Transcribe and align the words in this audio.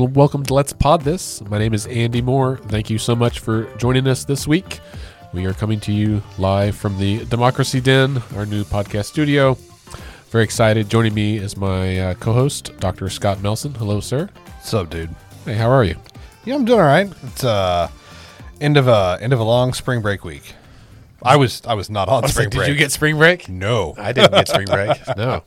and 0.00 0.16
welcome 0.16 0.42
to 0.42 0.54
Let's 0.54 0.72
Pod 0.72 1.02
This. 1.02 1.42
My 1.42 1.58
name 1.58 1.74
is 1.74 1.86
Andy 1.86 2.22
Moore. 2.22 2.56
Thank 2.56 2.88
you 2.88 2.96
so 2.96 3.14
much 3.14 3.40
for 3.40 3.64
joining 3.76 4.06
us 4.06 4.24
this 4.24 4.46
week. 4.46 4.80
We 5.34 5.44
are 5.44 5.52
coming 5.52 5.78
to 5.80 5.92
you 5.92 6.22
live 6.38 6.74
from 6.74 6.98
the 6.98 7.24
Democracy 7.26 7.80
Den, 7.80 8.22
our 8.34 8.46
new 8.46 8.64
podcast 8.64 9.06
studio. 9.06 9.58
Very 10.30 10.44
excited. 10.44 10.88
Joining 10.88 11.12
me 11.12 11.36
is 11.36 11.56
my 11.56 11.98
uh, 11.98 12.14
co 12.14 12.32
host, 12.32 12.72
Dr. 12.78 13.10
Scott 13.10 13.42
Melson. 13.42 13.74
Hello, 13.74 14.00
sir. 14.00 14.30
What's 14.56 14.72
up, 14.72 14.88
dude? 14.88 15.10
Hey, 15.44 15.54
how 15.54 15.70
are 15.70 15.84
you? 15.84 15.96
Yeah, 16.44 16.54
I'm 16.54 16.64
doing 16.64 16.80
all 16.80 16.86
right. 16.86 17.12
It's 17.24 17.44
uh 17.44 17.90
end 18.60 18.76
of 18.76 18.88
a 18.88 19.18
end 19.20 19.32
of 19.32 19.40
a 19.40 19.44
long 19.44 19.74
spring 19.74 20.00
break 20.00 20.24
week. 20.24 20.54
I 21.22 21.36
was 21.36 21.62
I 21.66 21.74
was 21.74 21.90
not 21.90 22.08
on 22.08 22.26
spring 22.28 22.48
Did 22.50 22.56
break. 22.58 22.66
Did 22.66 22.72
you 22.72 22.78
get 22.78 22.92
spring 22.92 23.16
break? 23.18 23.48
no? 23.48 23.94
I 23.98 24.12
didn't 24.12 24.32
get 24.32 24.48
spring 24.48 24.66
break. 24.66 24.98
No. 25.16 25.42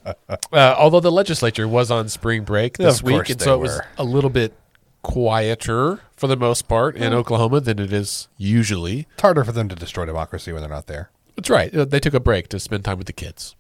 Uh, 0.52 0.76
although 0.78 1.00
the 1.00 1.12
legislature 1.12 1.68
was 1.68 1.90
on 1.90 2.10
spring 2.10 2.44
break 2.44 2.78
this 2.78 3.00
Of 3.00 3.04
week, 3.06 3.30
and 3.30 3.42
so 3.42 3.56
it 3.56 3.60
was 3.60 3.80
a 3.98 4.04
little 4.04 4.30
bit 4.30 4.54
quieter 5.02 6.00
for 6.16 6.28
the 6.28 6.36
most 6.38 6.68
part 6.68 6.96
in 6.96 7.14
Oklahoma 7.14 7.60
than 7.60 7.80
it 7.80 7.92
is 7.94 8.28
usually. 8.38 9.08
It's 9.14 9.22
harder 9.22 9.44
for 9.44 9.52
them 9.52 9.70
to 9.70 9.76
destroy 9.76 10.06
democracy 10.06 10.52
when 10.52 10.62
they're 10.62 10.70
not 10.70 10.88
there. 10.88 11.12
That's 11.36 11.50
right. 11.50 11.74
Uh, 11.76 11.86
They 11.86 12.00
took 12.00 12.14
a 12.14 12.20
break 12.20 12.48
to 12.50 12.60
spend 12.60 12.86
time 12.86 12.98
with 12.98 13.08
the 13.08 13.14
kids. 13.14 13.56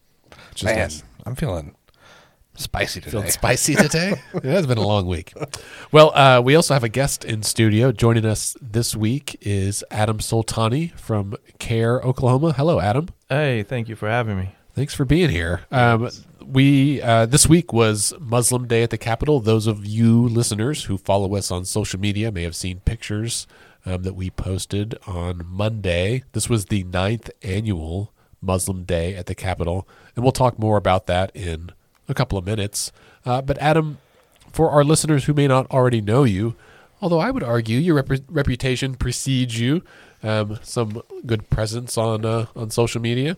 Man, 0.63 0.75
nice. 0.77 1.03
I'm 1.25 1.35
feeling 1.35 1.75
spicy 2.55 3.01
today. 3.01 3.11
Feeling 3.11 3.31
spicy 3.31 3.75
today? 3.75 4.21
it 4.33 4.43
has 4.43 4.67
been 4.67 4.77
a 4.77 4.85
long 4.85 5.07
week. 5.07 5.33
Well, 5.91 6.15
uh, 6.15 6.41
we 6.41 6.55
also 6.55 6.73
have 6.73 6.83
a 6.83 6.89
guest 6.89 7.25
in 7.25 7.43
studio. 7.43 7.91
Joining 7.91 8.25
us 8.25 8.55
this 8.61 8.95
week 8.95 9.37
is 9.41 9.83
Adam 9.91 10.19
Soltani 10.19 10.97
from 10.97 11.35
CAIR, 11.59 12.01
Oklahoma. 12.01 12.53
Hello, 12.53 12.79
Adam. 12.79 13.09
Hey, 13.29 13.63
thank 13.63 13.89
you 13.89 13.95
for 13.95 14.09
having 14.09 14.37
me. 14.37 14.49
Thanks 14.75 14.93
for 14.93 15.05
being 15.05 15.29
here. 15.29 15.61
Um, 15.71 16.09
we 16.43 17.01
uh, 17.01 17.25
this 17.25 17.47
week 17.47 17.71
was 17.71 18.13
Muslim 18.19 18.67
Day 18.67 18.83
at 18.83 18.89
the 18.89 18.97
Capitol. 18.97 19.39
Those 19.39 19.67
of 19.67 19.85
you 19.85 20.27
listeners 20.27 20.85
who 20.85 20.97
follow 20.97 21.35
us 21.35 21.51
on 21.51 21.65
social 21.65 21.99
media 21.99 22.31
may 22.31 22.43
have 22.43 22.55
seen 22.55 22.79
pictures 22.79 23.47
um, 23.85 24.03
that 24.03 24.15
we 24.15 24.29
posted 24.29 24.97
on 25.05 25.43
Monday. 25.45 26.23
This 26.31 26.49
was 26.49 26.65
the 26.65 26.83
ninth 26.83 27.29
annual 27.43 28.13
Muslim 28.41 28.83
Day 28.83 29.15
at 29.15 29.27
the 29.27 29.35
Capitol, 29.35 29.87
and 30.15 30.23
we'll 30.23 30.31
talk 30.31 30.57
more 30.57 30.77
about 30.77 31.05
that 31.07 31.31
in 31.35 31.71
a 32.07 32.13
couple 32.13 32.37
of 32.37 32.45
minutes. 32.45 32.91
Uh, 33.25 33.41
but 33.41 33.57
Adam, 33.59 33.97
for 34.51 34.69
our 34.69 34.83
listeners 34.83 35.25
who 35.25 35.33
may 35.33 35.47
not 35.47 35.69
already 35.71 36.01
know 36.01 36.23
you, 36.23 36.55
although 37.01 37.19
I 37.19 37.31
would 37.31 37.43
argue 37.43 37.79
your 37.79 37.95
rep- 37.95 38.21
reputation 38.29 38.95
precedes 38.95 39.59
you, 39.59 39.83
um, 40.21 40.59
some 40.61 41.01
good 41.25 41.49
presence 41.49 41.97
on 41.97 42.25
uh, 42.25 42.45
on 42.55 42.69
social 42.69 43.01
media. 43.01 43.37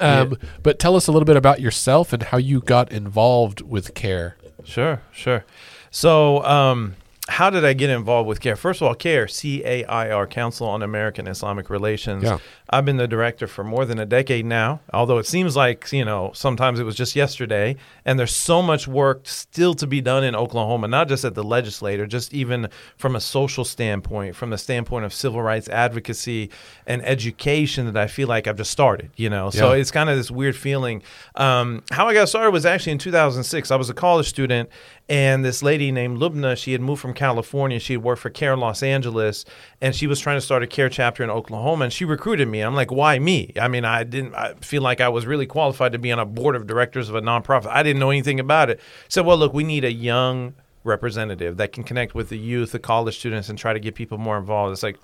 Um, 0.00 0.36
But 0.62 0.78
tell 0.78 0.96
us 0.96 1.06
a 1.06 1.12
little 1.12 1.24
bit 1.26 1.36
about 1.36 1.60
yourself 1.60 2.12
and 2.12 2.22
how 2.24 2.38
you 2.38 2.60
got 2.60 2.90
involved 2.92 3.60
with 3.60 3.94
CAIR. 3.94 4.36
Sure, 4.64 5.00
sure. 5.12 5.44
So, 5.90 6.42
um, 6.44 6.96
how 7.28 7.50
did 7.50 7.64
I 7.64 7.72
get 7.72 7.90
involved 7.90 8.28
with 8.28 8.40
CAIR? 8.40 8.54
First 8.56 8.80
of 8.80 8.86
all, 8.88 8.94
CAIR, 8.94 9.26
C 9.26 9.62
A 9.64 9.84
I 9.84 10.10
R, 10.10 10.26
Council 10.26 10.68
on 10.68 10.82
American 10.82 11.26
Islamic 11.26 11.68
Relations. 11.70 12.22
Yeah. 12.22 12.38
I've 12.70 12.84
been 12.84 12.96
the 12.96 13.06
director 13.08 13.46
for 13.46 13.62
more 13.64 13.84
than 13.84 13.98
a 13.98 14.06
decade 14.06 14.44
now, 14.46 14.80
although 14.92 15.18
it 15.18 15.26
seems 15.26 15.54
like, 15.56 15.92
you 15.92 16.04
know, 16.04 16.30
sometimes 16.34 16.80
it 16.80 16.84
was 16.84 16.94
just 16.96 17.14
yesterday. 17.16 17.76
And 18.04 18.18
there's 18.18 18.34
so 18.34 18.60
much 18.62 18.86
work 18.88 19.22
still 19.26 19.74
to 19.74 19.86
be 19.86 20.00
done 20.00 20.24
in 20.24 20.34
Oklahoma, 20.36 20.88
not 20.88 21.08
just 21.08 21.24
at 21.24 21.34
the 21.34 21.44
legislature, 21.44 22.06
just 22.06 22.32
even 22.34 22.68
from 22.96 23.14
a 23.16 23.20
social 23.20 23.64
standpoint, 23.64 24.34
from 24.36 24.50
the 24.50 24.58
standpoint 24.58 25.04
of 25.04 25.12
civil 25.12 25.42
rights 25.42 25.68
advocacy 25.68 26.50
and 26.86 27.04
education 27.04 27.86
that 27.86 27.96
I 27.96 28.06
feel 28.06 28.28
like 28.28 28.46
I've 28.46 28.56
just 28.56 28.70
started, 28.70 29.10
you 29.16 29.30
know. 29.30 29.50
So 29.50 29.72
Yeah. 29.72 29.80
it's 29.80 29.90
kind 29.90 30.10
of 30.10 30.16
this 30.16 30.30
weird 30.30 30.56
feeling. 30.56 31.02
Um, 31.34 31.82
how 31.90 32.06
I 32.08 32.14
got 32.14 32.28
started 32.28 32.50
was 32.50 32.66
actually 32.66 32.92
in 32.92 32.98
2006. 32.98 33.70
I 33.70 33.76
was 33.76 33.90
a 33.90 33.94
college 33.94 34.26
student, 34.28 34.68
and 35.08 35.44
this 35.44 35.62
lady 35.62 35.92
named 35.92 36.18
Lubna, 36.18 36.56
she 36.56 36.72
had 36.72 36.80
moved 36.80 37.00
from 37.00 37.14
California. 37.14 37.78
She 37.78 37.92
had 37.92 38.02
worked 38.02 38.22
for 38.22 38.30
CAIR 38.30 38.54
in 38.54 38.60
Los 38.60 38.82
Angeles, 38.82 39.44
and 39.80 39.94
she 39.94 40.08
was 40.08 40.18
trying 40.18 40.36
to 40.36 40.40
start 40.40 40.64
a 40.64 40.66
CAIR 40.66 40.88
chapter 40.88 41.22
in 41.22 41.30
Oklahoma. 41.30 41.84
And 41.84 41.92
she 41.92 42.04
recruited 42.04 42.48
me. 42.48 42.60
I'm 42.60 42.74
like, 42.74 42.90
why 42.90 43.18
me? 43.20 43.52
I 43.60 43.68
mean, 43.68 43.84
I 43.84 44.02
didn't 44.02 44.34
I 44.34 44.54
feel 44.54 44.82
like 44.82 45.00
I 45.00 45.08
was 45.08 45.24
really 45.24 45.46
qualified 45.46 45.92
to 45.92 45.98
be 45.98 46.10
on 46.10 46.18
a 46.18 46.26
board 46.26 46.56
of 46.56 46.66
directors 46.66 47.08
of 47.08 47.14
a 47.14 47.22
nonprofit. 47.22 47.68
I 47.68 47.84
didn't 47.84 48.00
know 48.00 48.10
anything 48.10 48.40
about 48.40 48.68
it. 48.68 48.80
So, 49.08 49.22
well, 49.22 49.36
look, 49.36 49.54
we 49.54 49.62
need 49.62 49.84
a 49.84 49.92
young 49.92 50.54
representative 50.82 51.56
that 51.58 51.72
can 51.72 51.84
connect 51.84 52.14
with 52.14 52.28
the 52.28 52.38
youth, 52.38 52.72
the 52.72 52.78
college 52.80 53.18
students, 53.18 53.48
and 53.48 53.56
try 53.56 53.72
to 53.72 53.80
get 53.80 53.94
people 53.94 54.18
more 54.18 54.38
involved. 54.38 54.72
It's 54.72 54.82
like, 54.82 54.98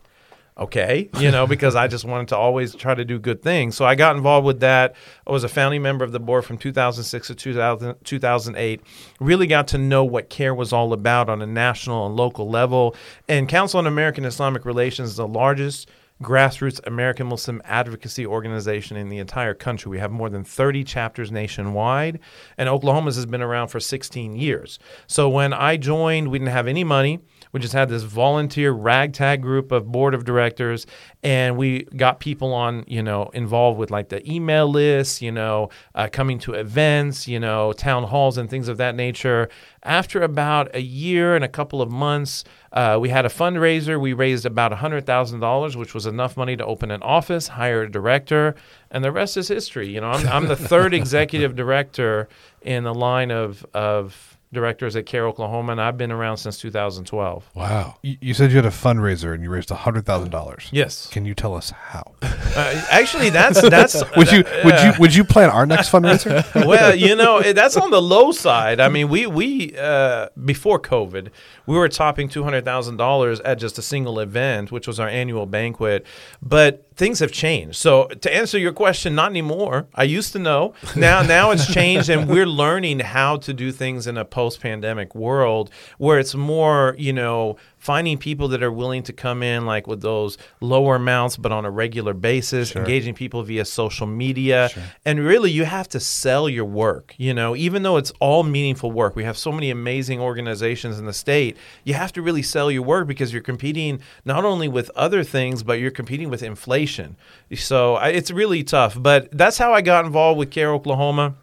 okay, 0.56 1.08
you 1.18 1.30
know, 1.30 1.46
because 1.46 1.74
I 1.74 1.88
just 1.88 2.04
wanted 2.04 2.28
to 2.28 2.36
always 2.36 2.74
try 2.74 2.94
to 2.94 3.04
do 3.04 3.18
good 3.18 3.42
things. 3.42 3.76
So 3.76 3.84
I 3.84 3.94
got 3.94 4.16
involved 4.16 4.46
with 4.46 4.60
that. 4.60 4.94
I 5.26 5.32
was 5.32 5.44
a 5.44 5.48
founding 5.48 5.82
member 5.82 6.04
of 6.04 6.12
the 6.12 6.20
board 6.20 6.44
from 6.44 6.58
2006 6.58 7.26
to 7.28 7.34
2000, 7.34 7.96
2008. 8.04 8.80
Really 9.20 9.46
got 9.46 9.68
to 9.68 9.78
know 9.78 10.04
what 10.04 10.28
CAIR 10.28 10.54
was 10.54 10.72
all 10.72 10.92
about 10.92 11.28
on 11.28 11.40
a 11.42 11.46
national 11.46 12.06
and 12.06 12.16
local 12.16 12.48
level. 12.48 12.94
And 13.28 13.48
Council 13.48 13.78
on 13.78 13.86
American 13.86 14.24
Islamic 14.24 14.64
Relations 14.64 15.10
is 15.10 15.16
the 15.16 15.28
largest 15.28 15.88
grassroots 16.22 16.80
American 16.86 17.26
Muslim 17.26 17.60
advocacy 17.64 18.26
organization 18.26 18.96
in 18.96 19.08
the 19.08 19.18
entire 19.18 19.54
country. 19.54 19.90
We 19.90 19.98
have 19.98 20.10
more 20.10 20.30
than 20.30 20.44
30 20.44 20.84
chapters 20.84 21.30
nationwide, 21.30 22.20
and 22.56 22.68
Oklahoma's 22.68 23.16
has 23.16 23.26
been 23.26 23.42
around 23.42 23.68
for 23.68 23.80
16 23.80 24.36
years. 24.36 24.78
So 25.06 25.28
when 25.28 25.52
I 25.52 25.76
joined, 25.76 26.28
we 26.28 26.38
didn't 26.38 26.52
have 26.52 26.66
any 26.68 26.84
money. 26.84 27.20
We 27.52 27.60
just 27.60 27.74
had 27.74 27.88
this 27.88 28.02
volunteer 28.02 28.72
ragtag 28.72 29.42
group 29.42 29.72
of 29.72 29.90
board 29.92 30.14
of 30.14 30.24
directors, 30.24 30.86
and 31.22 31.56
we 31.56 31.84
got 31.96 32.20
people 32.20 32.54
on, 32.54 32.84
you 32.86 33.02
know, 33.02 33.30
involved 33.34 33.78
with 33.78 33.90
like 33.90 34.08
the 34.08 34.26
email 34.30 34.68
lists, 34.68 35.20
you 35.20 35.32
know, 35.32 35.68
uh, 35.94 36.08
coming 36.10 36.38
to 36.40 36.54
events, 36.54 37.28
you 37.28 37.38
know, 37.38 37.72
town 37.72 38.04
halls 38.04 38.38
and 38.38 38.48
things 38.48 38.68
of 38.68 38.78
that 38.78 38.94
nature. 38.94 39.48
After 39.84 40.22
about 40.22 40.72
a 40.74 40.80
year 40.80 41.34
and 41.34 41.44
a 41.44 41.48
couple 41.48 41.82
of 41.82 41.90
months, 41.90 42.44
uh, 42.72 42.98
we 43.00 43.08
had 43.08 43.26
a 43.26 43.28
fundraiser. 43.28 44.00
We 44.00 44.12
raised 44.12 44.46
about 44.46 44.70
$100,000, 44.70 45.76
which 45.76 45.92
was 45.92 46.06
enough 46.06 46.36
money 46.36 46.56
to 46.56 46.64
open 46.64 46.92
an 46.92 47.02
office, 47.02 47.48
hire 47.48 47.82
a 47.82 47.90
director, 47.90 48.54
and 48.92 49.02
the 49.02 49.10
rest 49.10 49.36
is 49.36 49.48
history. 49.48 49.88
You 49.88 50.00
know, 50.00 50.10
I'm, 50.10 50.28
I'm 50.28 50.46
the 50.46 50.56
third 50.56 50.94
executive 51.02 51.56
director 51.56 52.28
in 52.60 52.84
the 52.84 52.94
line 52.94 53.32
of, 53.32 53.66
of 53.74 54.31
directors 54.52 54.94
at 54.96 55.06
CAIR 55.06 55.26
Oklahoma, 55.26 55.72
and 55.72 55.80
I've 55.80 55.96
been 55.96 56.12
around 56.12 56.36
since 56.36 56.58
2012. 56.58 57.50
Wow. 57.54 57.96
You, 58.02 58.16
you 58.20 58.34
said 58.34 58.50
you 58.50 58.56
had 58.56 58.66
a 58.66 58.70
fundraiser 58.70 59.34
and 59.34 59.42
you 59.42 59.50
raised 59.50 59.70
hundred 59.70 60.04
thousand 60.04 60.30
dollars. 60.30 60.68
Yes. 60.70 61.06
Can 61.06 61.24
you 61.24 61.34
tell 61.34 61.54
us 61.54 61.70
how? 61.70 62.14
Uh, 62.54 62.84
actually, 62.90 63.30
that's 63.30 63.62
that's 63.70 63.94
Would 64.16 64.30
you 64.30 64.44
would 64.62 64.78
you 64.80 64.92
would 64.98 65.14
you 65.14 65.24
plan 65.24 65.48
our 65.48 65.64
next 65.64 65.90
fundraiser? 65.90 66.44
well, 66.66 66.94
you 66.94 67.16
know, 67.16 67.40
that's 67.40 67.78
on 67.78 67.90
the 67.90 68.02
low 68.02 68.30
side. 68.30 68.78
I 68.78 68.90
mean, 68.90 69.08
we 69.08 69.26
we 69.26 69.74
uh, 69.78 70.28
before 70.44 70.78
COVID, 70.78 71.28
we 71.64 71.78
were 71.78 71.88
topping 71.88 72.28
two 72.28 72.44
hundred 72.44 72.66
thousand 72.66 72.98
dollars 72.98 73.40
at 73.40 73.58
just 73.58 73.78
a 73.78 73.82
single 73.82 74.20
event, 74.20 74.70
which 74.70 74.86
was 74.86 75.00
our 75.00 75.08
annual 75.08 75.46
banquet. 75.46 76.04
But 76.42 76.92
things 76.94 77.20
have 77.20 77.32
changed. 77.32 77.76
So 77.76 78.04
to 78.08 78.34
answer 78.34 78.58
your 78.58 78.72
question, 78.72 79.14
not 79.14 79.30
anymore. 79.30 79.86
I 79.94 80.04
used 80.04 80.32
to 80.32 80.38
know. 80.38 80.74
Now 80.94 81.22
now 81.22 81.52
it's 81.52 81.72
changed, 81.72 82.10
and 82.10 82.28
we're 82.28 82.46
learning 82.46 83.00
how 83.00 83.38
to 83.38 83.54
do 83.54 83.72
things 83.72 84.06
in 84.06 84.18
a 84.18 84.26
post-pandemic 84.42 85.14
world 85.14 85.70
where 85.98 86.18
it's 86.18 86.34
more, 86.34 86.96
you 86.98 87.12
know, 87.12 87.56
finding 87.78 88.18
people 88.18 88.48
that 88.48 88.62
are 88.62 88.72
willing 88.72 89.02
to 89.02 89.12
come 89.12 89.42
in 89.42 89.66
like 89.66 89.86
with 89.86 90.00
those 90.02 90.36
lower 90.60 90.96
amounts 90.96 91.36
but 91.36 91.50
on 91.50 91.64
a 91.64 91.70
regular 91.70 92.14
basis 92.14 92.74
engaging 92.76 93.14
people 93.14 93.42
via 93.44 93.64
social 93.64 94.06
media. 94.06 94.68
And 95.04 95.20
really 95.20 95.50
you 95.50 95.64
have 95.64 95.88
to 95.90 96.00
sell 96.00 96.48
your 96.48 96.64
work 96.64 97.14
you 97.18 97.32
know? 97.34 97.54
Even 97.54 97.82
though 97.84 97.96
it's 97.96 98.12
all 98.18 98.42
meaningful 98.42 98.90
work 98.90 99.14
we 99.14 99.24
have 99.24 99.38
so 99.38 99.52
many 99.52 99.70
amazing 99.70 100.20
organizations 100.20 100.98
in 100.98 101.06
the 101.06 101.12
state 101.12 101.56
you 101.84 101.94
have 101.94 102.12
to 102.12 102.22
really 102.22 102.42
sell 102.42 102.68
your 102.68 102.82
work 102.82 103.06
because 103.06 103.32
you're 103.32 103.42
competing 103.42 104.00
not 104.24 104.44
only 104.44 104.68
with 104.68 104.90
other 104.96 105.22
things 105.22 105.62
but 105.62 105.74
you're 105.78 105.90
competing 105.92 106.30
with 106.30 106.42
inflation. 106.42 107.16
So 107.54 107.94
I, 107.94 108.08
it's 108.08 108.30
really 108.30 108.64
tough. 108.64 109.00
But 109.00 109.28
that's 109.30 109.58
how 109.58 109.72
i 109.72 109.80
got 109.82 110.04
involved 110.04 110.38
with 110.38 110.50
CAIR 110.50 110.72
oklahoma 110.72 111.34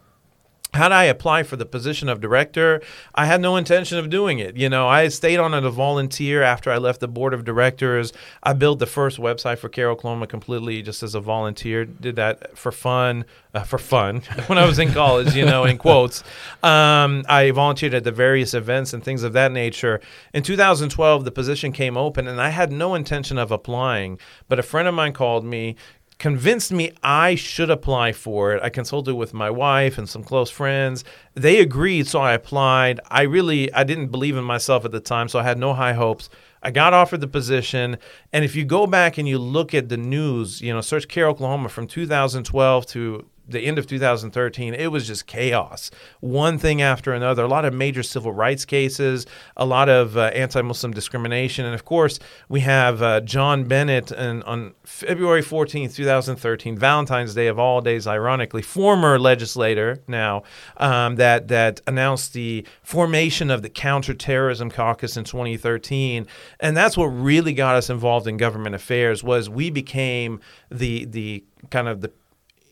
how 0.74 0.90
did 0.90 0.96
I 0.96 1.06
apply 1.06 1.44
for 1.44 1.56
the 1.56 1.66
position 1.66 2.10
of 2.10 2.22
director? 2.22 2.82
I 3.16 3.26
had 3.26 3.42
no 3.42 3.56
intention 3.56 3.98
of 3.98 4.10
doing 4.10 4.38
it. 4.38 4.56
You 4.56 4.70
know, 4.70 4.88
I 4.88 5.08
stayed 5.08 5.40
on 5.40 5.56
as 5.56 5.64
a 5.64 5.72
volunteer 5.72 6.44
after 6.44 6.72
I 6.72 6.78
left 6.78 7.00
the 7.00 7.08
board 7.08 7.34
of 7.34 7.44
directors. 7.44 8.14
I 8.44 8.54
built 8.54 8.78
the 8.78 8.86
first 8.86 9.18
website 9.18 9.58
for 9.58 9.68
CAIR 9.68 9.90
Oklahoma 9.90 10.28
completely 10.28 10.84
just 10.84 11.02
as 11.02 11.16
a 11.16 11.20
volunteer. 11.20 11.86
Did 11.86 12.18
that 12.18 12.56
for 12.56 12.72
fun, 12.72 13.26
uh, 13.56 13.64
for 13.64 13.80
fun 13.80 14.22
when 14.48 14.60
I 14.60 14.66
was 14.66 14.78
in 14.78 14.92
college, 14.92 15.36
you 15.36 15.44
know, 15.44 15.66
in 15.66 15.78
quotes. 15.80 16.24
Um, 16.62 17.26
I 17.28 17.50
volunteered 17.50 17.96
at 17.96 18.04
the 18.04 18.12
various 18.12 18.54
events 18.54 18.94
and 18.94 19.04
things 19.04 19.24
of 19.24 19.34
that 19.34 19.52
nature. 19.52 20.00
In 20.36 20.44
2012, 20.44 21.26
the 21.26 21.32
position 21.32 21.72
came 21.72 21.98
open, 21.98 22.28
and 22.28 22.40
I 22.40 22.50
had 22.50 22.72
no 22.72 22.94
intention 22.94 23.40
of 23.40 23.52
applying. 23.52 24.20
But 24.48 24.60
a 24.60 24.64
friend 24.64 24.88
of 24.88 24.94
mine 24.94 25.14
called 25.14 25.46
me, 25.46 25.78
convinced 26.20 26.72
me 26.72 26.92
I 27.02 27.36
should 27.36 27.70
apply 27.70 28.12
for 28.12 28.54
it. 28.54 28.62
I 28.62 28.70
consulted 28.70 29.16
with 29.16 29.34
my 29.34 29.50
wife 29.50 29.98
and 29.98 30.08
some 30.08 30.24
close 30.24 30.52
friends. 30.52 31.04
They 31.34 31.62
agreed, 31.62 32.08
so 32.08 32.20
I 32.20 32.34
applied. 32.34 33.00
I 33.10 33.24
really 33.24 33.74
I 33.74 33.84
didn't 33.84 34.08
believe 34.08 34.38
in 34.38 34.44
myself 34.44 34.86
at 34.86 34.92
the 34.92 35.00
time, 35.00 35.30
so 35.30 35.40
I 35.40 35.44
had 35.44 35.58
no 35.58 35.74
high 35.74 35.94
hopes. 35.94 36.30
I 36.62 36.72
got 36.72 36.94
offered 36.94 37.22
the 37.22 37.28
position, 37.28 37.98
and 38.34 38.44
if 38.44 38.54
you 38.54 38.66
go 38.66 38.86
back 38.86 39.18
and 39.18 39.28
you 39.28 39.40
look 39.40 39.74
at 39.74 39.88
the 39.88 39.96
news, 39.96 40.62
you 40.62 40.74
know, 40.74 40.82
search 40.82 41.08
CAIR 41.08 41.28
Oklahoma 41.28 41.70
from 41.70 41.88
2012 41.88 42.86
to 42.88 43.26
the 43.52 43.62
end 43.62 43.78
of 43.78 43.88
2013, 43.88 44.74
it 44.74 44.88
was 44.88 45.08
just 45.08 45.28
chaos. 45.28 45.92
One 46.20 46.58
thing 46.58 46.82
after 46.82 47.14
another. 47.14 47.44
A 47.44 47.48
lot 47.48 47.66
of 47.66 47.74
major 47.74 48.04
civil 48.04 48.32
rights 48.32 48.66
cases, 48.66 49.26
a 49.58 49.66
lot 49.66 49.90
of 49.90 50.18
uh, 50.18 50.26
anti-Muslim 50.34 50.94
discrimination, 50.94 51.66
and 51.66 51.74
of 51.74 51.86
course, 51.86 52.20
we 52.48 52.62
have 52.62 53.02
uh, 53.02 53.22
John 53.22 53.66
Bennett 53.66 54.12
and 54.12 54.44
on 54.44 54.74
February 54.84 55.42
14th, 55.42 55.96
2013, 55.96 56.78
Valentine's 56.78 57.34
Day 57.34 57.48
of 57.48 57.60
all 57.60 57.82
days, 57.82 58.08
ironically, 58.08 58.62
former 58.62 59.20
legislator 59.20 60.00
now 60.08 60.44
um, 60.78 61.16
that 61.16 61.48
that 61.48 61.82
announced 61.88 62.34
the 62.34 62.66
formation 62.84 63.50
of 63.50 63.62
the 63.62 63.70
Counterterrorism 63.70 64.70
Caucus 64.70 65.18
in 65.18 65.24
2013, 65.24 66.28
and 66.60 66.78
that's 66.78 66.98
what 66.98 67.06
really 67.06 67.54
got 67.54 67.76
us 67.76 67.90
involved 67.90 68.28
in 68.28 68.38
government 68.38 68.76
affairs. 68.76 69.24
Was 69.24 69.50
we 69.50 69.70
became 69.70 70.40
the 70.70 71.06
the 71.06 71.44
kind 71.70 71.88
of 71.88 72.02
the 72.02 72.12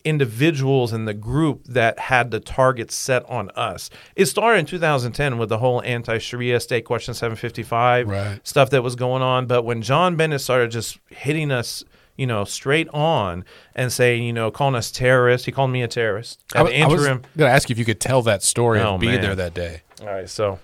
individuals 0.07 0.93
in 0.93 1.05
the 1.05 1.13
group 1.13 1.63
that 1.65 1.99
had 1.99 2.31
the 2.31 2.39
target 2.39 2.91
set 2.91 3.23
on 3.29 3.49
us. 3.51 3.89
It 4.15 4.25
started 4.27 4.59
in 4.59 4.65
2010 4.65 5.37
with 5.37 5.49
the 5.49 5.57
whole 5.59 5.81
anti-Sharia 5.83 6.59
state 6.59 6.85
question 6.85 7.13
755 7.13 8.07
Right. 8.07 8.39
stuff 8.47 8.69
that 8.71 8.83
was 8.83 8.95
going 8.95 9.21
on, 9.21 9.45
but 9.47 9.63
when 9.63 9.81
John 9.81 10.15
Bennett 10.15 10.41
started 10.41 10.71
just 10.71 10.99
hitting 11.09 11.51
us 11.51 11.83
you 12.19 12.25
know, 12.25 12.43
straight 12.45 12.89
on 12.95 13.45
and 13.75 13.93
saying, 13.93 14.23
you 14.23 14.33
know, 14.33 14.49
calling 14.49 14.73
us 14.73 14.89
terrorists. 14.89 15.45
He 15.45 15.51
called 15.51 15.69
me 15.69 15.83
a 15.83 15.87
terrorist. 15.87 16.39
I, 16.55 16.61
At 16.61 16.63
w- 16.63 16.83
I 16.83 16.87
was 16.87 17.05
going 17.05 17.21
to 17.37 17.47
ask 17.47 17.69
you 17.69 17.73
if 17.75 17.77
you 17.77 17.85
could 17.85 17.99
tell 17.99 18.23
that 18.23 18.41
story 18.41 18.79
Oh, 18.79 18.95
of 18.95 18.99
being 19.01 19.11
man. 19.13 19.21
there 19.21 19.35
that 19.35 19.53
day. 19.53 19.83
All 20.01 20.07
right, 20.07 20.27
so 20.27 20.57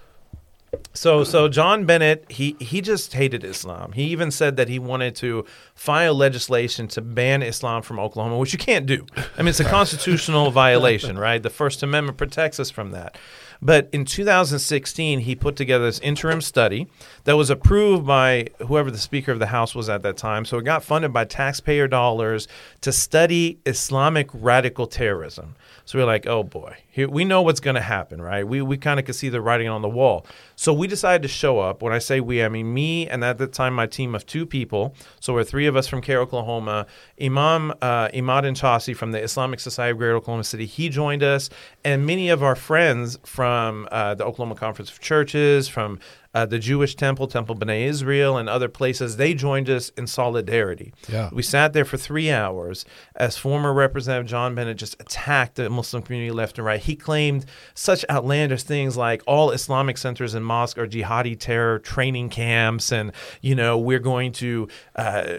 so 0.93 1.23
so 1.23 1.47
John 1.47 1.85
Bennett 1.85 2.25
he 2.29 2.55
he 2.59 2.81
just 2.81 3.13
hated 3.13 3.43
Islam. 3.43 3.91
He 3.93 4.03
even 4.05 4.31
said 4.31 4.57
that 4.57 4.69
he 4.69 4.79
wanted 4.79 5.15
to 5.17 5.45
file 5.75 6.15
legislation 6.15 6.87
to 6.89 7.01
ban 7.01 7.41
Islam 7.41 7.81
from 7.81 7.99
Oklahoma, 7.99 8.37
which 8.37 8.53
you 8.53 8.59
can't 8.59 8.85
do. 8.85 9.05
I 9.37 9.41
mean, 9.41 9.49
it's 9.49 9.59
a 9.59 9.65
constitutional 9.65 10.51
violation, 10.51 11.17
right? 11.17 11.41
The 11.41 11.49
First 11.49 11.83
Amendment 11.83 12.17
protects 12.17 12.59
us 12.59 12.69
from 12.69 12.91
that. 12.91 13.17
But 13.63 13.87
in 13.93 14.03
2016, 14.03 15.19
he 15.19 15.35
put 15.35 15.55
together 15.55 15.85
this 15.85 15.99
interim 15.99 16.41
study 16.41 16.87
that 17.23 17.37
was 17.37 17.49
approved 17.49 18.05
by 18.05 18.49
whoever 18.67 18.91
the 18.91 18.97
Speaker 18.97 19.31
of 19.31 19.39
the 19.39 19.47
House 19.47 19.73
was 19.73 19.87
at 19.87 20.01
that 20.03 20.17
time. 20.17 20.43
So 20.43 20.57
it 20.57 20.63
got 20.63 20.83
funded 20.83 21.13
by 21.13 21.23
taxpayer 21.23 21.87
dollars 21.87 22.49
to 22.81 22.91
study 22.91 23.59
Islamic 23.65 24.29
radical 24.33 24.85
terrorism. 24.85 25.55
So 25.85 25.97
we're 25.97 26.05
like, 26.05 26.27
oh 26.27 26.43
boy, 26.43 26.77
here 26.89 27.09
we 27.09 27.23
know 27.23 27.41
what's 27.41 27.61
going 27.61 27.75
to 27.75 27.81
happen, 27.81 28.21
right? 28.21 28.45
We 28.45 28.61
we 28.61 28.77
kind 28.77 28.99
of 28.99 29.05
could 29.05 29.15
see 29.15 29.29
the 29.29 29.41
writing 29.41 29.69
on 29.69 29.81
the 29.81 29.89
wall. 29.89 30.25
So 30.55 30.73
we 30.73 30.87
decided 30.87 31.21
to 31.21 31.27
show 31.27 31.59
up. 31.59 31.81
When 31.81 31.93
I 31.93 31.99
say 31.99 32.19
we, 32.19 32.43
I 32.43 32.49
mean 32.49 32.73
me 32.73 33.07
and 33.07 33.23
at 33.23 33.37
the 33.37 33.47
time 33.47 33.73
my 33.73 33.87
team 33.87 34.13
of 34.13 34.25
two 34.25 34.45
people. 34.45 34.93
So 35.21 35.33
we're 35.33 35.43
three 35.45 35.67
of 35.67 35.75
us 35.77 35.87
from 35.87 36.01
CAIR, 36.01 36.19
Oklahoma. 36.19 36.85
Imam 37.21 37.71
uh, 37.81 38.09
Imad 38.09 38.43
Enchassi 38.43 38.95
from 38.95 39.11
the 39.11 39.21
Islamic 39.21 39.59
Society 39.61 39.91
of 39.91 39.97
Greater 39.97 40.15
Oklahoma 40.15 40.43
City. 40.43 40.65
He 40.65 40.89
joined 40.89 41.23
us, 41.23 41.49
and 41.85 42.05
many 42.05 42.29
of 42.29 42.43
our 42.43 42.55
friends 42.55 43.17
from 43.23 43.52
uh, 43.53 44.15
the 44.15 44.25
Oklahoma 44.25 44.55
Conference 44.55 44.91
of 44.91 44.99
Churches, 44.99 45.67
from 45.67 45.99
uh, 46.33 46.45
the 46.45 46.57
Jewish 46.57 46.95
Temple, 46.95 47.27
Temple 47.27 47.55
B'nai 47.55 47.85
Israel, 47.85 48.37
and 48.37 48.49
other 48.49 48.67
places, 48.67 49.17
they 49.17 49.33
joined 49.33 49.69
us 49.69 49.89
in 49.89 50.07
solidarity. 50.07 50.93
Yeah. 51.07 51.29
We 51.31 51.43
sat 51.43 51.73
there 51.73 51.85
for 51.85 51.97
three 51.97 52.31
hours 52.31 52.85
as 53.15 53.37
former 53.37 53.71
Representative 53.73 54.29
John 54.29 54.55
Bennett 54.55 54.77
just 54.77 54.99
attacked 54.99 55.55
the 55.55 55.69
Muslim 55.69 56.01
community 56.01 56.31
left 56.31 56.57
and 56.57 56.65
right. 56.65 56.79
He 56.79 56.95
claimed 56.95 57.45
such 57.75 58.03
outlandish 58.09 58.63
things 58.63 58.97
like 58.97 59.21
all 59.27 59.51
Islamic 59.51 59.97
centers 59.97 60.33
and 60.33 60.45
mosques 60.45 60.79
are 60.79 60.87
jihadi 60.87 61.39
terror 61.39 61.79
training 61.79 62.29
camps, 62.29 62.91
and 62.91 63.11
you 63.41 63.55
know 63.55 63.77
we're 63.77 63.99
going 63.99 64.31
to. 64.33 64.67
Uh, 64.95 65.37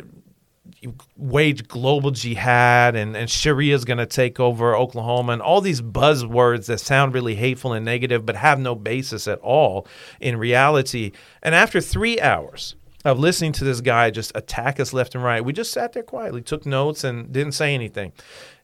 wage 1.17 1.69
global 1.69 2.11
jihad 2.11 2.97
and, 2.97 3.17
and 3.17 3.31
Sharia 3.31 3.75
is 3.75 3.85
going 3.85 3.99
to 3.99 4.07
take 4.07 4.41
over 4.41 4.77
Oklahoma 4.77 5.33
and 5.33 5.43
all 5.43 5.61
these 5.61 5.81
buzzwords 5.81 6.67
that 6.67 6.81
sound 6.81 7.15
really 7.15 7.35
hateful 7.35 7.73
and 7.73 7.85
negative 7.85 8.25
but 8.25 8.37
have 8.37 8.59
no 8.59 8.75
basis 8.75 9.29
at 9.29 9.39
all 9.41 9.87
in 10.21 10.37
reality. 10.37 11.13
And 11.43 11.55
after 11.55 11.81
three 11.81 12.21
hours 12.21 12.77
of 13.05 13.19
listening 13.19 13.53
to 13.53 13.65
this 13.65 13.81
guy 13.81 14.11
just 14.11 14.33
attack 14.35 14.81
us 14.81 14.93
left 14.93 15.15
and 15.15 15.23
right, 15.23 15.45
we 15.45 15.53
just 15.53 15.73
sat 15.73 15.93
there 15.93 16.03
quietly, 16.03 16.41
took 16.41 16.65
notes, 16.65 17.05
and 17.05 17.31
didn't 17.33 17.53
say 17.53 17.75
anything. 17.75 18.13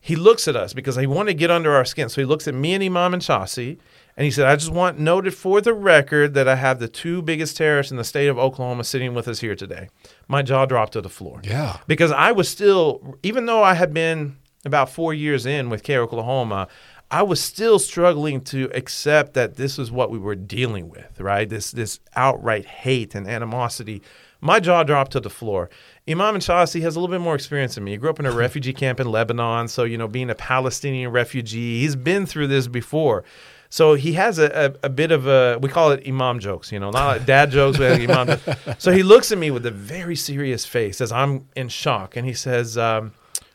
He 0.00 0.17
looks 0.17 0.49
at 0.49 0.56
us 0.56 0.73
because 0.73 0.96
he 0.96 1.06
wanted 1.06 1.32
to 1.32 1.38
get 1.38 1.50
under 1.50 1.75
our 1.75 1.85
skin. 1.85 2.08
So 2.08 2.23
he 2.23 2.25
looks 2.25 2.49
at 2.49 2.55
me 2.55 2.73
and 2.73 2.82
Imam 2.82 3.12
Enchassi. 3.12 3.79
And 4.17 4.25
he 4.25 4.31
said, 4.31 4.46
I 4.46 4.56
just 4.56 4.73
want 4.73 4.99
noted 4.99 5.35
for 5.35 5.61
the 5.61 5.73
record 5.73 6.35
that 6.35 6.49
I 6.49 6.56
have 6.56 6.79
the 6.79 6.88
two 6.88 7.23
biggest 7.23 7.56
terrorists 7.56 7.91
in 7.91 7.96
the 7.96 8.05
state 8.05 8.26
of 8.26 8.38
Oklahoma 8.38 8.85
sitting 8.85 9.14
with 9.14 9.29
us 9.29 9.41
here 9.41 9.55
today. 9.55 9.88
My 10.31 10.43
jaw 10.43 10.65
dropped 10.65 10.93
to 10.93 11.00
the 11.00 11.09
floor 11.09 11.41
Yeah. 11.43 11.79
because 11.88 12.12
I 12.12 12.31
was 12.32 12.49
still, 12.49 13.17
even 13.25 13.47
though 13.47 13.62
I 13.65 13.75
had 13.75 13.93
been 13.93 14.37
about 14.65 14.88
four 14.88 15.12
years 15.12 15.44
in 15.44 15.71
with 15.71 15.82
CAIR 15.82 16.03
Oklahoma, 16.03 16.69
I 17.11 17.23
was 17.23 17.41
still 17.41 17.81
struggling 17.81 18.41
to 18.43 18.71
accept 18.73 19.35
that 19.35 19.56
this 19.56 19.77
is 19.77 19.91
what 19.91 20.11
we 20.12 20.19
were 20.19 20.37
dealing 20.37 20.88
with, 20.88 21.19
right? 21.21 21.49
This 21.49 21.73
this 21.73 21.99
outright 22.15 22.65
hate 22.67 23.17
and 23.17 23.27
animosity. 23.27 24.00
My 24.41 24.61
jaw 24.61 24.85
dropped 24.85 25.11
to 25.12 25.21
the 25.21 25.29
floor. 25.29 25.69
Imam 26.09 26.37
Enchassi 26.37 26.81
has 26.82 26.94
a 26.94 27.00
little 27.00 27.12
bit 27.12 27.21
more 27.21 27.35
experience 27.35 27.75
than 27.75 27.82
me. 27.85 27.91
He 27.91 27.97
grew 27.97 28.11
up 28.11 28.21
in 28.21 28.27
a 28.27 28.31
refugee 28.44 28.73
camp 28.73 29.00
in 29.00 29.11
Lebanon, 29.11 29.67
so 29.67 29.82
you 29.82 29.99
know, 29.99 30.06
being 30.09 30.31
a 30.31 30.35
Palestinian 30.37 31.11
refugee, 31.11 31.81
he's 31.81 31.97
been 31.97 32.25
through 32.25 32.47
this 32.47 32.69
before. 32.69 33.25
So 33.72 33.94
he 33.94 34.14
has 34.14 34.40
a, 34.40 34.75
a, 34.82 34.87
a 34.87 34.88
bit 34.88 35.12
of 35.12 35.28
a 35.28 35.56
we 35.62 35.69
call 35.69 35.93
it 35.93 36.06
imam 36.06 36.40
jokes, 36.40 36.72
you 36.72 36.81
know, 36.81 36.90
not 36.90 37.06
like 37.06 37.25
dad 37.25 37.52
jokes, 37.52 37.78
but 37.78 38.00
imam. 38.00 38.26
jokes. 38.26 38.44
So 38.78 38.90
he 38.90 39.05
looks 39.05 39.31
at 39.31 39.38
me 39.38 39.52
with 39.52 39.64
a 39.64 39.70
very 39.70 40.17
serious 40.17 40.67
face 40.67 41.00
as 41.00 41.12
I'm 41.12 41.46
in 41.55 41.69
shock, 41.69 42.17
and 42.17 42.26
he 42.26 42.34
says, 42.34 42.76
um, 42.76 43.12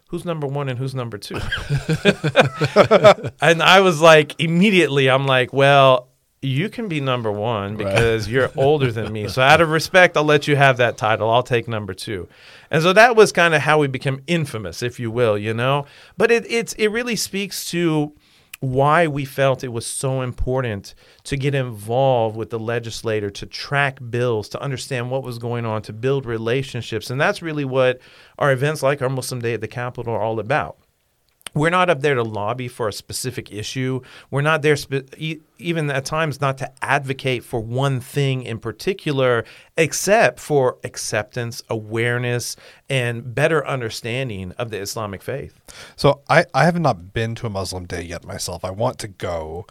"Who's 0.07 0.23
number 0.23 0.47
one 0.47 0.69
and 0.69 0.79
who's 0.79 0.95
number 0.95 1.17
two? 1.17 1.35
and 3.41 3.61
I 3.61 3.81
was 3.81 3.99
like, 3.99 4.39
immediately, 4.39 5.09
I'm 5.09 5.27
like, 5.27 5.53
well. 5.53 6.07
You 6.41 6.69
can 6.69 6.87
be 6.87 7.01
number 7.01 7.31
one 7.31 7.75
because 7.75 8.27
you're 8.27 8.51
older 8.55 8.91
than 8.91 9.11
me. 9.11 9.27
So, 9.29 9.41
out 9.41 9.61
of 9.61 9.69
respect, 9.69 10.15
I'll 10.15 10.23
let 10.23 10.47
you 10.47 10.55
have 10.55 10.77
that 10.77 10.95
title. 10.95 11.27
I'll 11.27 11.41
take 11.41 11.67
number 11.67 11.95
two. 11.95 12.27
And 12.69 12.83
so 12.83 12.93
that 12.93 13.15
was 13.15 13.31
kind 13.31 13.55
of 13.55 13.61
how 13.61 13.79
we 13.79 13.87
became 13.87 14.21
infamous, 14.27 14.83
if 14.83 14.99
you 14.99 15.09
will, 15.09 15.39
you 15.39 15.55
know. 15.55 15.87
But 16.17 16.29
it 16.29 16.45
it's 16.47 16.73
it 16.73 16.89
really 16.89 17.15
speaks 17.15 17.67
to 17.71 18.13
why 18.59 19.07
we 19.07 19.25
felt 19.25 19.63
it 19.63 19.73
was 19.73 19.85
so 19.85 20.21
important 20.21 20.95
to 21.23 21.37
get 21.37 21.53
involved 21.53 22.35
with 22.35 22.49
the 22.49 22.59
legislator 22.59 23.29
to 23.29 23.45
track 23.45 23.99
bills 24.09 24.49
to 24.49 24.61
understand 24.61 25.11
what 25.11 25.23
was 25.23 25.37
going 25.39 25.65
on 25.65 25.81
to 25.81 25.93
build 25.93 26.25
relationships. 26.25 27.09
And 27.09 27.19
that's 27.19 27.41
really 27.41 27.65
what 27.65 27.99
our 28.39 28.51
events 28.51 28.81
like 28.81 29.01
our 29.01 29.09
muslim 29.09 29.41
day 29.41 29.53
at 29.53 29.61
the 29.61 29.67
capitol 29.67 30.13
are 30.13 30.21
all 30.21 30.39
about 30.39 30.77
we're 31.55 31.69
not 31.69 31.89
up 31.89 32.01
there 32.01 32.15
to 32.15 32.23
lobby 32.23 32.67
for 32.67 32.89
a 32.89 32.93
specific 32.93 33.51
issue. 33.51 34.01
We're 34.29 34.41
not 34.41 34.61
there, 34.61 34.75
spe- 34.75 35.15
e- 35.17 35.39
even 35.57 35.89
at 35.89 36.05
times, 36.05 36.41
not 36.41 36.57
to 36.59 36.71
advocate 36.83 37.45
for 37.45 37.61
one 37.61 38.01
thing 38.01 38.43
in 38.43 38.59
particular, 38.59 39.45
except 39.77 40.39
for 40.39 40.77
acceptance, 40.83 41.63
awareness, 41.69 42.57
and 42.89 43.33
better 43.33 43.65
understanding 43.65 44.51
of 44.57 44.69
the 44.69 44.77
Islamic 44.77 45.23
faith. 45.23 45.57
So 45.95 46.21
I, 46.29 46.45
I 46.53 46.65
have 46.65 46.77
not 46.79 47.13
been 47.13 47.35
to 47.35 47.47
a 47.47 47.49
Muslim 47.49 47.85
day 47.85 48.03
yet 48.03 48.25
myself. 48.25 48.65
I 48.65 48.71
want 48.71 48.99
to 48.99 49.07
go. 49.07 49.65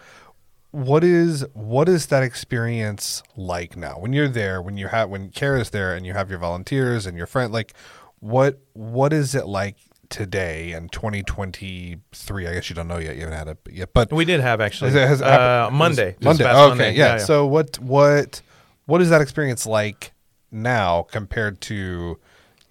What 0.70 1.04
is 1.04 1.44
what 1.52 1.88
is 1.88 2.06
that 2.06 2.24
experience 2.24 3.22
like 3.36 3.76
now? 3.76 3.98
When 3.98 4.12
you're 4.12 4.26
there, 4.26 4.60
when 4.60 4.76
you 4.76 4.88
have 4.88 5.08
when 5.08 5.30
CAIR's 5.30 5.70
there 5.70 5.94
and 5.94 6.04
you 6.04 6.14
have 6.14 6.30
your 6.30 6.40
volunteers 6.40 7.06
and 7.06 7.16
your 7.16 7.28
friend 7.28 7.52
like 7.52 7.74
what 8.18 8.58
what 8.72 9.12
is 9.12 9.36
it 9.36 9.46
like 9.46 9.76
today 10.14 10.72
in 10.72 10.88
2023? 10.88 12.46
I 12.46 12.52
guess 12.54 12.70
you 12.70 12.76
don't 12.76 12.86
know 12.88 12.98
yet. 12.98 13.16
You 13.16 13.22
haven't 13.22 13.36
had 13.38 13.48
it 13.48 13.58
yet. 13.70 13.92
But 13.92 14.12
We 14.12 14.24
did 14.24 14.40
have 14.40 14.60
actually 14.60 14.92
Has 14.92 15.20
has 15.20 15.22
uh? 15.22 15.68
Monday. 15.72 16.16
Monday. 16.20 16.44
past 16.44 16.56
Okay, 16.56 16.68
Monday. 16.68 16.94
yeah. 16.94 17.18
So 17.18 17.44
what 17.46 17.78
what 17.80 18.40
what 18.86 19.00
is 19.02 19.10
that 19.10 19.20
experience 19.20 19.66
like 19.66 20.12
now 20.52 21.02
compared 21.10 21.60
to 21.62 22.18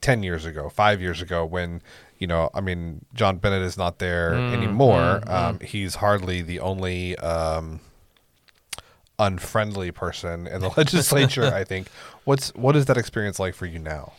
10 0.01 0.23
years 0.23 0.45
ago, 0.45 0.69
5 0.69 1.01
years 1.01 1.21
ago 1.21 1.45
when 1.45 1.81
you 2.19 2.27
know, 2.27 2.49
I 2.53 2.61
mean, 2.61 3.03
John 3.13 3.35
Bennett 3.37 3.63
is 3.63 3.77
not 3.77 3.99
there 3.99 4.31
Mm, 4.35 4.53
anymore. 4.53 5.21
um, 5.27 5.59
he's 5.59 5.95
hardly 5.95 6.41
the 6.41 6.61
only 6.61 7.17
um, 7.17 7.81
unfriendly 9.19 9.91
person 9.91 10.47
in 10.47 10.61
the 10.61 10.69
legislature, 10.77 11.53
I 11.53 11.63
think. 11.65 11.87
What's 12.23 12.49
what 12.55 12.75
is 12.77 12.85
that 12.85 12.97
experience 12.97 13.39
like 13.39 13.53
for 13.55 13.65
you 13.65 13.79
now? 13.79 14.13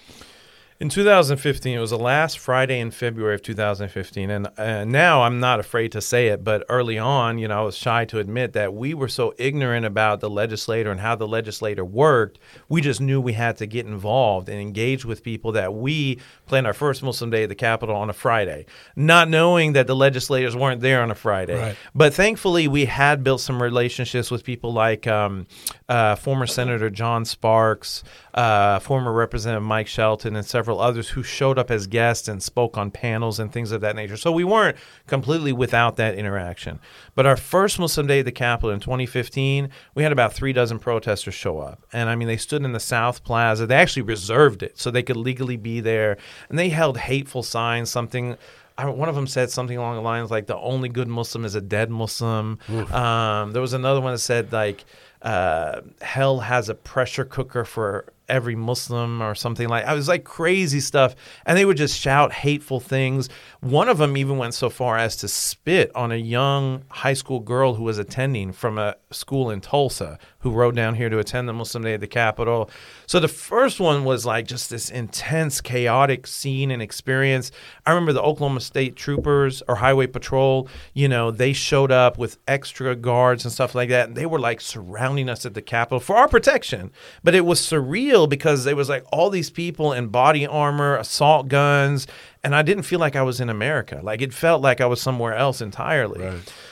In 0.80 0.88
2015, 0.88 1.76
it 1.76 1.80
was 1.80 1.90
the 1.90 1.98
last 1.98 2.36
Friday 2.36 2.80
in 2.80 2.90
February 2.90 3.36
of 3.36 3.42
2015, 3.42 4.28
and 4.28 4.48
uh, 4.58 4.84
now 4.84 5.22
I'm 5.22 5.38
not 5.38 5.60
afraid 5.60 5.92
to 5.92 6.00
say 6.00 6.28
it. 6.28 6.42
But 6.42 6.64
early 6.68 6.98
on, 6.98 7.38
you 7.38 7.46
know, 7.46 7.60
I 7.60 7.62
was 7.62 7.76
shy 7.76 8.04
to 8.06 8.18
admit 8.18 8.54
that 8.54 8.74
we 8.74 8.92
were 8.92 9.06
so 9.06 9.34
ignorant 9.38 9.86
about 9.86 10.18
the 10.18 10.28
legislator 10.28 10.90
and 10.90 10.98
how 10.98 11.14
the 11.14 11.28
legislator 11.28 11.84
worked. 11.84 12.40
We 12.68 12.80
just 12.80 13.00
knew 13.00 13.20
we 13.20 13.34
had 13.34 13.56
to 13.58 13.66
get 13.66 13.86
involved 13.86 14.48
and 14.48 14.60
engage 14.60 15.04
with 15.04 15.22
people. 15.22 15.52
That 15.52 15.74
we 15.74 16.18
planned 16.46 16.66
our 16.66 16.74
first 16.74 17.04
Muslim 17.04 17.30
Day 17.30 17.44
at 17.44 17.50
the 17.50 17.54
Capitol 17.54 17.94
on 17.94 18.10
a 18.10 18.12
Friday, 18.12 18.66
not 18.96 19.28
knowing 19.28 19.74
that 19.74 19.86
the 19.86 19.94
legislators 19.94 20.56
weren't 20.56 20.80
there 20.80 21.02
on 21.02 21.10
a 21.12 21.14
Friday. 21.14 21.56
Right. 21.56 21.76
But 21.94 22.14
thankfully, 22.14 22.66
we 22.66 22.86
had 22.86 23.22
built 23.22 23.40
some 23.40 23.62
relationships 23.62 24.28
with 24.28 24.42
people 24.42 24.72
like 24.72 25.06
um, 25.06 25.46
uh, 25.88 26.16
former 26.16 26.48
Senator 26.48 26.90
John 26.90 27.24
Sparks, 27.24 28.02
uh, 28.34 28.80
former 28.80 29.12
Representative 29.12 29.62
Mike 29.62 29.86
Shelton, 29.86 30.34
and 30.34 30.44
several 30.44 30.80
others 30.80 31.10
who 31.10 31.22
showed 31.22 31.56
up 31.58 31.70
as 31.70 31.86
guests 31.86 32.26
and 32.26 32.42
spoke 32.42 32.76
on 32.76 32.90
panels 32.90 33.38
and 33.38 33.52
things 33.52 33.70
of 33.70 33.80
that 33.82 33.94
nature. 33.94 34.16
So 34.16 34.32
we 34.32 34.42
weren't 34.42 34.76
completely 35.06 35.52
without 35.52 35.96
that 35.96 36.16
interaction. 36.16 36.80
But 37.14 37.26
our 37.26 37.36
first 37.36 37.78
Muslim 37.78 38.08
Day 38.08 38.18
at 38.18 38.24
the 38.24 38.32
Capitol 38.32 38.70
in 38.70 38.80
2015, 38.80 39.70
we 39.94 40.02
had 40.02 40.10
about 40.10 40.32
three 40.32 40.52
dozen 40.52 40.80
protesters 40.80 41.34
show 41.34 41.60
up. 41.60 41.86
And 41.92 42.10
I 42.10 42.16
mean, 42.16 42.26
they 42.26 42.36
stood 42.36 42.64
in 42.64 42.72
the 42.72 42.80
South 42.80 43.22
Plaza. 43.22 43.66
They 43.66 43.76
actually 43.76 44.02
reserved 44.02 44.64
it 44.64 44.78
so 44.78 44.90
they 44.90 45.04
could 45.04 45.16
legally 45.16 45.56
be 45.56 45.80
there. 45.80 46.16
And 46.48 46.58
they 46.58 46.70
held 46.70 46.98
hateful 46.98 47.44
signs, 47.44 47.88
something. 47.88 48.36
I, 48.76 48.86
one 48.86 49.08
of 49.08 49.14
them 49.14 49.28
said 49.28 49.50
something 49.50 49.78
along 49.78 49.94
the 49.94 50.02
lines 50.02 50.32
like 50.32 50.46
the 50.46 50.56
only 50.56 50.88
good 50.88 51.06
Muslim 51.06 51.44
is 51.44 51.54
a 51.54 51.60
dead 51.60 51.88
Muslim. 51.88 52.58
Um, 52.92 53.52
there 53.52 53.62
was 53.62 53.74
another 53.74 54.00
one 54.00 54.12
that 54.12 54.18
said 54.18 54.52
like 54.52 54.84
uh, 55.22 55.82
hell 56.02 56.40
has 56.40 56.68
a 56.68 56.74
pressure 56.74 57.24
cooker 57.24 57.64
for 57.64 58.06
every 58.28 58.54
Muslim 58.54 59.22
or 59.22 59.34
something 59.34 59.68
like. 59.68 59.84
I 59.84 59.94
was 59.94 60.08
like 60.08 60.24
crazy 60.24 60.80
stuff, 60.80 61.14
and 61.46 61.56
they 61.56 61.64
would 61.64 61.76
just 61.76 61.98
shout 61.98 62.32
hateful 62.32 62.80
things. 62.80 63.28
One 63.60 63.88
of 63.88 63.98
them 63.98 64.16
even 64.16 64.38
went 64.38 64.54
so 64.54 64.70
far 64.70 64.96
as 64.98 65.16
to 65.16 65.28
spit 65.28 65.90
on 65.94 66.12
a 66.12 66.16
young 66.16 66.84
high 66.88 67.14
school 67.14 67.40
girl 67.40 67.74
who 67.74 67.84
was 67.84 67.98
attending 67.98 68.52
from 68.52 68.78
a 68.78 68.96
school 69.10 69.50
in 69.50 69.60
Tulsa 69.60 70.18
who 70.40 70.50
rode 70.50 70.76
down 70.76 70.94
here 70.94 71.08
to 71.08 71.18
attend 71.18 71.48
the 71.48 71.52
Muslim 71.52 71.82
Day 71.84 71.94
at 71.94 72.00
the 72.00 72.06
Capitol. 72.06 72.70
So 73.06 73.18
the 73.18 73.28
first 73.28 73.80
one 73.80 74.04
was 74.04 74.26
like 74.26 74.46
just 74.46 74.68
this 74.68 74.90
intense, 74.90 75.60
chaotic 75.60 76.26
scene 76.26 76.70
and 76.70 76.82
experience. 76.82 77.50
I 77.86 77.90
remember 77.90 78.12
the 78.12 78.22
Oklahoma 78.22 78.60
State 78.60 78.96
Troopers 78.96 79.62
or 79.68 79.76
Highway 79.76 80.06
Patrol. 80.06 80.68
You 80.92 81.08
know, 81.08 81.30
they 81.30 81.52
showed 81.52 81.90
up 81.90 82.18
with 82.18 82.38
extra 82.46 82.94
guards 82.94 83.44
and 83.44 83.52
stuff 83.52 83.74
like 83.74 83.88
that, 83.88 84.08
and 84.08 84.16
they 84.16 84.26
were 84.26 84.38
like 84.38 84.60
surrounding 84.60 85.28
us 85.28 85.46
at 85.46 85.54
the 85.54 85.62
Capitol 85.62 86.00
for 86.00 86.16
our 86.16 86.28
protection. 86.28 86.92
But 87.22 87.34
it 87.34 87.46
was 87.46 87.60
surreal 87.60 88.13
because 88.26 88.66
it 88.66 88.76
was 88.76 88.88
like 88.88 89.04
all 89.12 89.28
these 89.30 89.50
people 89.50 89.92
in 89.92 90.08
body 90.08 90.46
armor, 90.46 90.96
assault 90.96 91.48
guns, 91.48 92.06
and 92.42 92.54
I 92.54 92.62
didn't 92.62 92.84
feel 92.84 92.98
like 93.00 93.16
I 93.16 93.22
was 93.22 93.40
in 93.40 93.48
America. 93.48 94.00
Like 94.02 94.22
it 94.22 94.32
felt 94.32 94.62
like 94.62 94.80
I 94.80 94.86
was 94.86 95.00
somewhere 95.00 95.34
else 95.34 95.60
entirely. 95.60 96.20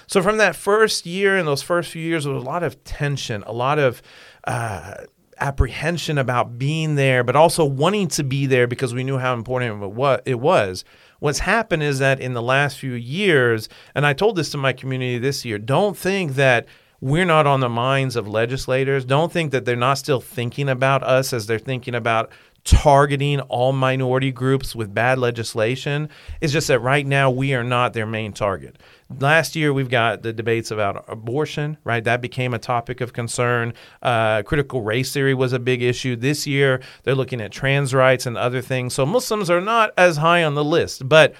So 0.07 0.23
from 0.23 0.37
that 0.39 0.55
first 0.57 1.07
year 1.07 1.37
and 1.37 1.47
those 1.47 1.63
first 1.63 1.91
few 1.91 2.03
years, 2.03 2.25
there 2.25 2.33
was 2.33 2.43
a 2.43 2.47
lot 2.47 2.63
of 2.63 2.83
tension, 2.85 3.43
a 3.47 3.53
lot 3.53 3.79
of 3.79 4.03
uh, 4.45 4.95
apprehension 5.39 6.19
about 6.19 6.59
being 6.59 6.95
there, 6.95 7.25
but 7.25 7.37
also 7.37 7.65
wanting 7.65 8.09
to 8.09 8.23
be 8.23 8.47
there 8.47 8.67
because 8.67 8.95
we 8.95 9.03
knew 9.05 9.19
how 9.19 9.35
important 9.35 9.83
it 10.25 10.41
was. 10.41 10.85
What's 11.19 11.41
happened 11.41 11.83
is 11.83 12.01
that 12.01 12.21
in 12.21 12.33
the 12.33 12.43
last 12.43 12.79
few 12.79 12.95
years, 12.95 13.69
and 13.95 14.05
I 14.05 14.13
told 14.13 14.37
this 14.37 14.51
to 14.51 14.59
my 14.59 14.73
community 14.73 15.19
this 15.19 15.45
year, 15.45 15.59
don't 15.59 15.97
think 15.97 16.33
that 16.35 16.67
we're 17.03 17.25
not 17.25 17.49
on 17.49 17.59
the 17.59 17.69
minds 17.69 18.15
of 18.15 18.29
legislators. 18.29 19.05
Don't 19.05 19.33
think 19.33 19.51
that 19.51 19.65
they're 19.65 19.75
not 19.75 19.99
still 19.99 20.21
thinking 20.21 20.69
about 20.69 21.03
us 21.03 21.33
as 21.33 21.49
they're 21.49 21.59
thinking 21.59 21.97
about 21.97 22.31
targeting 22.63 23.41
all 23.41 23.73
minority 23.73 24.31
groups 24.31 24.73
with 24.73 24.95
bad 24.95 25.19
legislation. 25.19 26.09
It's 26.41 26.53
just 26.53 26.69
that 26.69 26.79
right 26.79 27.05
now 27.05 27.29
we 27.29 27.55
are 27.55 27.65
not 27.65 27.93
their 27.93 28.07
main 28.07 28.33
target. 28.33 28.77
Last 29.19 29.57
year, 29.57 29.73
we've 29.73 29.91
got 29.91 30.23
the 30.23 30.33
debates 30.33 30.71
about 30.71 31.05
abortion, 31.09 31.77
right? 31.83 32.05
That 32.05 32.21
became 32.21 32.55
a 32.55 32.61
topic 32.61 33.01
of 33.01 33.13
concern. 33.13 33.75
Uh, 34.01 34.45
critical 34.45 34.83
race 34.83 35.13
theory 35.13 35.35
was 35.35 35.53
a 35.53 35.59
big 35.59 35.83
issue. 35.83 36.15
This 36.15 36.47
year, 36.47 36.81
they're 37.03 37.17
looking 37.17 37.41
at 37.41 37.51
trans 37.51 37.93
rights 37.93 38.27
and 38.27 38.39
other 38.39 38.63
things. 38.63 38.95
So 38.95 39.05
Muslims 39.05 39.51
are 39.51 39.61
not 39.61 39.93
as 39.99 40.19
high 40.19 40.45
on 40.45 40.55
the 40.55 40.65
list. 40.65 41.09
But 41.09 41.35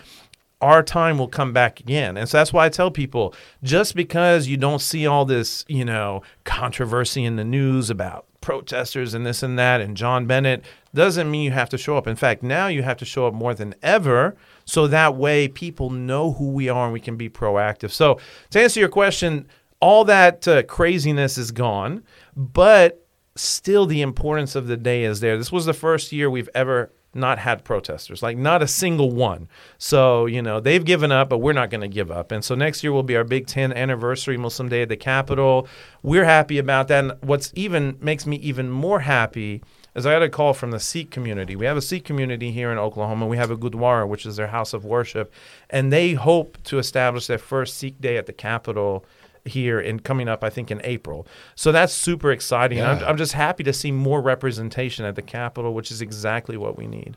our 0.63 0.83
time 0.83 1.19
will 1.19 1.29
come 1.29 1.53
back 1.53 1.81
again. 1.81 2.17
And 2.17 2.29
so 2.29 2.39
that's 2.39 2.53
why 2.53 2.65
I 2.65 2.69
tell 2.69 2.91
people 2.91 3.35
just 3.63 3.95
because 3.95 4.47
you 4.47 4.57
don't 4.57 4.81
see 4.81 5.07
all 5.07 5.25
this, 5.25 5.65
you 5.69 5.85
know, 5.85 6.23
controversy 6.45 7.25
in 7.25 7.37
the 7.37 7.45
news 7.45 7.91
about 7.91 8.27
protesters 8.41 9.15
and 9.15 9.25
this 9.27 9.43
and 9.43 9.59
that 9.59 9.81
and 9.81 9.97
John 9.97 10.27
Bennett 10.27 10.65
doesn't 10.95 11.31
mean 11.31 11.45
you 11.45 11.51
have 11.51 11.69
to 11.71 11.79
show 11.79 11.97
up. 11.97 12.07
In 12.07 12.17
fact, 12.17 12.43
now 12.43 12.69
you 12.69 12.83
have 12.83 12.97
to 12.99 13.05
show 13.05 13.27
up 13.27 13.35
more 13.35 13.55
than 13.55 13.75
ever 13.83 14.37
so 14.65 14.87
that 14.87 15.17
way 15.17 15.49
people 15.49 15.91
know 15.91 16.33
who 16.33 16.51
we 16.51 16.69
are 16.69 16.85
and 16.85 16.93
we 16.93 17.01
can 17.01 17.17
be 17.17 17.29
proactive. 17.29 17.91
So, 17.91 18.21
to 18.51 18.61
answer 18.61 18.79
your 18.79 18.89
question, 18.89 19.49
all 19.81 20.05
that 20.05 20.47
uh, 20.47 20.63
craziness 20.65 21.39
is 21.39 21.51
gone, 21.51 22.05
but 22.37 23.07
still 23.35 23.87
the 23.87 24.03
importance 24.03 24.55
of 24.55 24.67
the 24.67 24.77
day 24.77 25.05
is 25.05 25.21
there. 25.21 25.37
This 25.37 25.51
was 25.51 25.67
the 25.67 25.73
first 25.73 26.13
year 26.13 26.31
we've 26.31 26.51
ever 26.55 26.93
not 27.15 27.39
had 27.39 27.65
protesters, 27.65 28.23
like 28.23 28.37
not 28.37 28.63
a 28.63 28.69
single 28.69 29.11
one. 29.11 29.49
So, 29.79 30.27
you 30.27 30.41
know, 30.41 30.61
they've 30.61 30.85
given 30.85 31.13
up, 31.13 31.29
but 31.29 31.39
we're 31.39 31.53
not 31.53 31.71
going 31.71 31.83
to 31.83 31.89
give 31.89 32.11
up. 32.11 32.33
And 32.33 32.45
so 32.45 32.55
next 32.55 32.83
year 32.83 32.93
will 32.93 33.03
be 33.03 33.17
our 33.17 33.25
Big 33.25 33.47
10 33.47 33.73
anniversary 33.73 34.37
Muslim 34.37 34.69
Day 34.69 34.83
at 34.83 34.89
the 34.89 34.97
Capitol. 34.97 35.69
We're 36.03 36.25
happy 36.25 36.59
about 36.59 36.89
that. 36.89 37.05
And 37.05 37.13
what's 37.21 37.53
even 37.55 37.99
makes 38.01 38.27
me 38.27 38.37
even 38.37 38.71
more 38.71 39.01
happy 39.01 39.63
is 39.95 40.07
I 40.07 40.13
got 40.13 40.23
a 40.23 40.29
call 40.29 40.55
from 40.55 40.71
the 40.71 40.81
Sikh 40.81 41.11
community. 41.11 41.55
We 41.55 41.67
have 41.67 41.77
a 41.77 41.83
Sikh 41.83 42.05
community 42.05 42.51
here 42.51 42.73
in 42.73 42.79
Oklahoma. 42.79 43.27
We 43.27 43.37
have 43.37 43.51
a 43.51 43.57
Gurdwara, 43.57 44.09
which 44.09 44.25
is 44.25 44.37
their 44.37 44.47
house 44.47 44.73
of 44.73 44.85
worship, 44.85 45.33
and 45.69 45.93
they 45.93 46.15
hope 46.15 46.57
to 46.65 46.79
establish 46.79 47.27
their 47.27 47.39
first 47.39 47.77
Sikh 47.77 48.01
Day 48.01 48.17
at 48.17 48.27
the 48.27 48.33
Capitol 48.33 49.05
here 49.45 49.81
and 49.81 50.03
coming 50.03 50.29
up, 50.29 50.45
I 50.45 50.51
think, 50.51 50.71
in 50.71 50.81
April. 50.85 51.27
So 51.55 51.73
that's 51.73 51.93
super 51.93 52.31
exciting. 52.31 52.79
Yeah. 52.79 52.93
I'm, 52.93 53.05
I'm 53.05 53.17
just 53.17 53.33
happy 53.33 53.65
to 53.65 53.73
see 53.73 53.91
more 53.91 54.21
representation 54.21 55.05
at 55.05 55.17
the 55.17 55.23
Capitol, 55.23 55.75
which 55.75 55.91
is 55.91 56.01
exactly 56.01 56.57
what 56.57 56.77
we 56.77 56.87
need. 56.87 57.17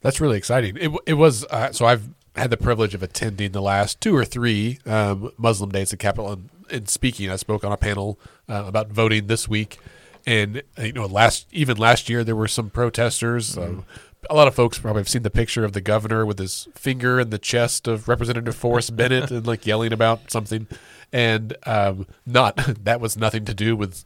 That's 0.00 0.20
really 0.20 0.36
exciting. 0.36 0.76
It, 0.78 0.90
it 1.06 1.14
was 1.14 1.44
uh, 1.46 1.72
so 1.72 1.86
I've 1.86 2.10
had 2.36 2.50
the 2.50 2.56
privilege 2.56 2.94
of 2.94 3.02
attending 3.02 3.52
the 3.52 3.62
last 3.62 4.00
two 4.00 4.14
or 4.14 4.24
three 4.24 4.78
um, 4.86 5.30
Muslim 5.38 5.70
days 5.70 5.92
at 5.92 5.98
Capitol 5.98 6.32
and, 6.32 6.50
and 6.70 6.88
speaking. 6.88 7.30
I 7.30 7.36
spoke 7.36 7.64
on 7.64 7.72
a 7.72 7.76
panel 7.76 8.18
uh, 8.48 8.64
about 8.66 8.88
voting 8.88 9.28
this 9.28 9.48
week, 9.48 9.78
and 10.26 10.62
uh, 10.78 10.82
you 10.82 10.92
know, 10.92 11.06
last 11.06 11.46
even 11.52 11.76
last 11.76 12.08
year 12.08 12.22
there 12.22 12.36
were 12.36 12.48
some 12.48 12.70
protesters. 12.70 13.56
Um, 13.56 13.84
a 14.30 14.34
lot 14.34 14.48
of 14.48 14.54
folks 14.54 14.78
probably 14.78 15.00
have 15.00 15.08
seen 15.08 15.22
the 15.22 15.30
picture 15.30 15.64
of 15.64 15.72
the 15.72 15.80
governor 15.80 16.24
with 16.26 16.38
his 16.38 16.68
finger 16.74 17.20
in 17.20 17.30
the 17.30 17.38
chest 17.38 17.86
of 17.88 18.08
Representative 18.08 18.54
Forrest 18.56 18.96
Bennett 18.96 19.30
and 19.30 19.46
like 19.46 19.66
yelling 19.66 19.92
about 19.92 20.30
something, 20.30 20.66
and 21.12 21.56
um, 21.66 22.06
not 22.26 22.56
that 22.84 23.00
was 23.00 23.16
nothing 23.16 23.44
to 23.44 23.54
do 23.54 23.76
with 23.76 24.04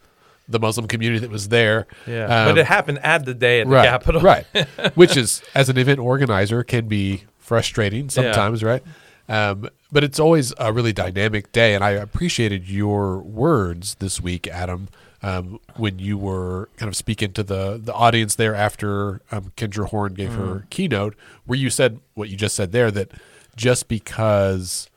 the 0.48 0.58
Muslim 0.58 0.88
community 0.88 1.18
that 1.20 1.30
was 1.30 1.48
there. 1.48 1.86
Yeah, 2.06 2.24
Um, 2.24 2.48
but 2.48 2.58
it 2.58 2.66
happened 2.66 3.00
at 3.02 3.24
the 3.24 3.34
day 3.34 3.60
at 3.60 3.66
the 3.66 3.72
right, 3.74 3.84
Capitol. 3.86 4.20
right? 4.22 4.46
Which 4.94 5.16
is, 5.16 5.42
as 5.54 5.68
an 5.68 5.76
event 5.76 5.98
organizer, 6.00 6.64
can 6.64 6.88
be 6.88 7.24
frustrating 7.38 8.08
sometimes, 8.08 8.62
right? 8.64 8.82
Um, 9.28 9.68
but 9.92 10.04
it's 10.04 10.18
always 10.18 10.54
a 10.58 10.72
really 10.72 10.92
dynamic 10.94 11.52
day, 11.52 11.74
and 11.74 11.84
I 11.84 11.90
appreciated 11.90 12.68
your 12.68 13.18
words 13.18 13.96
this 13.96 14.20
week, 14.22 14.46
Adam, 14.48 14.88
um, 15.22 15.58
when 15.76 15.98
you 15.98 16.16
were 16.16 16.68
kind 16.76 16.88
of 16.88 16.96
speaking 16.96 17.32
to 17.32 17.42
the 17.42 17.80
the 17.82 17.92
audience 17.94 18.34
there 18.36 18.54
after 18.54 19.20
um, 19.32 19.52
Kendra 19.56 19.86
Horn 19.88 20.14
gave 20.14 20.34
her 20.34 20.66
keynote, 20.70 21.14
where 21.44 21.58
you 21.58 21.70
said 21.70 22.00
what 22.14 22.28
you 22.28 22.36
just 22.36 22.54
said 22.54 22.72
there 22.72 22.90
that 22.92 23.10
just 23.56 23.88
because 23.88 24.88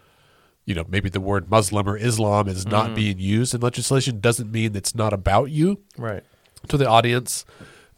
you 0.66 0.76
know 0.76 0.86
maybe 0.88 1.10
the 1.10 1.20
word 1.22 1.50
Muslim 1.50 1.88
or 1.90 1.98
Islam 1.98 2.48
is 2.48 2.66
not 2.68 2.94
being 2.94 3.18
used 3.20 3.56
in 3.56 3.62
legislation 3.62 4.20
doesn't 4.20 4.52
mean 4.52 4.76
it's 4.76 4.94
not 4.94 5.12
about 5.14 5.50
you 5.52 5.80
Right. 5.98 6.24
to 6.68 6.78
the 6.78 6.88
audience. 6.88 7.46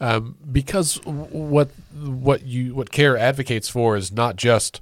Um, 0.00 0.36
because 0.50 0.96
what 1.04 1.68
what 1.94 2.44
you 2.46 2.74
what 2.74 2.90
CAIR 2.90 3.16
advocates 3.16 3.68
for 3.68 3.96
is 3.96 4.10
not 4.10 4.36
just 4.36 4.80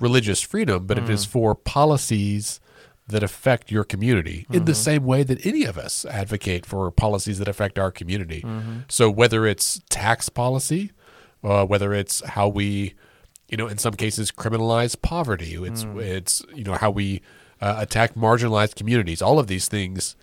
religious 0.00 0.40
freedom 0.40 0.86
but 0.86 0.98
it 0.98 1.08
is 1.10 1.24
for 1.24 1.54
policies 1.54 2.60
that 3.08 3.22
affect 3.22 3.70
your 3.70 3.84
community 3.84 4.46
in 4.50 4.64
the 4.64 4.74
same 4.74 5.04
way 5.04 5.22
that 5.22 5.44
any 5.46 5.64
of 5.64 5.78
us 5.78 6.04
advocate 6.06 6.66
for 6.66 6.90
policies 6.90 7.38
that 7.38 7.48
affect 7.48 7.78
our 7.78 7.90
community. 7.92 8.44
So 8.88 9.10
whether 9.10 9.46
it's 9.46 9.80
tax 9.88 10.28
policy 10.28 10.92
uh, 11.44 11.64
whether 11.64 11.92
it's 11.94 12.24
how 12.24 12.48
we 12.48 12.94
you 13.48 13.56
know 13.56 13.68
in 13.68 13.78
some 13.78 13.94
cases 13.94 14.32
criminalize 14.32 15.00
poverty 15.00 15.54
it's 15.54 15.86
it's 15.96 16.42
you 16.54 16.64
know 16.64 16.74
how 16.74 16.90
we 16.90 17.22
uh, 17.60 17.76
attack 17.78 18.14
marginalized 18.14 18.74
communities 18.74 19.22
all 19.22 19.38
of 19.38 19.46
these 19.46 19.68
things 19.68 20.16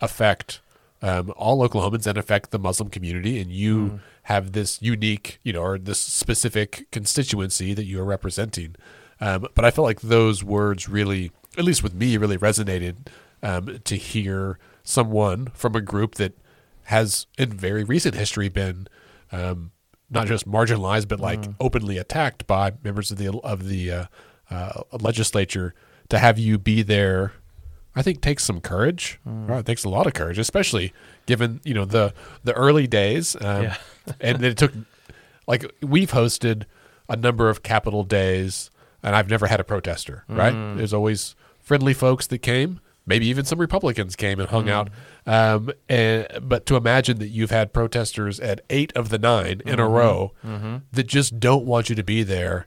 affect 0.00 0.60
um, 1.02 1.32
all 1.36 1.66
Oklahomans 1.68 2.06
and 2.06 2.18
affect 2.18 2.50
the 2.50 2.58
Muslim 2.58 2.90
community, 2.90 3.40
and 3.40 3.52
you 3.52 4.00
have 4.24 4.50
this 4.52 4.82
unique, 4.82 5.38
you 5.44 5.52
know, 5.52 5.62
or 5.62 5.78
this 5.78 6.00
specific 6.00 6.86
constituency 6.90 7.72
that 7.72 7.84
you 7.84 8.00
are 8.00 8.04
representing. 8.04 8.74
Um, 9.20 9.46
but 9.54 9.64
I 9.64 9.70
felt 9.70 9.84
like 9.84 10.00
those 10.00 10.42
words 10.42 10.88
really, 10.88 11.30
at 11.58 11.64
least 11.64 11.82
with 11.82 11.94
me, 11.94 12.16
really 12.16 12.38
resonated 12.38 13.08
um, 13.42 13.80
to 13.84 13.96
hear 13.96 14.58
someone 14.82 15.48
from 15.54 15.74
a 15.74 15.80
group 15.80 16.14
that 16.14 16.32
has, 16.84 17.26
in 17.36 17.50
very 17.50 17.84
recent 17.84 18.14
history, 18.14 18.48
been 18.48 18.88
um, 19.32 19.72
not 20.10 20.26
just 20.26 20.48
marginalized, 20.48 21.08
but 21.08 21.20
like 21.20 21.44
openly 21.60 21.98
attacked 21.98 22.46
by 22.46 22.72
members 22.82 23.10
of 23.10 23.18
the 23.18 23.28
of 23.40 23.68
the 23.68 23.90
uh, 23.90 24.04
uh, 24.50 24.82
legislature. 25.00 25.74
To 26.08 26.18
have 26.18 26.38
you 26.38 26.58
be 26.58 26.82
there 26.82 27.32
I 27.98 28.02
think 28.02 28.20
takes 28.20 28.44
some 28.44 28.60
courage. 28.60 29.18
Right, 29.24 29.58
it 29.58 29.66
takes 29.66 29.82
a 29.84 29.88
lot 29.88 30.06
of 30.06 30.14
courage, 30.14 30.38
especially 30.38 30.92
given 31.26 31.60
you 31.64 31.74
know 31.74 31.84
the 31.84 32.14
the 32.44 32.52
early 32.52 32.86
days, 32.86 33.36
um, 33.40 33.64
Yeah. 33.64 33.76
and 34.20 34.42
it 34.44 34.56
took 34.56 34.72
like 35.48 35.70
we've 35.82 36.12
hosted 36.12 36.64
a 37.08 37.16
number 37.16 37.48
of 37.48 37.62
capital 37.64 38.04
days, 38.04 38.70
and 39.02 39.16
I've 39.16 39.28
never 39.28 39.48
had 39.48 39.58
a 39.58 39.64
protester. 39.64 40.24
Right, 40.28 40.52
there's 40.76 40.94
always 40.94 41.34
friendly 41.68 41.92
folks 41.92 42.26
that 42.26 42.38
came, 42.38 42.80
maybe 43.06 43.26
even 43.26 43.44
some 43.44 43.60
Republicans 43.60 44.16
came 44.16 44.40
and 44.40 44.48
hung 44.48 44.66
mm-hmm. 44.66 44.70
out. 44.70 44.90
Um, 45.26 45.70
and 45.88 46.26
but 46.42 46.64
to 46.66 46.76
imagine 46.76 47.18
that 47.18 47.28
you've 47.28 47.50
had 47.50 47.72
protesters 47.72 48.40
at 48.40 48.62
eight 48.70 48.92
of 48.96 49.10
the 49.10 49.18
9 49.18 49.46
in 49.46 49.58
a 49.58 49.60
mm-hmm. 49.62 49.92
row 49.92 50.32
mm-hmm. 50.44 50.76
that 50.92 51.06
just 51.06 51.38
don't 51.38 51.66
want 51.66 51.90
you 51.90 51.94
to 51.94 52.02
be 52.02 52.22
there, 52.22 52.66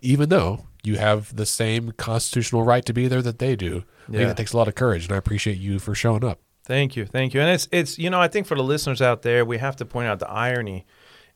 even 0.00 0.28
though 0.28 0.66
you 0.84 0.96
have 0.96 1.34
the 1.34 1.44
same 1.46 1.90
constitutional 1.92 2.62
right 2.62 2.84
to 2.86 2.92
be 2.92 3.08
there 3.08 3.20
that 3.20 3.40
they 3.40 3.56
do. 3.56 3.84
I 4.04 4.10
think 4.10 4.20
Yeah. 4.20 4.26
that 4.28 4.36
takes 4.36 4.52
a 4.52 4.56
lot 4.56 4.68
of 4.68 4.76
courage, 4.76 5.04
and 5.04 5.12
I 5.12 5.16
appreciate 5.16 5.58
you 5.58 5.80
for 5.80 5.94
showing 5.96 6.24
up. 6.24 6.38
Thank 6.64 6.94
you, 6.94 7.04
thank 7.04 7.34
you. 7.34 7.40
And 7.40 7.50
it's 7.50 7.68
it's 7.72 7.98
you 7.98 8.08
know 8.08 8.20
I 8.20 8.28
think 8.28 8.46
for 8.46 8.54
the 8.54 8.62
listeners 8.62 9.02
out 9.02 9.22
there, 9.22 9.44
we 9.44 9.58
have 9.58 9.76
to 9.76 9.84
point 9.84 10.08
out 10.08 10.20
the 10.20 10.30
irony 10.30 10.86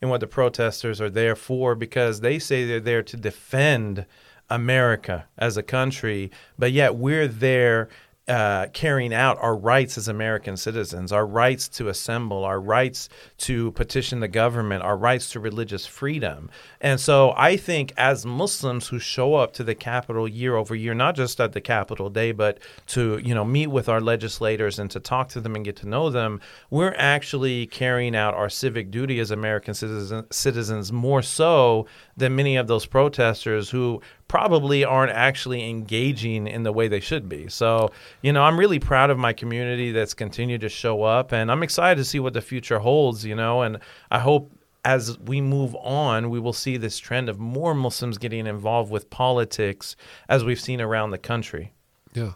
in 0.01 0.09
what 0.09 0.19
the 0.19 0.27
protesters 0.27 0.99
are 0.99 1.09
there 1.09 1.35
for 1.35 1.75
because 1.75 2.21
they 2.21 2.39
say 2.39 2.65
they're 2.65 2.79
there 2.79 3.03
to 3.03 3.17
defend 3.17 4.05
America 4.51 5.25
as 5.37 5.57
a 5.57 5.63
country, 5.63 6.29
but 6.59 6.71
yet 6.71 6.95
we're 6.95 7.27
there. 7.27 7.89
Uh, 8.27 8.67
carrying 8.67 9.13
out 9.13 9.37
our 9.41 9.57
rights 9.57 9.97
as 9.97 10.07
American 10.07 10.55
citizens, 10.55 11.11
our 11.11 11.25
rights 11.25 11.67
to 11.67 11.89
assemble, 11.89 12.45
our 12.45 12.61
rights 12.61 13.09
to 13.35 13.71
petition 13.71 14.21
the 14.21 14.27
government, 14.27 14.83
our 14.83 14.95
rights 14.95 15.31
to 15.31 15.39
religious 15.39 15.85
freedom. 15.85 16.49
And 16.79 16.99
so 16.99 17.33
I 17.35 17.57
think 17.57 17.91
as 17.97 18.25
Muslims 18.25 18.87
who 18.87 18.99
show 18.99 19.33
up 19.33 19.53
to 19.53 19.63
the 19.65 19.75
Capitol 19.75 20.27
year 20.29 20.55
over 20.55 20.75
year, 20.75 20.93
not 20.93 21.15
just 21.15 21.41
at 21.41 21.51
the 21.51 21.59
Capitol 21.59 22.09
Day, 22.09 22.31
but 22.31 22.59
to, 22.87 23.17
you 23.17 23.33
know, 23.35 23.43
meet 23.43 23.67
with 23.67 23.89
our 23.89 23.99
legislators 23.99 24.79
and 24.79 24.89
to 24.91 24.99
talk 24.99 25.27
to 25.29 25.41
them 25.41 25.55
and 25.55 25.65
get 25.65 25.75
to 25.77 25.89
know 25.89 26.09
them, 26.09 26.39
we're 26.69 26.95
actually 26.97 27.65
carrying 27.67 28.15
out 28.15 28.33
our 28.35 28.49
civic 28.49 28.91
duty 28.91 29.19
as 29.19 29.31
American 29.31 29.73
citizen, 29.73 30.25
citizens 30.31 30.91
more 30.93 31.23
so 31.23 31.85
than 32.21 32.35
many 32.35 32.55
of 32.55 32.67
those 32.67 32.85
protesters 32.85 33.69
who 33.69 34.01
probably 34.27 34.85
aren't 34.85 35.11
actually 35.11 35.69
engaging 35.69 36.47
in 36.47 36.63
the 36.63 36.71
way 36.71 36.87
they 36.87 37.01
should 37.01 37.27
be. 37.27 37.49
So, 37.49 37.91
you 38.21 38.31
know, 38.31 38.43
I'm 38.43 38.57
really 38.57 38.79
proud 38.79 39.09
of 39.09 39.17
my 39.17 39.33
community 39.33 39.91
that's 39.91 40.13
continued 40.13 40.61
to 40.61 40.69
show 40.69 41.03
up 41.03 41.33
and 41.33 41.51
I'm 41.51 41.63
excited 41.63 41.97
to 41.97 42.05
see 42.05 42.19
what 42.19 42.33
the 42.33 42.41
future 42.41 42.79
holds, 42.79 43.25
you 43.25 43.35
know, 43.35 43.61
and 43.61 43.79
I 44.09 44.19
hope 44.19 44.51
as 44.85 45.19
we 45.19 45.41
move 45.41 45.75
on, 45.75 46.29
we 46.29 46.39
will 46.39 46.53
see 46.53 46.77
this 46.77 46.97
trend 46.97 47.29
of 47.29 47.39
more 47.39 47.75
Muslims 47.75 48.17
getting 48.17 48.47
involved 48.47 48.91
with 48.91 49.09
politics 49.09 49.95
as 50.29 50.43
we've 50.43 50.59
seen 50.59 50.81
around 50.81 51.11
the 51.11 51.17
country. 51.17 51.73
Yeah. 52.13 52.33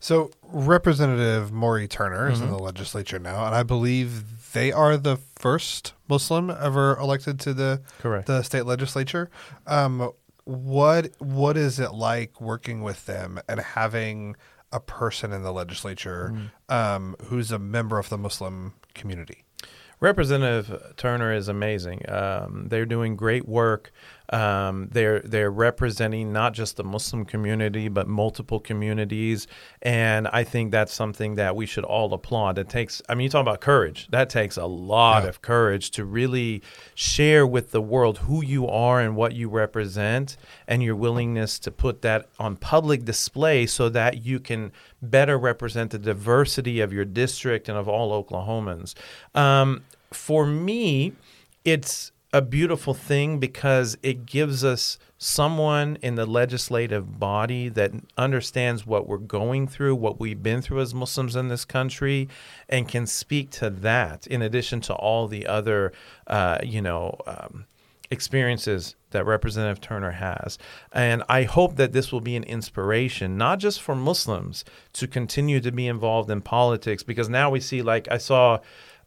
So 0.00 0.30
Representative 0.42 1.52
Mauree 1.52 1.86
Turner 1.86 2.28
is 2.28 2.40
in 2.40 2.46
mm-hmm. 2.46 2.56
the 2.56 2.62
legislature 2.62 3.20
now, 3.20 3.46
and 3.46 3.54
I 3.54 3.62
believe 3.62 4.24
they 4.52 4.72
are 4.72 4.96
the 4.96 5.18
first 5.36 5.94
Muslim 6.08 6.50
ever 6.50 6.96
elected 6.98 7.40
to 7.40 7.54
the 7.54 7.82
Correct. 7.98 8.26
the 8.26 8.42
state 8.42 8.66
legislature. 8.66 9.30
Um, 9.66 10.10
what 10.44 11.10
what 11.18 11.56
is 11.56 11.78
it 11.78 11.92
like 11.92 12.40
working 12.40 12.82
with 12.82 13.06
them 13.06 13.40
and 13.48 13.60
having 13.60 14.36
a 14.72 14.80
person 14.80 15.32
in 15.32 15.42
the 15.42 15.52
legislature 15.52 16.50
um, 16.68 17.14
who's 17.24 17.52
a 17.52 17.58
member 17.58 17.98
of 17.98 18.08
the 18.08 18.18
Muslim 18.18 18.74
community? 18.94 19.44
Representative 20.00 20.94
Turner 20.96 21.32
is 21.32 21.46
amazing. 21.46 22.10
Um, 22.10 22.66
they're 22.68 22.86
doing 22.86 23.14
great 23.14 23.46
work. 23.46 23.92
Um, 24.30 24.88
they're 24.92 25.20
they're 25.20 25.50
representing 25.50 26.32
not 26.32 26.54
just 26.54 26.76
the 26.76 26.84
Muslim 26.84 27.24
community 27.24 27.88
but 27.88 28.06
multiple 28.08 28.60
communities, 28.60 29.46
and 29.82 30.28
I 30.28 30.44
think 30.44 30.70
that's 30.70 30.94
something 30.94 31.34
that 31.34 31.54
we 31.56 31.66
should 31.66 31.84
all 31.84 32.12
applaud. 32.14 32.56
It 32.58 32.68
takes, 32.68 33.02
I 33.08 33.14
mean, 33.14 33.24
you 33.24 33.30
talk 33.30 33.42
about 33.42 33.60
courage. 33.60 34.08
That 34.10 34.30
takes 34.30 34.56
a 34.56 34.66
lot 34.66 35.24
Yeah. 35.24 35.28
of 35.30 35.42
courage 35.42 35.90
to 35.92 36.04
really 36.04 36.62
share 36.94 37.46
with 37.46 37.72
the 37.72 37.82
world 37.82 38.18
who 38.18 38.42
you 38.42 38.68
are 38.68 39.00
and 39.00 39.16
what 39.16 39.32
you 39.34 39.48
represent, 39.48 40.36
and 40.68 40.82
your 40.82 40.96
willingness 40.96 41.58
to 41.58 41.70
put 41.70 42.02
that 42.02 42.28
on 42.38 42.56
public 42.56 43.04
display 43.04 43.66
so 43.66 43.88
that 43.88 44.24
you 44.24 44.38
can 44.40 44.72
better 45.02 45.36
represent 45.36 45.90
the 45.90 45.98
diversity 45.98 46.80
of 46.80 46.92
your 46.92 47.04
district 47.04 47.68
and 47.68 47.76
of 47.76 47.88
all 47.88 48.22
Oklahomans. 48.24 48.94
Um, 49.34 49.82
for 50.12 50.46
me, 50.46 51.12
it's 51.64 52.11
a 52.32 52.40
beautiful 52.40 52.94
thing 52.94 53.38
because 53.38 53.98
it 54.02 54.24
gives 54.24 54.64
us 54.64 54.98
someone 55.18 55.98
in 56.02 56.14
the 56.14 56.24
legislative 56.24 57.18
body 57.20 57.68
that 57.68 57.92
understands 58.16 58.86
what 58.86 59.06
we're 59.06 59.18
going 59.18 59.68
through, 59.68 59.94
what 59.94 60.18
we've 60.18 60.42
been 60.42 60.62
through 60.62 60.80
as 60.80 60.94
Muslims 60.94 61.36
in 61.36 61.48
this 61.48 61.64
country, 61.64 62.28
and 62.68 62.88
can 62.88 63.06
speak 63.06 63.50
to 63.50 63.68
that 63.68 64.26
in 64.26 64.40
addition 64.40 64.80
to 64.80 64.94
all 64.94 65.28
the 65.28 65.46
other, 65.46 65.92
uh, 66.26 66.58
you 66.62 66.80
know, 66.80 67.16
um, 67.26 67.66
experiences 68.10 68.94
that 69.10 69.24
Representative 69.24 69.80
Turner 69.80 70.12
has. 70.12 70.58
And 70.92 71.22
I 71.28 71.44
hope 71.44 71.76
that 71.76 71.92
this 71.92 72.12
will 72.12 72.20
be 72.20 72.36
an 72.36 72.44
inspiration, 72.44 73.36
not 73.36 73.58
just 73.58 73.80
for 73.80 73.94
Muslims 73.94 74.64
to 74.94 75.06
continue 75.06 75.60
to 75.60 75.70
be 75.70 75.86
involved 75.86 76.30
in 76.30 76.40
politics, 76.40 77.02
because 77.02 77.28
now 77.28 77.50
we 77.50 77.60
see, 77.60 77.82
like, 77.82 78.08
I 78.10 78.18
saw 78.18 78.58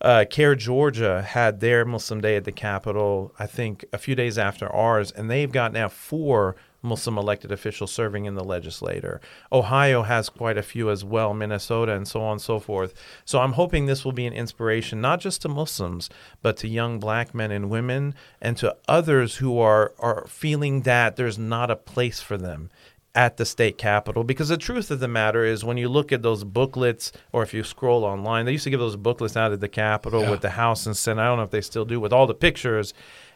uh, 0.02 0.26
CAIR 0.30 0.56
Georgia 0.56 1.22
had 1.22 1.60
their 1.60 1.86
Muslim 1.86 2.22
Day 2.22 2.36
at 2.36 2.44
the 2.44 2.52
Capitol, 2.52 3.34
I 3.40 3.48
think 3.48 3.86
a 3.94 3.98
few 3.98 4.16
days 4.16 4.38
after 4.38 4.68
ours, 4.68 5.12
and 5.12 5.30
they've 5.30 5.52
got 5.52 5.74
now 5.74 5.88
four 5.88 6.56
Muslim 6.86 7.18
elected 7.18 7.52
officials 7.52 7.92
serving 7.92 8.26
in 8.26 8.36
the 8.36 8.44
legislature. 8.44 9.20
Ohio 9.52 10.04
has 10.04 10.30
quite 10.30 10.58
a 10.58 10.64
few 10.64 10.90
as 10.90 11.04
well, 11.04 11.34
Minnesota, 11.34 11.94
and 11.94 12.08
so 12.08 12.22
on 12.22 12.34
and 12.34 12.42
so 12.42 12.60
forth. 12.60 12.94
So 13.26 13.40
I'm 13.40 13.54
hoping 13.54 13.86
this 13.86 14.06
will 14.06 14.12
be 14.12 14.28
an 14.28 14.34
inspiration, 14.34 15.02
not 15.02 15.20
just 15.20 15.42
to 15.42 15.50
Muslims, 15.50 16.10
but 16.42 16.58
to 16.58 16.68
young 16.68 17.00
black 17.00 17.34
men 17.34 17.52
and 17.52 17.70
women 17.70 18.14
and 18.40 18.56
to 18.58 18.78
others 18.88 19.38
who 19.38 19.60
are, 19.60 19.94
are 20.00 20.26
feeling 20.28 20.82
that 20.82 21.16
there's 21.16 21.40
not 21.40 21.72
a 21.72 21.76
place 21.76 22.22
for 22.22 22.38
them 22.38 22.70
at 23.16 23.38
the 23.38 23.46
state 23.46 23.78
capitol 23.78 24.24
because 24.24 24.50
the 24.50 24.58
truth 24.58 24.92
of 24.92 25.00
the 25.00 25.08
matter 25.08 25.46
is 25.46 25.64
when 25.64 25.78
you 25.78 25.88
look 25.88 26.12
at 26.12 26.22
those 26.22 26.44
booklets 26.44 27.12
or 27.32 27.42
if 27.44 27.54
you 27.54 27.64
scroll 27.64 28.04
online 28.04 28.46
they 28.46 28.52
used 28.52 28.66
to 28.66 28.70
give 28.70 28.80
those 28.80 28.98
booklets 28.98 29.38
out 29.38 29.52
at 29.54 29.62
the 29.62 29.70
capitol 29.70 30.22
Yeah. 30.24 30.32
with 30.32 30.42
the 30.42 30.50
house 30.52 30.86
and 30.86 30.96
senate 30.98 31.22
i 31.22 31.26
don't 31.26 31.38
know 31.38 31.44
if 31.44 31.50
they 31.52 31.62
still 31.62 31.86
do 31.86 32.00
with 32.00 32.12
all 32.12 32.28
the 32.28 32.34
pictures 32.34 32.94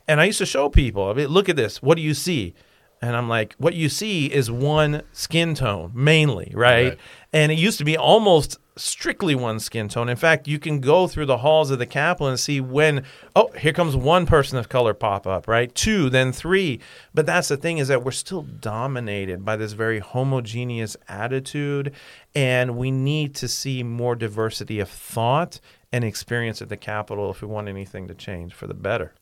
and 0.07 0.19
i 0.19 0.25
used 0.25 0.37
to 0.39 0.45
show 0.45 0.67
people 0.69 1.09
i 1.09 1.13
mean 1.13 1.27
look 1.29 1.47
at 1.49 1.55
this 1.55 1.81
what 1.81 1.95
do 1.95 2.01
you 2.03 2.13
see 2.13 2.53
and 3.01 3.15
i'm 3.15 3.29
like 3.29 3.55
what 3.57 3.73
you 3.73 3.87
see 3.87 4.25
is 4.25 4.51
one 4.51 5.01
skin 5.13 5.55
tone 5.55 5.91
mainly 5.95 6.51
right, 6.53 6.89
Right. 6.89 6.97
and 7.31 7.51
it 7.51 7.57
used 7.57 7.77
to 7.77 7.85
be 7.85 7.95
almost 7.97 8.59
strictly 8.79 9.35
one 9.35 9.59
skin 9.59 9.87
tone. 9.87 10.09
In 10.09 10.17
fact, 10.17 10.47
you 10.47 10.59
can 10.59 10.79
go 10.79 11.07
through 11.07 11.25
the 11.25 11.39
halls 11.39 11.71
of 11.71 11.79
the 11.79 11.85
Capitol 11.85 12.27
and 12.27 12.39
see 12.39 12.61
when, 12.61 13.03
oh, 13.35 13.49
here 13.57 13.73
comes 13.73 13.95
one 13.95 14.25
person 14.25 14.57
of 14.57 14.69
color 14.69 14.93
pop 14.93 15.27
up, 15.27 15.47
right? 15.47 15.73
Two, 15.75 16.09
then 16.09 16.31
three. 16.31 16.79
But 17.13 17.25
that's 17.25 17.49
the 17.49 17.57
thing 17.57 17.77
is 17.77 17.87
that 17.89 18.03
we're 18.03 18.11
still 18.11 18.43
dominated 18.43 19.43
by 19.45 19.55
this 19.55 19.73
very 19.73 19.99
homogeneous 19.99 20.95
attitude, 21.07 21.93
and 22.33 22.77
we 22.77 22.91
need 22.91 23.35
to 23.35 23.47
see 23.47 23.83
more 23.83 24.15
diversity 24.15 24.79
of 24.79 24.89
thought 24.89 25.59
and 25.91 26.03
experience 26.03 26.61
at 26.61 26.69
the 26.69 26.77
Capitol 26.77 27.31
if 27.31 27.41
we 27.41 27.47
want 27.47 27.67
anything 27.67 28.07
to 28.07 28.13
change 28.13 28.53
for 28.53 28.67
the 28.67 28.73
better. 28.73 29.13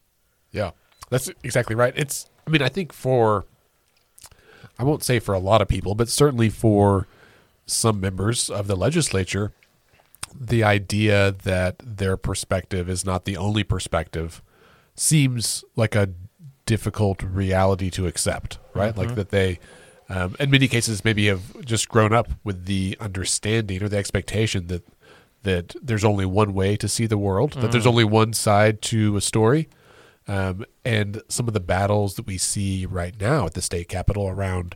Yeah, 0.51 0.71
that's 1.09 1.29
exactly 1.43 1.75
right. 1.75 1.93
It's, 1.95 2.29
I 2.45 2.49
mean, 2.49 2.61
I 2.61 2.69
think 2.69 2.93
for, 2.93 3.45
I 4.77 4.83
won't 4.83 5.03
say 5.03 5.19
for 5.19 5.33
a 5.33 5.39
lot 5.39 5.61
of 5.61 5.67
people, 5.67 5.95
but 5.95 6.09
certainly 6.09 6.49
for 6.49 7.07
some 7.67 7.99
members 7.99 8.49
of 8.49 8.67
the 8.67 8.75
legislature, 8.75 9.51
the 10.33 10.63
idea 10.63 11.31
that 11.43 11.75
their 11.85 12.17
perspective 12.17 12.89
is 12.89 13.05
not 13.05 13.25
the 13.25 13.37
only 13.37 13.63
perspective 13.63 14.41
seems 14.95 15.63
like 15.75 15.95
a 15.95 16.09
difficult 16.65 17.21
reality 17.23 17.89
to 17.91 18.07
accept, 18.07 18.57
right? 18.73 18.97
Like 18.97 19.09
that 19.15 19.29
they, 19.29 19.59
um, 20.09 20.35
in 20.39 20.49
many 20.49 20.67
cases, 20.67 21.03
maybe 21.05 21.27
have 21.27 21.63
just 21.65 21.87
grown 21.89 22.13
up 22.13 22.29
with 22.43 22.65
the 22.65 22.97
understanding 22.99 23.83
or 23.83 23.89
the 23.89 23.97
expectation 23.97 24.67
that 24.67 24.83
that 25.43 25.75
there's 25.81 26.03
only 26.03 26.25
one 26.25 26.53
way 26.53 26.75
to 26.75 26.87
see 26.89 27.05
the 27.05 27.17
world, 27.17 27.53
that 27.53 27.71
there's 27.71 27.85
only 27.87 28.03
one 28.03 28.33
side 28.33 28.81
to 28.81 29.15
a 29.15 29.21
story, 29.21 29.69
um, 30.27 30.65
and 30.83 31.21
some 31.29 31.47
of 31.47 31.53
the 31.53 31.59
battles 31.61 32.15
that 32.15 32.25
we 32.27 32.37
see 32.37 32.85
right 32.85 33.15
now 33.21 33.45
at 33.45 33.53
the 33.53 33.61
state 33.61 33.87
capitol 33.87 34.27
around 34.27 34.75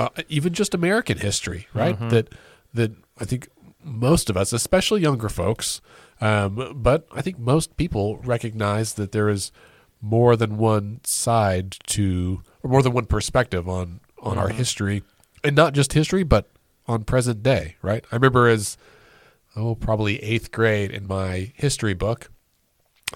uh, 0.00 0.22
even 0.28 0.52
just 0.54 0.74
American 0.74 1.18
history, 1.18 1.66
right? 1.74 1.98
That 2.08 2.34
that 2.72 2.92
I 3.18 3.24
think 3.24 3.48
most 3.84 4.30
of 4.30 4.36
us, 4.36 4.52
especially 4.52 5.02
younger 5.02 5.28
folks, 5.28 5.80
um, 6.20 6.72
but 6.76 7.06
I 7.12 7.20
think 7.22 7.38
most 7.38 7.76
people 7.76 8.18
recognize 8.18 8.94
that 8.94 9.12
there 9.12 9.28
is 9.28 9.52
more 10.00 10.36
than 10.36 10.56
one 10.56 11.00
side 11.04 11.76
to, 11.88 12.42
or 12.62 12.70
more 12.70 12.82
than 12.82 12.92
one 12.92 13.06
perspective 13.06 13.68
on 13.68 14.00
on 14.22 14.38
our 14.38 14.48
history, 14.48 15.02
and 15.44 15.54
not 15.56 15.74
just 15.74 15.92
history, 15.92 16.22
but 16.22 16.48
on 16.86 17.04
present 17.04 17.42
day, 17.42 17.76
right? 17.82 18.04
I 18.10 18.16
remember 18.16 18.48
as 18.48 18.78
oh 19.54 19.74
probably 19.74 20.22
eighth 20.22 20.50
grade 20.50 20.90
in 20.90 21.06
my 21.06 21.52
history 21.56 21.94
book 21.94 22.30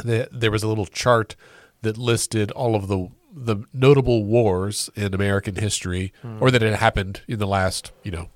that 0.04 0.28
there 0.38 0.50
was 0.50 0.62
a 0.62 0.68
little 0.68 0.86
chart 0.86 1.36
that 1.82 1.96
listed 1.96 2.50
all 2.50 2.74
of 2.74 2.88
the 2.88 3.08
the 3.34 3.64
notable 3.72 4.24
wars 4.24 4.88
in 4.94 5.12
American 5.12 5.56
history 5.56 6.12
hmm. 6.22 6.38
or 6.40 6.50
that 6.50 6.62
had 6.62 6.74
happened 6.74 7.22
in 7.26 7.38
the 7.38 7.46
last, 7.46 7.90
you 8.02 8.10
know, 8.10 8.28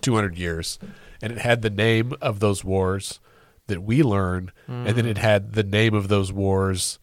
200 0.00 0.38
years. 0.38 0.78
And 1.20 1.32
it 1.32 1.38
had 1.38 1.62
the 1.62 1.70
name 1.70 2.14
of 2.20 2.40
those 2.40 2.62
wars 2.62 3.18
that 3.66 3.82
we 3.82 4.02
learn 4.02 4.52
and 4.68 4.96
then 4.96 5.06
it 5.06 5.18
hmm. 5.18 5.22
had 5.22 5.52
the 5.54 5.62
name 5.62 5.94
of 5.94 6.08
those 6.08 6.32
wars 6.32 6.98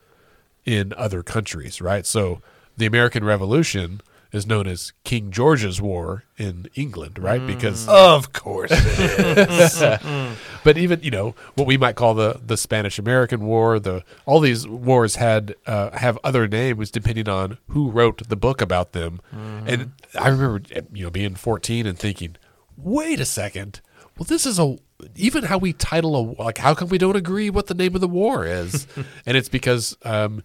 in 0.66 0.94
other 0.96 1.24
countries, 1.24 1.82
right? 1.82 2.06
So 2.06 2.42
the 2.78 2.86
American 2.86 3.24
Revolution 3.24 4.02
is 4.32 4.48
known 4.48 4.68
as 4.68 4.94
King 5.04 5.32
George's 5.32 5.82
War 5.82 6.24
in 6.38 6.68
England, 6.76 7.20
right? 7.20 7.46
Because 7.46 7.88
Of 7.88 8.34
course 8.34 8.72
it 8.72 9.50
is. 9.50 9.80
but 10.64 10.78
even 10.78 11.02
you 11.04 11.12
know 11.12 11.36
what 11.56 11.68
we 11.68 11.78
might 11.78 11.96
call 11.96 12.14
the 12.14 12.40
the 12.46 12.58
Spanish 12.58 12.98
American 12.98 13.42
War, 13.42 13.80
the 13.80 14.04
all 14.26 14.40
these 14.40 14.68
wars 14.68 15.16
had 15.16 15.56
uh, 15.66 15.92
have 15.98 16.18
other 16.24 16.48
names 16.48 16.92
depending 16.92 17.28
on 17.28 17.58
who 17.70 17.90
wrote 17.90 18.28
the 18.28 18.36
book 18.36 18.62
about 18.62 18.94
them. 18.94 19.22
And 19.32 19.94
I 20.20 20.30
remember 20.30 20.62
you 20.94 21.04
know 21.06 21.12
being 21.12 21.36
14 21.36 21.86
and 21.86 21.98
thinking, 21.98 22.36
wait 22.78 23.20
a 23.20 23.26
second, 23.26 23.82
well 24.18 24.26
this 24.26 24.46
is 24.46 24.60
a 24.60 24.78
even 25.16 25.46
how 25.46 25.58
we 25.58 25.74
title 25.74 26.16
a 26.16 26.22
like 26.44 26.60
how 26.60 26.74
come 26.74 26.90
we 26.90 26.98
don't 26.98 27.16
agree 27.16 27.50
what 27.50 27.68
the 27.68 27.74
name 27.74 27.96
of 27.96 28.02
the 28.02 28.08
war 28.08 28.46
is? 28.46 28.88
and 29.26 29.36
it's 29.36 29.50
because 29.50 29.98
um, 30.04 30.44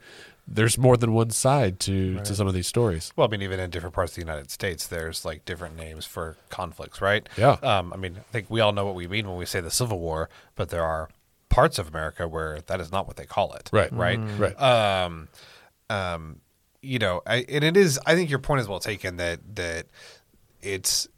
there's 0.48 0.78
more 0.78 0.96
than 0.96 1.12
one 1.12 1.30
side 1.30 1.80
to 1.80 2.20
to 2.20 2.34
some 2.34 2.46
of 2.46 2.54
these 2.54 2.66
stories. 2.66 3.12
Well, 3.16 3.26
I 3.26 3.30
mean, 3.30 3.42
even 3.42 3.58
in 3.58 3.70
different 3.70 3.94
parts 3.94 4.12
of 4.12 4.16
the 4.16 4.22
United 4.22 4.50
States, 4.50 4.86
there's 4.86 5.24
like 5.24 5.44
different 5.44 5.76
names 5.76 6.04
for 6.04 6.36
conflicts, 6.50 7.00
right? 7.00 7.28
Yeah. 7.36 7.56
Um, 7.62 7.92
I 7.92 7.96
mean, 7.96 8.16
I 8.18 8.32
think 8.32 8.48
we 8.48 8.60
all 8.60 8.72
know 8.72 8.84
what 8.84 8.94
we 8.94 9.08
mean 9.08 9.26
when 9.28 9.36
we 9.36 9.46
say 9.46 9.60
the 9.60 9.70
Civil 9.70 9.98
War, 9.98 10.28
but 10.54 10.68
there 10.68 10.84
are 10.84 11.08
parts 11.48 11.78
of 11.78 11.88
America 11.88 12.28
where 12.28 12.60
that 12.66 12.80
is 12.80 12.92
not 12.92 13.06
what 13.06 13.16
they 13.16 13.26
call 13.26 13.54
it. 13.54 13.68
Right. 13.72 13.92
Right. 13.92 14.20
Right. 14.38 14.60
Um, 14.60 15.28
um, 15.90 16.40
you 16.82 16.98
know, 16.98 17.22
I, 17.26 17.44
and 17.48 17.64
it 17.64 17.76
is. 17.76 17.98
I 18.06 18.14
think 18.14 18.30
your 18.30 18.38
point 18.38 18.60
is 18.60 18.68
well 18.68 18.80
taken. 18.80 19.16
That 19.16 19.40
that 19.56 19.86
it's 20.62 21.08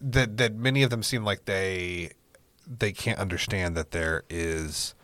that 0.00 0.36
that 0.36 0.54
many 0.54 0.82
of 0.82 0.90
them 0.90 1.02
seem 1.02 1.24
like 1.24 1.46
they 1.46 2.10
they 2.66 2.92
can't 2.92 3.18
understand 3.18 3.76
that 3.76 3.90
there 3.90 4.24
is 4.30 4.94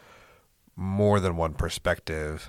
more 0.76 1.20
than 1.20 1.36
one 1.36 1.54
perspective. 1.54 2.48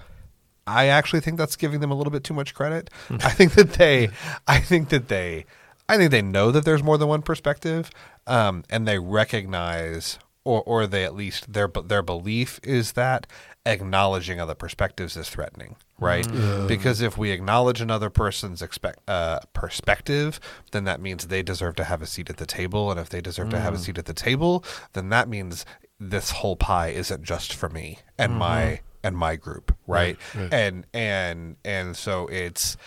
I 0.65 0.87
actually 0.87 1.19
think 1.19 1.37
that's 1.37 1.55
giving 1.55 1.79
them 1.79 1.91
a 1.91 1.95
little 1.95 2.11
bit 2.11 2.23
too 2.23 2.33
much 2.33 2.53
credit. 2.53 2.89
I 3.09 3.29
think 3.29 3.53
that 3.53 3.73
they, 3.73 4.09
I 4.47 4.59
think 4.59 4.89
that 4.89 5.07
they, 5.07 5.45
I 5.89 5.97
think 5.97 6.11
they 6.11 6.21
know 6.21 6.51
that 6.51 6.63
there's 6.65 6.83
more 6.83 6.97
than 6.97 7.07
one 7.07 7.21
perspective, 7.21 7.91
um, 8.27 8.63
and 8.69 8.87
they 8.87 8.99
recognize, 8.99 10.17
or 10.45 10.61
or 10.63 10.87
they 10.87 11.03
at 11.03 11.13
least 11.15 11.51
their 11.53 11.67
their 11.67 12.01
belief 12.01 12.59
is 12.63 12.93
that 12.93 13.27
acknowledging 13.65 14.39
other 14.41 14.55
perspectives 14.55 15.15
is 15.15 15.29
threatening, 15.29 15.75
right? 15.99 16.27
Because 16.67 17.01
if 17.01 17.17
we 17.17 17.31
acknowledge 17.31 17.79
another 17.79 18.09
person's 18.09 18.61
expect, 18.61 18.99
uh, 19.09 19.39
perspective, 19.53 20.39
then 20.71 20.83
that 20.83 20.99
means 20.99 21.27
they 21.27 21.41
deserve 21.43 21.75
to 21.75 21.85
have 21.85 22.01
a 22.01 22.05
seat 22.05 22.29
at 22.29 22.37
the 22.37 22.45
table, 22.45 22.91
and 22.91 22.99
if 22.99 23.09
they 23.09 23.21
deserve 23.21 23.49
to 23.51 23.59
have 23.59 23.73
a 23.73 23.77
seat 23.77 23.97
at 23.97 24.05
the 24.05 24.13
table, 24.13 24.63
then 24.93 25.09
that 25.09 25.29
means 25.29 25.65
this 25.99 26.31
whole 26.31 26.55
pie 26.57 26.89
isn't 26.89 27.23
just 27.23 27.53
for 27.53 27.69
me 27.69 27.99
and 28.17 28.33
my 28.35 28.81
and 29.03 29.17
my 29.17 29.35
group, 29.35 29.75
right? 29.87 30.17
And 30.51 30.85
and 30.93 31.57
and 31.63 31.95
so 31.95 32.27
it's 32.27 32.77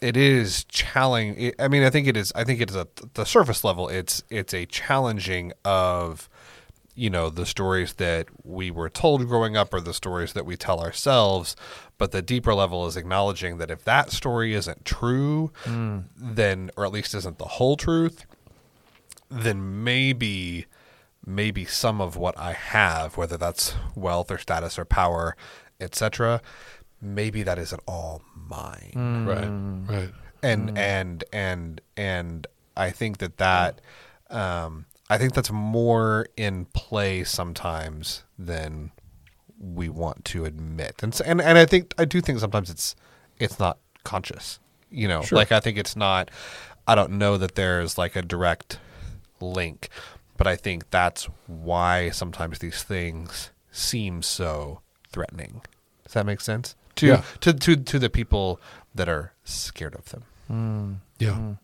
it 0.00 0.16
is 0.16 0.64
challenging. 0.64 1.52
I 1.58 1.68
mean, 1.68 1.82
I 1.82 1.90
think 1.90 2.06
it 2.06 2.16
is. 2.16 2.32
I 2.34 2.44
think 2.44 2.60
it 2.60 2.70
is 2.70 2.76
at 2.76 3.14
the 3.14 3.24
surface 3.24 3.64
level. 3.64 3.88
It's 3.88 4.22
it's 4.30 4.54
a 4.54 4.66
challenging 4.66 5.52
of 5.64 6.28
you 6.94 7.10
know 7.10 7.28
the 7.28 7.44
stories 7.44 7.94
that 7.94 8.26
we 8.42 8.70
were 8.70 8.88
told 8.88 9.26
growing 9.26 9.56
up 9.56 9.74
or 9.74 9.80
the 9.80 9.92
stories 9.92 10.32
that 10.32 10.46
we 10.46 10.56
tell 10.56 10.80
ourselves 10.80 11.54
but 11.98 12.10
the 12.10 12.22
deeper 12.22 12.54
level 12.54 12.86
is 12.86 12.96
acknowledging 12.96 13.58
that 13.58 13.70
if 13.70 13.84
that 13.84 14.10
story 14.10 14.54
isn't 14.54 14.82
true 14.86 15.52
hmm. 15.64 15.98
then 16.16 16.70
or 16.74 16.86
at 16.86 16.92
least 16.92 17.14
isn't 17.14 17.36
the 17.36 17.44
whole 17.44 17.76
truth 17.76 18.24
then 19.30 19.84
maybe 19.84 20.64
maybe 21.26 21.64
some 21.64 22.00
of 22.00 22.16
what 22.16 22.38
I 22.38 22.52
have, 22.52 23.16
whether 23.16 23.36
that's 23.36 23.74
wealth 23.96 24.30
or 24.30 24.38
status 24.38 24.78
or 24.78 24.84
power, 24.84 25.36
etc., 25.80 26.40
maybe 27.00 27.42
that 27.42 27.58
isn't 27.58 27.82
all 27.86 28.22
mine. 28.34 29.26
Right. 29.88 29.96
Right. 29.98 30.10
And 30.42 30.76
and 30.78 31.24
and 31.32 31.80
and 31.96 32.46
I 32.76 32.90
think 32.90 33.18
that 33.18 33.38
that 33.38 33.80
um, 34.30 34.86
I 35.10 35.18
think 35.18 35.34
that's 35.34 35.50
more 35.50 36.26
in 36.36 36.66
play 36.66 37.24
sometimes 37.24 38.22
than 38.38 38.92
we 39.58 39.88
want 39.88 40.24
to 40.26 40.44
admit. 40.44 41.02
And 41.02 41.12
s- 41.14 41.20
and 41.22 41.40
and 41.40 41.56
I 41.58 41.64
think 41.64 41.94
I 41.98 42.04
do 42.04 42.20
think 42.20 42.38
sometimes 42.38 42.70
it's 42.70 42.94
it's 43.38 43.58
not 43.58 43.78
conscious. 44.04 44.60
You 44.90 45.08
know, 45.08 45.22
Sure. 45.22 45.36
like 45.36 45.50
I 45.52 45.60
think 45.60 45.78
it's 45.78 45.96
not. 45.96 46.30
I 46.86 46.94
don't 46.94 47.12
know 47.12 47.36
that 47.38 47.56
there's 47.56 47.98
like 47.98 48.14
a 48.14 48.22
direct 48.22 48.78
link, 49.40 49.88
but 50.36 50.46
I 50.46 50.54
think 50.54 50.90
that's 50.90 51.24
why 51.48 52.10
sometimes 52.10 52.60
these 52.60 52.82
things 52.84 53.50
seem 53.72 54.22
so 54.22 54.80
threatening. 55.16 55.62
Does 56.04 56.12
that 56.12 56.26
make 56.26 56.40
sense? 56.42 56.74
To 56.96 57.06
Yeah. 57.06 57.22
to 57.40 57.54
to 57.54 57.76
to 57.76 57.98
the 57.98 58.10
people 58.10 58.60
that 58.94 59.08
are 59.08 59.32
scared 59.44 59.94
of 59.94 60.04
them. 60.10 61.00
Yeah. 61.18 61.54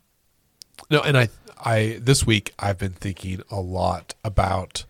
No, 0.89 1.01
and 1.01 1.15
I, 1.17 1.29
I 1.63 1.99
this 2.01 2.25
week 2.25 2.53
I've 2.57 2.79
been 2.79 2.93
thinking 2.93 3.41
a 3.51 3.59
lot 3.61 4.15
about 4.23 4.85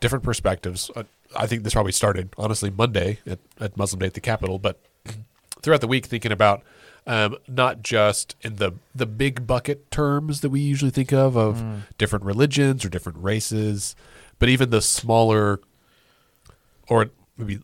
different 0.00 0.24
perspectives. 0.24 0.90
Uh, 0.94 1.02
I 1.36 1.46
think 1.48 1.64
this 1.64 1.72
probably 1.74 1.92
started 1.92 2.28
honestly 2.38 2.70
Monday 2.70 3.18
at, 3.26 3.40
at 3.60 3.76
Muslim 3.76 3.98
Day 3.98 4.06
at 4.06 4.14
the 4.14 4.20
Capitol, 4.20 4.58
but 4.60 4.78
throughout 5.60 5.80
the 5.80 5.88
week 5.88 6.06
thinking 6.06 6.30
about 6.32 6.62
um, 7.06 7.36
not 7.48 7.82
just 7.82 8.36
in 8.42 8.56
the 8.56 8.72
the 8.94 9.06
big 9.06 9.44
bucket 9.46 9.90
terms 9.90 10.40
that 10.40 10.50
we 10.50 10.60
usually 10.60 10.92
think 10.92 11.12
of 11.12 11.36
of 11.36 11.84
different 11.98 12.24
religions 12.24 12.84
or 12.84 12.88
different 12.88 13.18
races, 13.18 13.96
but 14.38 14.48
even 14.48 14.70
the 14.70 14.80
smaller, 14.80 15.60
or 16.88 17.10
maybe 17.36 17.58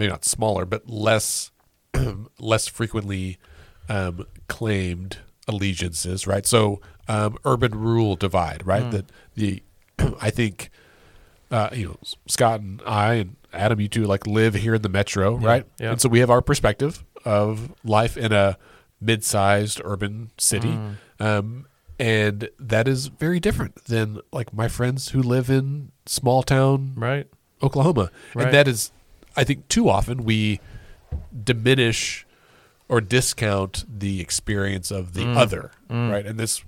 maybe 0.00 0.10
not 0.10 0.24
smaller, 0.24 0.64
but 0.64 0.88
less 0.88 1.50
less 2.38 2.66
frequently 2.66 3.38
um, 3.88 4.26
claimed 4.48 5.18
allegiances, 5.46 6.26
right? 6.26 6.46
So 6.46 6.80
um, 7.06 7.36
urban 7.44 7.72
rural 7.78 8.16
divide, 8.16 8.66
right? 8.66 8.90
That 8.90 9.06
the 9.34 9.62
I 10.20 10.30
think 10.30 10.70
uh, 11.50 11.68
you 11.72 11.86
know 11.88 11.96
Scott 12.26 12.60
and 12.60 12.80
I 12.86 13.14
and 13.14 13.36
Adam, 13.52 13.80
you 13.80 13.88
two 13.88 14.04
like 14.04 14.26
live 14.26 14.54
here 14.54 14.74
in 14.74 14.82
the 14.82 14.88
metro, 14.88 15.34
right? 15.36 15.66
yeah. 15.78 15.92
And 15.92 16.00
so 16.00 16.08
we 16.08 16.20
have 16.20 16.30
our 16.30 16.40
perspective 16.40 17.04
of 17.24 17.72
life 17.84 18.16
in 18.16 18.32
a 18.32 18.56
mid-sized 19.00 19.80
urban 19.84 20.30
city. 20.38 20.78
Um, 21.18 21.66
and 21.98 22.48
that 22.58 22.88
is 22.88 23.08
very 23.08 23.40
different 23.40 23.84
than 23.84 24.20
like 24.32 24.54
my 24.54 24.68
friends 24.68 25.10
who 25.10 25.22
live 25.22 25.50
in 25.50 25.90
small 26.06 26.42
town 26.42 26.92
Right. 26.96 27.26
Oklahoma. 27.62 28.10
Right. 28.34 28.46
And 28.46 28.54
that 28.54 28.68
is, 28.68 28.90
I 29.36 29.44
think, 29.44 29.68
too 29.68 29.88
often 29.88 30.24
we 30.24 30.60
diminish 31.44 32.26
or 32.88 33.00
discount 33.00 33.84
the 33.88 34.20
experience 34.20 34.90
of 34.90 35.14
the 35.14 35.22
mm. 35.22 35.36
other, 35.36 35.70
mm. 35.88 36.10
right? 36.10 36.26
And 36.26 36.38
this, 36.38 36.64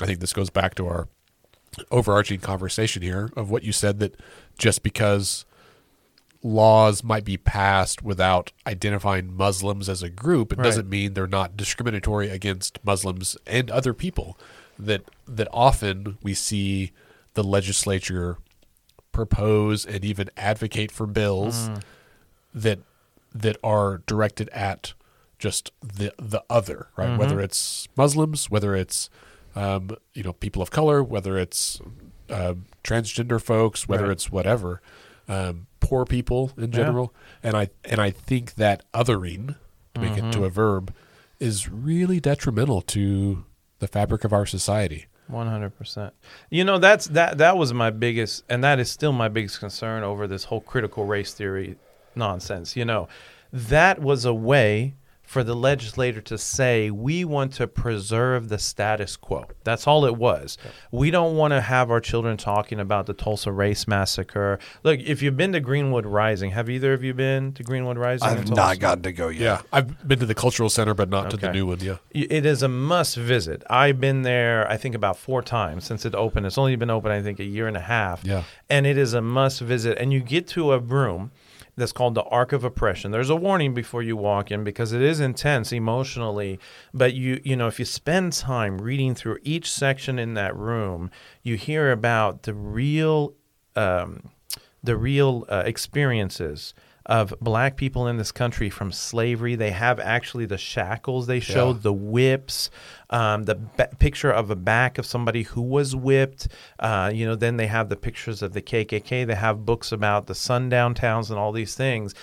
I 0.00 0.06
think, 0.06 0.20
this 0.20 0.32
goes 0.32 0.50
back 0.50 0.74
to 0.76 0.86
our 0.86 1.08
overarching 1.90 2.40
conversation 2.40 3.02
here 3.02 3.30
of 3.36 3.50
what 3.50 3.64
you 3.64 3.72
said 3.72 3.98
that 3.98 4.14
just 4.58 4.82
because 4.82 5.44
laws 6.44 7.02
might 7.02 7.24
be 7.24 7.36
passed 7.36 8.02
without 8.02 8.52
identifying 8.66 9.34
Muslims 9.34 9.88
as 9.88 10.02
a 10.02 10.10
group, 10.10 10.52
it 10.52 10.58
Right. 10.58 10.64
doesn't 10.64 10.88
mean 10.88 11.14
they're 11.14 11.26
not 11.26 11.56
discriminatory 11.56 12.28
against 12.28 12.78
Muslims 12.84 13.36
and 13.46 13.70
other 13.70 13.94
people. 13.94 14.38
That 14.78 15.02
that 15.26 15.48
often 15.52 16.18
we 16.22 16.34
see 16.34 16.92
the 17.34 17.44
legislature 17.44 18.38
propose 19.12 19.86
and 19.86 20.04
even 20.04 20.28
advocate 20.36 20.90
for 20.90 21.06
bills 21.06 21.68
mm. 21.68 21.80
That 22.54 22.78
that 23.34 23.56
are 23.64 23.98
directed 24.06 24.48
at 24.50 24.94
just 25.38 25.72
the 25.82 26.12
the 26.18 26.42
other, 26.48 26.88
right? 26.96 27.18
Whether 27.18 27.40
it's 27.40 27.88
Muslims, 27.96 28.50
whether 28.50 28.74
it's 28.76 29.10
um, 29.56 29.90
you 30.14 30.22
know 30.22 30.32
people 30.32 30.62
of 30.62 30.70
color, 30.70 31.02
whether 31.02 31.36
it's 31.38 31.80
um 32.30 32.66
transgender 32.82 33.40
folks, 33.40 33.88
whether 33.88 34.04
Right. 34.04 34.12
it's 34.12 34.30
whatever, 34.30 34.80
um, 35.28 35.66
poor 35.80 36.04
people 36.04 36.52
in 36.56 36.70
general, 36.70 37.12
and 37.42 37.56
I 37.56 37.68
and 37.84 38.00
I 38.00 38.10
think 38.10 38.54
that 38.54 38.84
othering, 38.92 39.56
to 39.94 40.00
make 40.00 40.16
it 40.16 40.30
to 40.32 40.44
a 40.44 40.50
verb, 40.50 40.94
is 41.40 41.68
really 41.68 42.20
detrimental 42.20 42.80
to 42.82 43.44
the 43.80 43.88
fabric 43.88 44.24
of 44.24 44.32
our 44.32 44.46
society. 44.46 45.06
One 45.26 45.46
hundred 45.48 45.76
percent. 45.76 46.14
You 46.50 46.64
know, 46.64 46.78
that's 46.78 47.06
that. 47.08 47.38
That 47.38 47.56
was 47.56 47.72
my 47.72 47.90
biggest, 47.90 48.44
and 48.48 48.62
that 48.62 48.78
is 48.78 48.90
still 48.90 49.12
my 49.12 49.28
biggest 49.28 49.58
concern 49.58 50.02
over 50.02 50.26
this 50.26 50.44
whole 50.44 50.60
critical 50.60 51.04
race 51.06 51.32
theory 51.34 51.76
nonsense. 52.16 52.76
You 52.76 52.84
know, 52.84 53.08
that 53.52 54.00
was 54.00 54.24
a 54.24 54.34
way 54.34 54.94
for 55.22 55.42
the 55.42 55.56
legislator 55.56 56.20
to 56.20 56.36
say 56.36 56.90
we 56.90 57.24
want 57.24 57.50
to 57.54 57.66
preserve 57.66 58.50
the 58.50 58.58
status 58.58 59.16
quo. 59.16 59.46
That's 59.64 59.86
all 59.86 60.04
it 60.04 60.16
was. 60.16 60.58
We 60.92 61.10
don't 61.10 61.36
want 61.36 61.52
to 61.52 61.62
have 61.62 61.90
our 61.90 61.98
children 61.98 62.36
talking 62.36 62.78
about 62.78 63.06
the 63.06 63.14
Tulsa 63.14 63.50
race 63.50 63.88
massacre. 63.88 64.58
Look, 64.82 65.00
if 65.00 65.22
you've 65.22 65.36
been 65.36 65.52
to 65.52 65.60
Greenwood 65.60 66.04
Rising, 66.04 66.50
have 66.50 66.68
either 66.68 66.92
of 66.92 67.02
you 67.02 67.14
been 67.14 67.52
to 67.54 67.62
Greenwood 67.62 67.96
Rising? 67.96 68.28
I've 68.28 68.36
Tulsa? 68.44 68.54
not 68.54 68.78
gotten 68.78 69.02
to 69.04 69.12
go 69.12 69.28
yet. 69.28 69.40
Yeah, 69.40 69.62
I've 69.72 70.06
been 70.06 70.18
to 70.18 70.26
the 70.26 70.34
cultural 70.34 70.68
center, 70.68 70.92
but 70.92 71.08
not 71.08 71.30
to 71.30 71.38
the 71.38 71.50
new 71.52 71.66
one. 71.66 71.80
Yeah, 71.80 71.96
It 72.10 72.44
is 72.44 72.62
a 72.62 72.68
must 72.68 73.16
visit. 73.16 73.64
I've 73.70 73.98
been 74.00 74.22
there, 74.22 74.70
I 74.70 74.76
think, 74.76 74.94
about 74.94 75.16
four 75.16 75.40
times 75.42 75.84
since 75.84 76.04
it 76.04 76.14
opened. 76.14 76.44
It's 76.46 76.58
only 76.58 76.76
been 76.76 76.90
open, 76.90 77.10
I 77.10 77.22
think, 77.22 77.40
a 77.40 77.44
year 77.44 77.66
and 77.66 77.78
a 77.78 77.80
half. 77.80 78.22
Yeah. 78.24 78.44
And 78.68 78.86
it 78.86 78.98
is 78.98 79.14
a 79.14 79.22
must 79.22 79.62
visit. 79.62 79.96
And 79.98 80.12
you 80.12 80.20
get 80.20 80.46
to 80.48 80.72
a 80.72 80.78
room, 80.78 81.32
that's 81.76 81.92
called 81.92 82.14
the 82.14 82.22
Arc 82.24 82.52
of 82.52 82.64
Oppression. 82.64 83.10
There's 83.10 83.30
a 83.30 83.36
warning 83.36 83.74
before 83.74 84.02
you 84.02 84.16
walk 84.16 84.50
in 84.50 84.64
because 84.64 84.92
it 84.92 85.02
is 85.02 85.20
intense 85.20 85.72
emotionally, 85.72 86.58
but 86.92 87.14
you 87.14 87.40
you 87.44 87.56
know 87.56 87.66
if 87.66 87.78
you 87.78 87.84
spend 87.84 88.32
time 88.32 88.78
reading 88.78 89.14
through 89.14 89.38
each 89.42 89.70
section 89.70 90.18
in 90.18 90.34
that 90.34 90.56
room, 90.56 91.10
you 91.42 91.56
hear 91.56 91.90
about 91.90 92.44
the 92.44 92.54
real 92.54 93.34
um, 93.76 94.30
the 94.82 94.96
real 94.96 95.44
uh, 95.48 95.62
experiences 95.66 96.74
of 97.06 97.34
black 97.40 97.76
people 97.76 98.06
in 98.08 98.16
this 98.16 98.32
country 98.32 98.70
from 98.70 98.90
slavery. 98.90 99.54
They 99.56 99.72
have 99.72 100.00
actually 100.00 100.46
the 100.46 100.56
shackles 100.56 101.26
they 101.26 101.40
showed, 101.40 101.76
Yeah. 101.76 101.82
the 101.82 101.92
whips, 101.92 102.70
um, 103.10 103.42
the 103.44 103.56
ba- 103.56 103.90
picture 103.98 104.30
of 104.30 104.50
a 104.50 104.56
back 104.56 104.96
of 104.96 105.04
somebody 105.04 105.42
who 105.42 105.60
was 105.60 105.94
whipped. 105.94 106.48
Uh, 106.78 107.10
you 107.12 107.26
know, 107.26 107.34
then 107.34 107.58
they 107.58 107.66
have 107.66 107.88
the 107.90 107.96
pictures 107.96 108.40
of 108.42 108.54
the 108.54 108.62
KKK. 108.62 109.24
They 109.26 109.34
have 109.34 109.66
books 109.66 109.92
about 109.92 110.26
the 110.26 110.34
sundown 110.34 110.94
towns 110.94 111.30
and 111.30 111.38
all 111.38 111.52
these 111.52 111.74
things. 111.74 112.14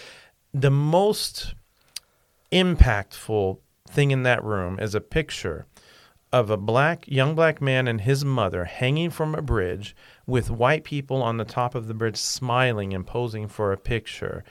The 0.53 0.71
most 0.71 1.53
impactful 2.51 3.59
thing 3.87 4.11
in 4.11 4.23
that 4.23 4.43
room 4.43 4.79
is 4.79 4.95
a 4.95 5.01
picture 5.01 5.65
of 6.33 6.49
a 6.49 6.57
black 6.57 7.05
young 7.07 7.35
black 7.35 7.61
man 7.61 7.87
and 7.87 8.01
his 8.01 8.23
mother 8.23 8.65
hanging 8.65 9.09
from 9.09 9.35
a 9.35 9.41
bridge 9.41 9.95
with 10.25 10.49
white 10.49 10.83
people 10.85 11.21
on 11.21 11.37
the 11.37 11.43
top 11.45 11.75
of 11.75 11.87
the 11.87 11.93
bridge 11.93 12.15
smiling 12.17 12.93
and 12.93 13.05
posing 13.05 13.47
for 13.47 13.71
a 13.73 13.77
picture. 13.77 14.43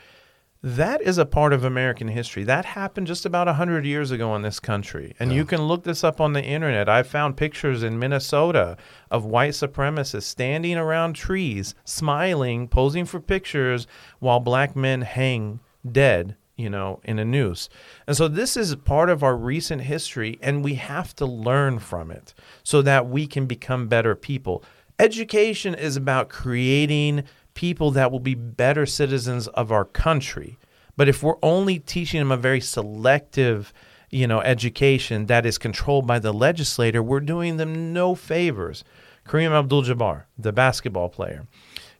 That 0.62 1.01
is 1.01 1.16
a 1.16 1.25
part 1.25 1.55
of 1.55 1.64
American 1.64 2.09
history. 2.09 2.44
That 2.44 2.66
happened 2.66 3.07
just 3.07 3.25
about 3.25 3.46
100 3.46 3.87
years 3.87 4.11
ago 4.11 4.37
in 4.37 4.42
this 4.42 4.61
country. 4.61 5.14
And 5.18 5.33
you 5.33 5.46
can 5.46 5.62
look 5.62 5.85
this 5.85 6.05
up 6.05 6.20
on 6.20 6.35
the 6.35 6.44
internet. 6.44 6.87
I 6.87 7.03
found 7.03 7.38
pictures 7.38 7.83
in 7.83 7.99
Minnesota 7.99 8.77
of 9.11 9.25
white 9.25 9.53
supremacists 9.53 10.25
standing 10.25 10.77
around 10.77 11.14
trees, 11.14 11.75
smiling, 11.85 12.68
posing 12.68 13.07
for 13.07 13.20
pictures 13.20 13.87
while 14.18 14.38
black 14.38 14.77
men 14.77 15.01
hang 15.01 15.61
dead, 15.90 16.37
you 16.57 16.68
know, 16.68 17.01
in 17.05 17.18
a 17.18 17.25
noose. 17.25 17.70
And 18.07 18.14
so 18.14 18.29
this 18.29 18.55
is 18.55 18.77
part 18.77 19.09
of 19.09 19.23
our 19.23 19.38
recent 19.38 19.81
history, 19.81 20.38
and 20.42 20.62
we 20.62 20.75
have 20.75 21.16
to 21.16 21.25
learn 21.25 21.79
from 21.79 22.11
it 22.11 22.35
so 22.62 22.83
that 22.83 23.09
we 23.09 23.27
can 23.27 23.46
become 23.46 23.88
better 23.88 24.14
people. 24.14 24.62
Education 24.99 25.75
is 25.75 25.96
about 25.96 26.29
creating 26.29 27.25
people 27.61 27.90
that 27.90 28.11
will 28.11 28.20
be 28.20 28.35
better 28.35 28.87
citizens 28.87 29.46
of 29.49 29.70
our 29.70 29.85
country. 29.85 30.57
But 30.96 31.11
if 31.11 31.23
we're 31.23 31.35
only 31.42 31.79
teaching 31.79 32.18
them 32.18 32.33
a 32.33 32.38
very 32.38 32.59
selective, 32.59 33.75
you 34.09 34.27
know, 34.27 34.40
education 34.40 35.27
that 35.27 35.44
is 35.44 35.59
controlled 35.59 36.07
by 36.07 36.20
the 36.20 36.33
legislator, 36.33 37.03
we're 37.03 37.20
doing 37.20 37.59
them 37.59 37.92
no 37.92 38.14
favors. 38.14 38.83
Kareem 39.29 39.51
Abdul-Jabbar, 39.51 40.23
the 40.38 40.55
basketball 40.55 41.11
player, 41.11 41.46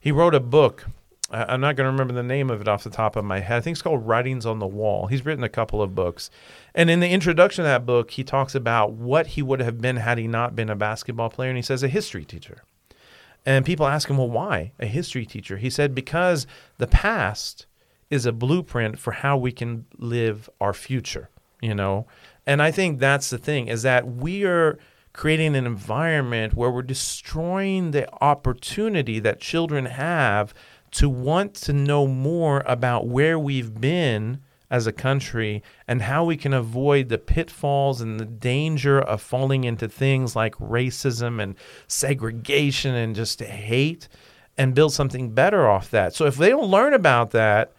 he 0.01 0.11
wrote 0.11 0.35
a 0.35 0.41
book. 0.41 0.87
I'm 1.31 1.61
not 1.61 1.77
going 1.77 1.85
to 1.85 1.93
remember 1.93 2.15
the 2.15 2.23
name 2.23 2.49
of 2.49 2.63
it 2.63 2.67
off 2.67 2.83
the 2.83 2.89
top 2.89 3.15
of 3.15 3.27
my 3.27 3.41
head. 3.41 3.59
I 3.59 3.61
think 3.61 3.75
it's 3.75 3.83
called 3.83 4.07
Writings 4.07 4.47
on 4.47 4.61
the 4.61 4.67
Wall. 4.67 5.09
He's 5.09 5.27
written 5.27 5.45
a 5.45 5.51
couple 5.51 5.83
of 5.83 5.95
books. 5.95 6.31
And 6.75 6.89
in 6.89 7.01
the 7.01 7.11
introduction 7.11 7.65
to 7.65 7.69
that 7.69 7.85
book, 7.85 8.13
he 8.13 8.25
talks 8.25 8.55
about 8.55 8.93
what 8.93 9.27
he 9.27 9.43
would 9.43 9.61
have 9.61 9.79
been 9.79 9.97
had 9.97 10.17
he 10.17 10.27
not 10.27 10.57
been 10.57 10.71
a 10.71 10.75
basketball 10.75 11.29
player. 11.29 11.51
And 11.51 11.59
he 11.59 11.63
says, 11.63 11.83
a 11.83 11.89
history 11.89 12.25
teacher. 12.25 12.63
And 13.47 13.65
people 13.65 13.87
ask 13.87 14.09
him, 14.09 14.19
well, 14.19 14.31
why 14.31 14.73
a 14.79 14.87
history 14.87 15.25
teacher? 15.25 15.57
He 15.57 15.71
said, 15.71 15.95
because 15.95 16.47
the 16.79 16.87
past 16.87 17.67
is 18.11 18.27
a 18.27 18.33
blueprint 18.33 18.99
for 18.99 19.13
how 19.13 19.37
we 19.37 19.53
can 19.53 19.87
live 19.97 20.51
our 20.61 20.73
future, 20.73 21.31
you 21.61 21.75
know? 21.75 22.07
And 22.47 22.61
I 22.61 22.71
think 22.71 22.99
that's 22.99 23.31
the 23.31 23.39
thing 23.39 23.69
is 23.69 23.83
that 23.83 24.07
we 24.07 24.45
are 24.45 24.79
creating 25.13 25.57
an 25.57 25.67
environment 25.67 26.55
where 26.55 26.71
we're 26.71 26.83
destroying 26.83 27.91
the 27.91 28.13
opportunity 28.23 29.19
that 29.21 29.41
children 29.41 29.87
have 29.87 30.55
to 30.93 31.09
want 31.09 31.55
to 31.55 31.73
know 31.73 32.07
more 32.07 32.63
about 32.67 33.07
where 33.07 33.39
we've 33.39 33.81
been 33.81 34.41
as 34.71 34.87
a 34.87 34.93
country 34.93 35.63
and 35.89 36.03
how 36.03 36.25
we 36.25 36.37
can 36.37 36.55
avoid 36.55 37.09
the 37.09 37.19
pitfalls 37.19 38.01
and 38.01 38.21
the 38.21 38.25
danger 38.25 39.01
of 39.01 39.21
falling 39.21 39.65
into 39.65 39.89
things 39.89 40.37
like 40.37 40.55
racism 40.57 41.43
and 41.43 41.57
segregation 41.89 42.95
and 42.95 43.17
just 43.17 43.41
hate 43.41 44.09
and 44.57 44.75
build 44.75 44.93
something 44.93 45.31
better 45.31 45.69
off 45.69 45.91
that. 45.91 46.15
So 46.15 46.27
if 46.27 46.37
they 46.37 46.51
don't 46.51 46.71
learn 46.71 46.95
about 46.95 47.31
that, 47.33 47.73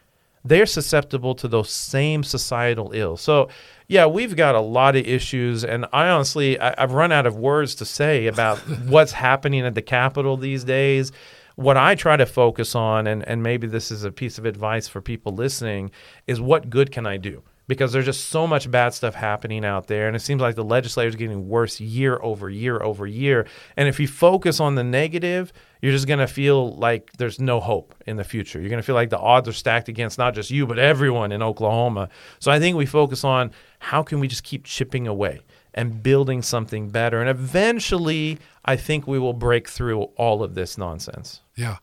they're 0.43 0.65
susceptible 0.65 1.36
to 1.36 1.47
those 1.47 1.69
same 1.69 2.23
societal 2.23 2.91
ills. 2.93 3.21
So, 3.21 3.49
yeah, 3.88 4.06
we've 4.06 4.36
got 4.36 4.56
a 4.56 4.60
lot 4.60 4.95
of 4.95 5.06
issues, 5.06 5.63
and 5.63 5.86
I 5.93 6.08
honestly, 6.08 6.60
I, 6.60 6.73
I've 6.82 6.93
run 6.93 7.12
out 7.12 7.27
of 7.27 7.36
words 7.36 7.75
to 7.75 7.86
say 7.86 8.27
about 8.27 8.58
what's 8.88 9.12
happening 9.12 9.65
at 9.65 9.75
the 9.75 9.82
Capitol 9.82 10.38
these 10.38 10.63
days. 10.63 11.12
What 11.56 11.78
I 11.78 11.96
try 11.96 12.18
to 12.18 12.26
focus 12.26 12.76
on, 12.76 13.08
and, 13.08 13.28
and 13.28 13.44
maybe 13.44 13.68
this 13.68 13.92
is 13.92 14.04
a 14.04 14.12
piece 14.12 14.38
of 14.38 14.46
advice 14.46 14.88
for 14.88 15.02
people 15.02 15.34
listening, 15.34 15.92
is 16.28 16.40
what 16.40 16.70
good 16.70 16.92
can 16.92 17.06
I 17.06 17.18
do? 17.18 17.44
Because 17.68 17.94
there's 17.94 18.06
just 18.06 18.30
so 18.30 18.48
much 18.48 18.70
bad 18.70 18.94
stuff 18.94 19.16
happening 19.16 19.64
out 19.64 19.88
there, 19.88 20.08
and 20.08 20.16
it 20.16 20.20
seems 20.20 20.42
like 20.42 20.56
the 20.56 20.64
legislator's 20.64 21.16
getting 21.16 21.48
worse 21.48 21.80
year 21.80 22.20
over 22.22 22.50
year 22.50 22.82
over 22.82 23.08
year. 23.08 23.48
And 23.78 23.88
if 23.88 24.00
you 24.00 24.08
focus 24.08 24.60
on 24.60 24.76
the 24.76 24.84
negative, 24.84 25.54
you're 25.82 25.94
just 25.94 26.08
going 26.08 26.20
to 26.20 26.28
feel 26.28 26.76
like 26.76 27.14
there's 27.14 27.40
no 27.40 27.60
hope 27.60 27.96
in 28.06 28.18
the 28.18 28.24
future. 28.24 28.60
You're 28.60 28.70
going 28.70 28.82
to 28.82 28.86
feel 28.86 28.96
like 28.96 29.10
the 29.10 29.20
odds 29.20 29.48
are 29.48 29.54
stacked 29.54 29.88
against 29.88 30.18
not 30.18 30.34
just 30.34 30.52
you, 30.52 30.68
but 30.68 30.80
everyone 30.80 31.32
in 31.32 31.42
Oklahoma. 31.42 32.10
So 32.40 32.52
I 32.52 32.60
think 32.60 32.76
we 32.76 32.86
focus 32.86 33.24
on 33.24 33.52
how 33.80 34.04
can 34.04 34.20
we 34.20 34.28
just 34.28 34.44
keep 34.44 34.66
chipping 34.66 35.08
away 35.08 35.42
and 35.73 36.03
building 36.03 36.41
something 36.41 36.89
better. 36.89 37.19
And 37.21 37.29
eventually, 37.29 38.38
I 38.65 38.75
think 38.75 39.07
we 39.07 39.19
will 39.19 39.34
break 39.34 39.69
through 39.69 40.03
all 40.17 40.43
of 40.43 40.55
this 40.55 40.77
nonsense. 40.77 41.41
Yeah. 41.55 41.77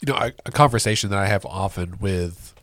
You 0.00 0.12
know, 0.12 0.18
a, 0.18 0.32
a 0.46 0.50
conversation 0.50 1.10
that 1.10 1.18
I 1.18 1.26
have 1.26 1.44
often 1.46 1.98
with 2.00 2.54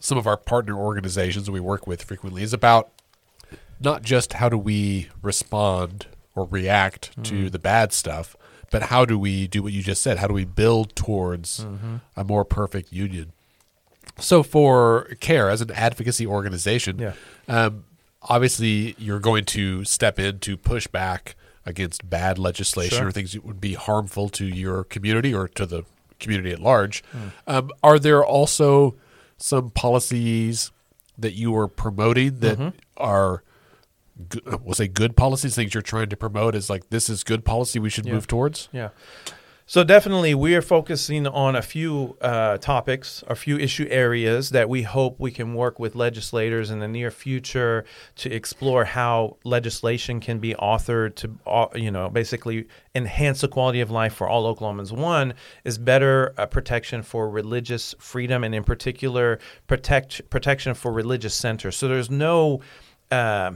some 0.00 0.16
of 0.18 0.26
our 0.26 0.36
partner 0.36 0.76
organizations 0.76 1.46
that 1.46 1.52
we 1.52 1.60
work 1.60 1.86
with 1.86 2.02
frequently 2.02 2.42
is 2.42 2.52
about 2.52 2.90
not 3.80 4.02
just 4.02 4.34
how 4.34 4.48
do 4.48 4.58
we 4.58 5.08
respond 5.22 6.06
or 6.34 6.46
react 6.46 7.22
to 7.24 7.50
the 7.50 7.58
bad 7.58 7.92
stuff, 7.92 8.36
but 8.70 8.82
how 8.84 9.04
do 9.04 9.18
we 9.18 9.48
do 9.48 9.62
what 9.62 9.72
you 9.72 9.82
just 9.82 10.00
said? 10.02 10.18
How 10.18 10.28
do 10.28 10.34
we 10.34 10.44
build 10.44 10.94
towards 10.94 11.66
a 12.16 12.22
more 12.24 12.44
perfect 12.44 12.92
union? 12.92 13.32
So, 14.18 14.42
for 14.42 15.08
CAIR 15.20 15.48
as 15.48 15.60
an 15.60 15.70
advocacy 15.72 16.26
organization, 16.26 16.98
Yeah. 16.98 17.12
um, 17.48 17.84
obviously 18.22 18.94
you're 18.98 19.20
going 19.20 19.44
to 19.46 19.84
step 19.84 20.18
in 20.18 20.38
to 20.40 20.56
push 20.56 20.86
back 20.86 21.34
against 21.66 22.08
bad 22.08 22.38
legislation 22.38 22.98
Sure. 22.98 23.08
or 23.08 23.12
things 23.12 23.32
that 23.32 23.44
would 23.44 23.60
be 23.60 23.74
harmful 23.74 24.28
to 24.30 24.44
your 24.46 24.84
community 24.84 25.32
or 25.34 25.46
to 25.48 25.66
the 25.66 25.84
community 26.18 26.50
at 26.52 26.58
large. 26.60 27.02
Um, 27.46 27.70
are 27.82 27.98
there 27.98 28.24
also 28.24 28.96
some 29.38 29.70
policies 29.70 30.70
that 31.18 31.32
you 31.34 31.54
are 31.56 31.68
promoting 31.68 32.40
that 32.40 32.74
are, 32.96 33.42
go- 34.28 34.40
uh, 34.52 34.58
we'll 34.62 34.74
say, 34.74 34.88
good 34.88 35.16
policies? 35.16 35.54
Things 35.54 35.74
you're 35.74 35.82
trying 35.82 36.08
to 36.08 36.16
promote 36.16 36.54
is 36.54 36.68
like 36.70 36.88
this 36.90 37.08
is 37.08 37.24
good 37.24 37.44
policy 37.44 37.78
we 37.78 37.90
should 37.90 38.06
Yeah. 38.06 38.14
move 38.14 38.26
towards. 38.26 38.68
Yeah. 38.72 38.88
So 39.70 39.84
definitely, 39.84 40.34
we 40.34 40.56
are 40.56 40.62
focusing 40.62 41.28
on 41.28 41.54
a 41.54 41.62
few 41.62 42.16
uh, 42.20 42.58
topics, 42.58 43.22
a 43.28 43.36
few 43.36 43.56
issue 43.56 43.86
areas 43.88 44.50
that 44.50 44.68
we 44.68 44.82
hope 44.82 45.20
we 45.20 45.30
can 45.30 45.54
work 45.54 45.78
with 45.78 45.94
legislators 45.94 46.72
in 46.72 46.80
the 46.80 46.88
near 46.88 47.12
future 47.12 47.84
to 48.16 48.32
explore 48.32 48.84
how 48.84 49.36
legislation 49.44 50.18
can 50.18 50.40
be 50.40 50.54
authored 50.54 51.14
to, 51.14 51.38
uh, 51.46 51.68
you 51.76 51.92
know, 51.92 52.08
basically 52.08 52.66
enhance 52.96 53.42
the 53.42 53.46
quality 53.46 53.80
of 53.80 53.92
life 53.92 54.12
for 54.12 54.26
all 54.26 54.52
Oklahomans. 54.52 54.90
One 54.90 55.34
is 55.62 55.78
better 55.78 56.34
uh, 56.36 56.46
protection 56.46 57.04
for 57.04 57.30
religious 57.30 57.94
freedom, 58.00 58.42
and 58.42 58.56
in 58.56 58.64
particular, 58.64 59.38
protect 59.68 60.28
protection 60.30 60.74
for 60.74 60.90
religious 60.90 61.36
centers. 61.36 61.76
So 61.76 61.86
there's 61.86 62.10
no, 62.10 62.60
uh, 63.12 63.52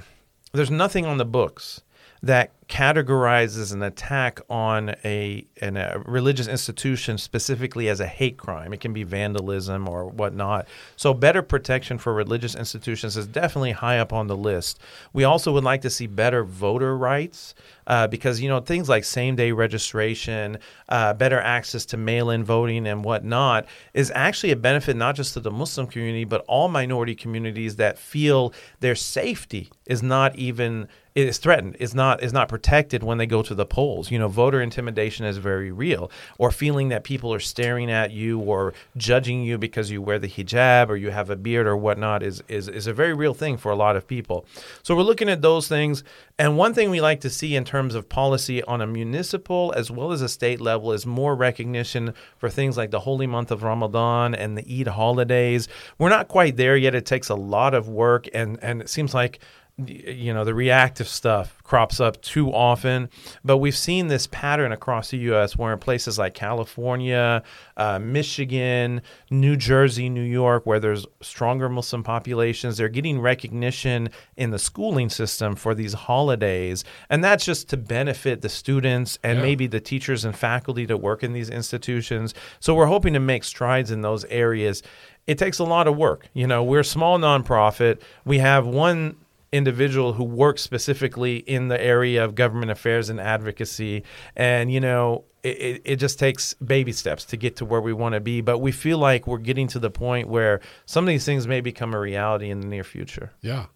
there's 0.53 0.71
nothing 0.71 1.07
on 1.07 1.19
the 1.19 1.25
books 1.25 1.81
that 2.25 2.53
categorizes 2.69 3.75
an 3.75 3.83
attack 3.83 4.41
on 4.49 4.95
a, 5.05 5.47
an, 5.61 5.77
a 5.77 6.03
religious 6.07 6.49
institution 6.49 7.19
specifically 7.19 7.91
as 7.91 8.01
a 8.01 8.07
hate 8.07 8.39
crime. 8.39 8.73
It 8.73 8.81
can 8.81 8.95
be 8.95 9.03
vandalism 9.03 9.87
or 9.87 10.07
whatnot. 10.07 10.67
So, 10.97 11.13
better 11.13 11.43
protection 11.43 11.99
for 11.99 12.15
religious 12.15 12.55
institutions 12.55 13.19
is 13.19 13.27
definitely 13.27 13.73
high 13.73 13.99
up 13.99 14.15
on 14.15 14.29
the 14.29 14.37
list. 14.37 14.81
We 15.13 15.25
also 15.25 15.53
would 15.53 15.65
like 15.65 15.83
to 15.83 15.91
see 15.91 16.07
better 16.07 16.43
voter 16.43 16.97
rights 16.97 17.55
uh, 17.87 18.07
because, 18.07 18.41
you 18.41 18.49
know, 18.49 18.61
things 18.61 18.89
like 18.89 19.05
same 19.05 19.37
day 19.37 19.53
registration, 19.53 20.59
uh, 20.89 21.13
better 21.13 21.41
access 21.41 21.85
to 21.87 21.99
mail 21.99 22.31
in 22.31 22.43
voting, 22.45 22.87
and 22.87 23.05
whatnot 23.05 23.67
is 23.93 24.11
actually 24.15 24.53
a 24.53 24.57
benefit 24.57 24.97
not 24.97 25.17
just 25.17 25.35
to 25.35 25.41
the 25.41 25.51
Muslim 25.51 25.87
community, 25.87 26.25
but 26.25 26.43
all 26.49 26.69
minority 26.69 27.15
communities 27.15 27.77
that 27.77 27.99
feel 27.99 28.55
their 28.81 28.95
safety 28.95 29.71
is 29.85 30.03
not 30.03 30.35
even 30.37 30.89
is 31.15 31.39
threatened, 31.39 31.77
is 31.79 31.95
not 31.95 32.23
is 32.23 32.33
not 32.33 32.49
protected 32.49 33.05
when 33.05 33.19
they 33.19 33.27
go 33.27 33.41
to 33.41 33.55
the 33.55 33.65
polls. 33.65 34.11
You 34.11 34.19
know, 34.19 34.27
voter 34.27 34.61
intimidation 34.61 35.25
is 35.25 35.39
very 35.39 35.71
real, 35.71 36.11
or 36.39 36.51
feeling 36.51 36.89
that 36.89 37.05
people 37.05 37.33
are 37.33 37.41
staring 37.41 37.89
at 37.91 38.11
you 38.11 38.41
or 38.41 38.75
judging 38.97 39.45
you 39.45 39.57
because 39.57 39.93
you 39.93 40.03
wear 40.03 40.19
the 40.19 40.29
hijab 40.29 40.89
or 40.89 40.97
you 40.97 41.11
have 41.11 41.31
a 41.31 41.37
beard 41.37 41.69
or 41.69 41.77
whatnot 41.77 42.23
is 42.25 42.43
is 42.49 42.69
is 42.69 42.89
a 42.89 42.93
very 42.93 43.15
real 43.15 43.33
thing 43.33 43.57
for 43.57 43.71
a 43.71 43.77
lot 43.77 43.95
of 43.95 44.09
people. 44.09 44.45
So 44.83 44.97
we're 44.97 45.03
looking 45.03 45.29
at 45.29 45.43
those 45.43 45.69
things. 45.69 46.03
And 46.37 46.57
one 46.57 46.75
thing 46.75 46.91
we 46.91 47.01
like 47.01 47.21
to 47.21 47.31
see 47.31 47.55
in 47.55 47.65
terms 47.65 47.95
of 47.95 48.09
policy 48.09 48.61
on 48.65 48.81
a 48.81 48.89
municipal 48.89 49.73
as 49.77 49.93
well 49.93 50.11
as 50.11 50.21
a 50.21 50.29
state 50.29 50.61
level 50.61 50.93
is 50.93 51.07
more 51.07 51.37
recognition 51.37 52.13
for 52.39 52.51
things 52.51 52.77
like 52.77 52.91
the 52.91 52.99
holy 52.99 53.29
month 53.29 53.53
of 53.53 53.63
Ramadan 53.63 54.35
and 54.35 54.59
the 54.59 54.81
Eid 54.81 54.89
holidays. 54.89 55.69
We're 55.97 56.09
not 56.09 56.27
quite 56.27 56.57
there 56.57 56.77
yet. 56.77 56.97
It 56.97 57.07
takes 57.07 57.29
a 57.29 57.37
lot 57.37 57.73
of 57.73 57.89
work, 57.89 58.27
and 58.35 58.59
and 58.63 58.81
it 58.81 58.89
seems 58.89 59.15
like 59.15 59.39
you 59.87 60.33
know 60.33 60.45
the 60.45 60.55
reactive 60.55 61.09
stuff 61.09 61.61
crops 61.65 61.99
up 61.99 62.23
too 62.23 62.49
often 62.53 63.09
but 63.45 63.59
we've 63.59 63.77
seen 63.77 64.07
this 64.07 64.29
pattern 64.29 64.71
across 64.71 65.11
the 65.11 65.19
us 65.19 65.57
where 65.57 65.73
in 65.73 65.79
places 65.81 66.17
like 66.17 66.33
california 66.33 67.43
uh, 67.77 67.99
michigan 67.99 69.03
new 69.31 69.57
jersey 69.57 70.09
new 70.09 70.23
york 70.23 70.65
where 70.65 70.79
there's 70.79 71.07
stronger 71.23 71.69
muslim 71.69 72.05
populations 72.05 72.77
they're 72.77 72.89
getting 72.89 73.21
recognition 73.21 74.09
in 74.37 74.51
the 74.53 74.61
schooling 74.61 75.09
system 75.11 75.57
for 75.57 75.75
these 75.75 75.93
holidays. 75.93 76.85
And 77.11 77.23
that's 77.25 77.45
just 77.45 77.69
to 77.71 77.77
benefit 77.77 78.43
the 78.43 78.49
students 78.49 79.19
and 79.25 79.39
Yeah. 79.39 79.43
maybe 79.43 79.67
the 79.67 79.81
teachers 79.81 80.25
and 80.25 80.37
faculty 80.37 80.85
that 80.87 80.99
work 80.99 81.23
in 81.23 81.33
these 81.33 81.49
institutions. 81.51 82.35
So 82.61 82.75
we're 82.75 82.87
hoping 82.87 83.15
to 83.15 83.21
make 83.21 83.45
strides 83.45 83.91
in 83.91 84.03
those 84.03 84.25
areas. 84.27 84.83
It 85.27 85.39
takes 85.39 85.59
a 85.59 85.65
lot 85.65 85.87
of 85.89 85.97
work. 85.97 86.27
You 86.35 86.47
know 86.47 86.63
we're 86.63 86.81
a 86.81 86.85
small 86.85 87.19
nonprofit. 87.19 88.01
We 88.25 88.39
have 88.39 88.67
one 88.67 89.17
individual 89.55 90.15
who 90.15 90.25
works 90.25 90.63
specifically 90.63 91.37
in 91.37 91.69
the 91.69 91.81
area 91.81 92.25
of 92.25 92.35
government 92.35 92.73
affairs 92.73 93.09
and 93.09 93.21
advocacy. 93.21 94.03
And, 94.35 94.73
you 94.73 94.81
know, 94.81 95.25
it, 95.45 95.83
it, 95.85 95.97
just 95.97 96.19
takes 96.19 96.55
baby 96.55 96.91
steps 96.91 97.25
to 97.27 97.37
get 97.37 97.57
to 97.57 97.65
where 97.65 97.81
we 97.81 97.93
want 97.93 98.15
to 98.15 98.21
be. 98.21 98.41
But 98.41 98.59
we 98.59 98.73
feel 98.73 98.99
like 98.99 99.27
we're 99.27 99.39
getting 99.39 99.69
to 99.69 99.79
the 99.79 99.91
point 99.91 100.29
where 100.29 100.61
some 100.87 101.05
of 101.05 101.09
these 101.09 101.25
things 101.25 101.47
may 101.47 101.61
become 101.61 101.95
a 101.95 102.01
reality 102.01 102.51
in 102.51 102.61
the 102.61 102.67
near 102.67 102.85
future. 102.85 103.31
Yeah. 103.43 103.67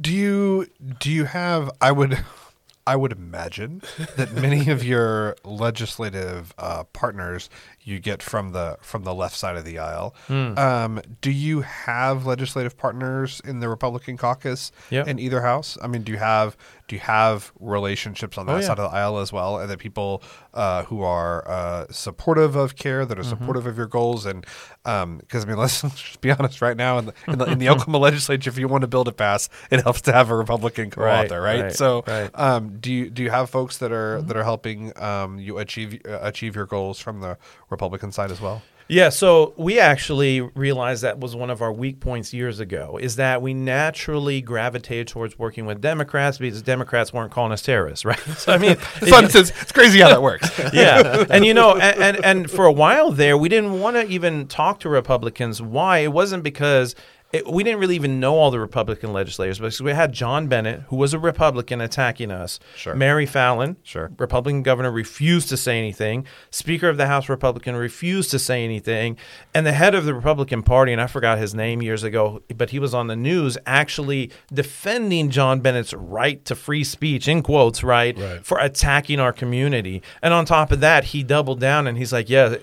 Do 0.00 0.12
you 0.12 0.66
do 0.98 1.10
you 1.10 1.24
have? 1.24 1.70
I 1.80 1.92
would, 1.92 2.18
I 2.86 2.96
would 2.96 3.12
imagine 3.12 3.82
that 4.16 4.32
many 4.32 4.70
of 4.70 4.82
your 4.82 5.36
legislative 5.44 6.54
uh, 6.58 6.84
partners 6.84 7.50
you 7.84 7.98
get 7.98 8.22
from 8.22 8.52
the 8.52 8.78
from 8.80 9.02
the 9.04 9.12
left 9.14 9.36
side 9.36 9.56
of 9.56 9.64
the 9.64 9.78
aisle. 9.78 10.14
Hmm. 10.28 10.56
Um, 10.58 11.00
do 11.20 11.30
you 11.30 11.62
have 11.62 12.26
legislative 12.26 12.76
partners 12.76 13.40
in 13.44 13.60
the 13.60 13.68
Republican 13.68 14.16
caucus 14.16 14.70
Yeah. 14.90 15.04
in 15.06 15.18
either 15.18 15.42
house? 15.42 15.76
I 15.82 15.86
mean, 15.88 16.02
do 16.02 16.12
you 16.12 16.18
have 16.18 16.56
do 16.88 16.96
you 16.96 17.00
have 17.00 17.52
relationships 17.58 18.36
on 18.36 18.46
that 18.46 18.52
Oh, 18.52 18.58
yeah. 18.58 18.66
side 18.66 18.78
of 18.78 18.90
the 18.90 18.96
aisle 18.96 19.18
as 19.18 19.32
well, 19.32 19.58
and 19.58 19.70
that 19.70 19.78
people 19.78 20.22
uh, 20.52 20.84
who 20.84 21.02
are 21.02 21.48
uh, 21.48 21.86
supportive 21.90 22.54
of 22.54 22.76
CAIR, 22.76 23.06
that 23.06 23.18
are 23.18 23.22
Mm-hmm. 23.22 23.30
supportive 23.30 23.66
of 23.66 23.76
your 23.78 23.86
goals, 23.86 24.26
and 24.26 24.44
because 24.84 25.44
I 25.44 25.48
mean, 25.48 25.56
let's 25.64 25.80
just 25.82 26.20
be 26.20 26.30
honest, 26.30 26.60
right 26.60 26.76
now 26.76 26.98
in 26.98 27.06
the 27.06 27.14
in 27.28 27.38
the, 27.38 27.44
in 27.46 27.58
the 27.58 27.68
Oklahoma 27.68 27.98
legislature, 28.10 28.50
if 28.50 28.58
you 28.58 28.68
want 28.68 28.82
to 28.82 28.88
build 28.88 29.08
it 29.08 29.16
pass, 29.16 29.48
it 29.70 29.82
helps 29.82 30.02
to 30.02 30.12
have 30.12 30.30
a 30.30 30.36
Republican 30.36 30.90
co-author, 30.90 31.40
right? 31.40 31.62
right, 31.62 31.72
so, 31.72 32.04
right. 32.06 32.30
Um, 32.34 32.78
do 32.78 32.92
you 32.92 33.10
do 33.10 33.22
you 33.22 33.30
have 33.30 33.48
folks 33.50 33.78
that 33.78 33.90
are 33.90 34.02
Mm-hmm. 34.18 34.26
that 34.28 34.36
are 34.36 34.44
helping 34.44 34.92
um, 35.00 35.38
you 35.38 35.58
achieve 35.58 36.00
uh, 36.06 36.18
achieve 36.22 36.54
your 36.56 36.66
goals 36.66 36.98
from 36.98 37.20
the 37.20 37.38
Republican 37.72 38.12
side 38.12 38.30
as 38.30 38.40
well? 38.40 38.62
Yeah, 38.88 39.08
so 39.08 39.54
we 39.56 39.78
actually 39.78 40.40
realized 40.40 41.02
that 41.02 41.18
was 41.18 41.34
one 41.34 41.50
of 41.50 41.62
our 41.62 41.72
weak 41.72 42.00
points 42.00 42.34
years 42.34 42.60
ago 42.60 42.98
is 43.00 43.16
that 43.16 43.40
we 43.40 43.54
naturally 43.54 44.40
gravitated 44.42 45.08
towards 45.08 45.38
working 45.38 45.64
with 45.66 45.80
Democrats 45.80 46.38
because 46.38 46.60
Democrats 46.62 47.12
weren't 47.12 47.32
calling 47.32 47.52
us 47.52 47.62
terrorists, 47.62 48.04
right? 48.04 48.18
So 48.18 48.52
I 48.52 48.58
mean, 48.58 48.72
It's, 49.00 49.34
it's, 49.34 49.62
it's 49.62 49.72
crazy 49.72 50.00
how 50.00 50.08
that 50.08 50.22
works. 50.22 50.50
yeah, 50.72 51.24
and 51.30 51.46
you 51.46 51.54
know, 51.54 51.76
and, 51.76 52.02
and 52.02 52.24
and 52.24 52.50
for 52.50 52.66
a 52.66 52.72
while 52.72 53.12
there, 53.12 53.36
we 53.38 53.48
didn't 53.48 53.80
want 53.80 53.96
to 53.96 54.06
even 54.08 54.46
talk 54.46 54.80
to 54.80 54.88
Republicans. 54.88 55.62
Why? 55.62 55.98
It 56.00 56.12
wasn't 56.12 56.42
because. 56.42 56.94
It, 57.32 57.46
we 57.50 57.64
didn't 57.64 57.80
really 57.80 57.94
even 57.94 58.20
know 58.20 58.34
all 58.34 58.50
the 58.50 58.60
Republican 58.60 59.12
legislators 59.12 59.58
because 59.58 59.80
we 59.80 59.92
had 59.92 60.12
John 60.12 60.48
Bennett, 60.48 60.80
who 60.88 60.96
was 60.96 61.14
a 61.14 61.18
Republican, 61.18 61.80
attacking 61.80 62.30
us. 62.30 62.60
Sure. 62.76 62.94
Mary 62.94 63.26
Fallin, 63.26 63.76
Sure. 63.82 64.10
Republican 64.18 64.62
governor, 64.62 64.90
refused 64.90 65.48
to 65.48 65.56
say 65.56 65.78
anything. 65.78 66.26
Speaker 66.50 66.88
of 66.90 66.98
the 66.98 67.06
House 67.06 67.28
Republican 67.30 67.74
refused 67.74 68.30
to 68.32 68.38
say 68.38 68.64
anything. 68.64 69.16
And 69.54 69.64
the 69.66 69.72
head 69.72 69.94
of 69.94 70.04
the 70.04 70.12
Republican 70.14 70.62
Party, 70.62 70.92
and 70.92 71.00
I 71.00 71.06
forgot 71.06 71.38
his 71.38 71.54
name 71.54 71.80
years 71.80 72.02
ago, 72.02 72.42
but 72.54 72.70
he 72.70 72.78
was 72.78 72.92
on 72.92 73.06
the 73.06 73.16
news 73.16 73.56
actually 73.64 74.30
defending 74.52 75.30
John 75.30 75.60
Bennett's 75.60 75.94
right 75.94 76.44
to 76.44 76.54
free 76.54 76.84
speech, 76.84 77.28
in 77.28 77.42
quotes, 77.42 77.82
right, 77.82 78.16
Right. 78.18 78.44
for 78.44 78.58
attacking 78.58 79.20
our 79.20 79.32
community. 79.32 80.02
And 80.22 80.34
on 80.34 80.44
top 80.44 80.70
of 80.70 80.80
that, 80.80 81.04
he 81.04 81.22
doubled 81.22 81.60
down 81.60 81.86
and 81.86 81.96
he's 81.96 82.12
like, 82.12 82.28
yeah, 82.28 82.56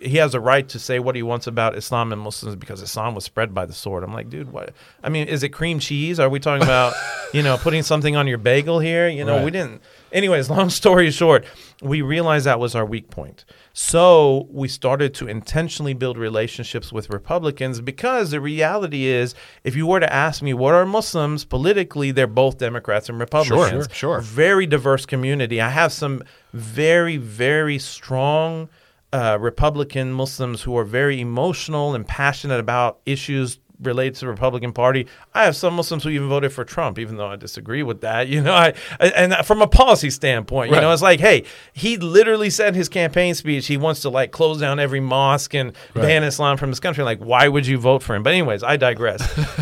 he 0.00 0.16
has 0.18 0.34
a 0.34 0.40
right 0.40 0.68
to 0.68 0.78
say 0.78 0.98
what 1.00 1.16
he 1.16 1.22
wants 1.22 1.46
about 1.46 1.76
Islam 1.76 2.12
and 2.12 2.20
Muslims 2.20 2.56
because 2.56 2.80
Islam 2.82 3.14
was 3.14 3.24
spread 3.24 3.52
by 3.52 3.66
the 3.66 3.72
sword. 3.72 4.04
I'm 4.04 4.11
like, 4.12 4.30
dude, 4.30 4.52
what? 4.52 4.72
I 5.02 5.08
mean, 5.08 5.28
is 5.28 5.42
it 5.42 5.50
cream 5.50 5.78
cheese? 5.78 6.18
Are 6.20 6.28
we 6.28 6.40
talking 6.40 6.62
about, 6.62 6.94
you 7.32 7.42
know, 7.42 7.56
putting 7.56 7.82
something 7.82 8.16
on 8.16 8.26
your 8.26 8.38
bagel 8.38 8.78
here? 8.80 9.08
You 9.08 9.24
know, 9.24 9.36
Right. 9.36 9.44
we 9.44 9.50
didn't. 9.50 9.80
Anyways, 10.12 10.50
long 10.50 10.68
story 10.82 11.10
short, 11.10 11.44
we 11.80 12.02
realized 12.02 12.46
that 12.46 12.60
was 12.60 12.74
our 12.74 12.84
weak 12.84 13.10
point. 13.10 13.44
So 13.72 14.46
we 14.50 14.68
started 14.68 15.14
to 15.14 15.26
intentionally 15.28 15.94
build 15.94 16.18
relationships 16.18 16.92
with 16.92 17.08
Republicans 17.08 17.80
because 17.80 18.30
the 18.30 18.40
reality 18.40 19.06
is, 19.06 19.34
if 19.64 19.74
you 19.74 19.86
were 19.86 20.00
to 20.00 20.12
ask 20.12 20.42
me 20.42 20.52
what 20.52 20.74
are 20.74 20.84
Muslims 20.84 21.44
politically, 21.46 22.10
they're 22.10 22.26
both 22.26 22.58
Democrats 22.58 23.08
and 23.08 23.18
Republicans. 23.18 23.86
Sure, 23.86 23.94
sure. 23.94 24.20
Very 24.20 24.66
diverse 24.66 25.06
community. 25.06 25.60
I 25.60 25.70
have 25.70 25.92
some 25.92 26.22
very, 26.52 27.16
very 27.16 27.78
strong 27.78 28.68
uh, 29.14 29.38
Republican 29.40 30.12
Muslims 30.12 30.62
who 30.62 30.76
are 30.76 30.84
very 30.84 31.20
emotional 31.20 31.94
and 31.94 32.06
passionate 32.06 32.60
about 32.60 32.98
issues 33.06 33.58
related 33.82 34.14
to 34.14 34.20
the 34.20 34.28
Republican 34.28 34.72
Party. 34.72 35.06
I 35.34 35.44
have 35.44 35.56
some 35.56 35.74
Muslims 35.74 36.02
who 36.04 36.08
even 36.10 36.28
voted 36.28 36.52
for 36.52 36.64
Trump, 36.64 36.98
even 36.98 37.16
though 37.16 37.28
I 37.28 37.36
disagree 37.36 37.82
with 37.82 38.00
that. 38.02 38.28
You 38.32 38.40
know, 38.40 38.54
I 38.54 38.72
and 39.00 39.34
from 39.46 39.60
a 39.62 39.66
policy 39.66 40.08
standpoint, 40.10 40.70
you 40.70 40.74
Right. 40.76 40.80
know, 40.82 40.92
it's 40.92 41.02
like, 41.02 41.20
hey, 41.20 41.44
he 41.72 41.96
literally 41.98 42.48
said 42.50 42.68
in 42.68 42.74
his 42.74 42.88
campaign 42.88 43.34
speech 43.34 43.66
he 43.66 43.76
wants 43.76 44.00
to 44.02 44.08
like 44.10 44.30
close 44.32 44.58
down 44.60 44.78
every 44.78 45.00
mosque 45.00 45.54
and 45.54 45.72
Right. 45.94 46.02
ban 46.02 46.24
Islam 46.24 46.56
from 46.56 46.70
this 46.70 46.80
country. 46.80 47.04
Like, 47.04 47.18
why 47.18 47.48
would 47.48 47.66
you 47.66 47.78
vote 47.78 48.02
for 48.02 48.14
him? 48.14 48.22
But 48.22 48.30
anyways, 48.30 48.62
I 48.62 48.76
digress. 48.76 49.20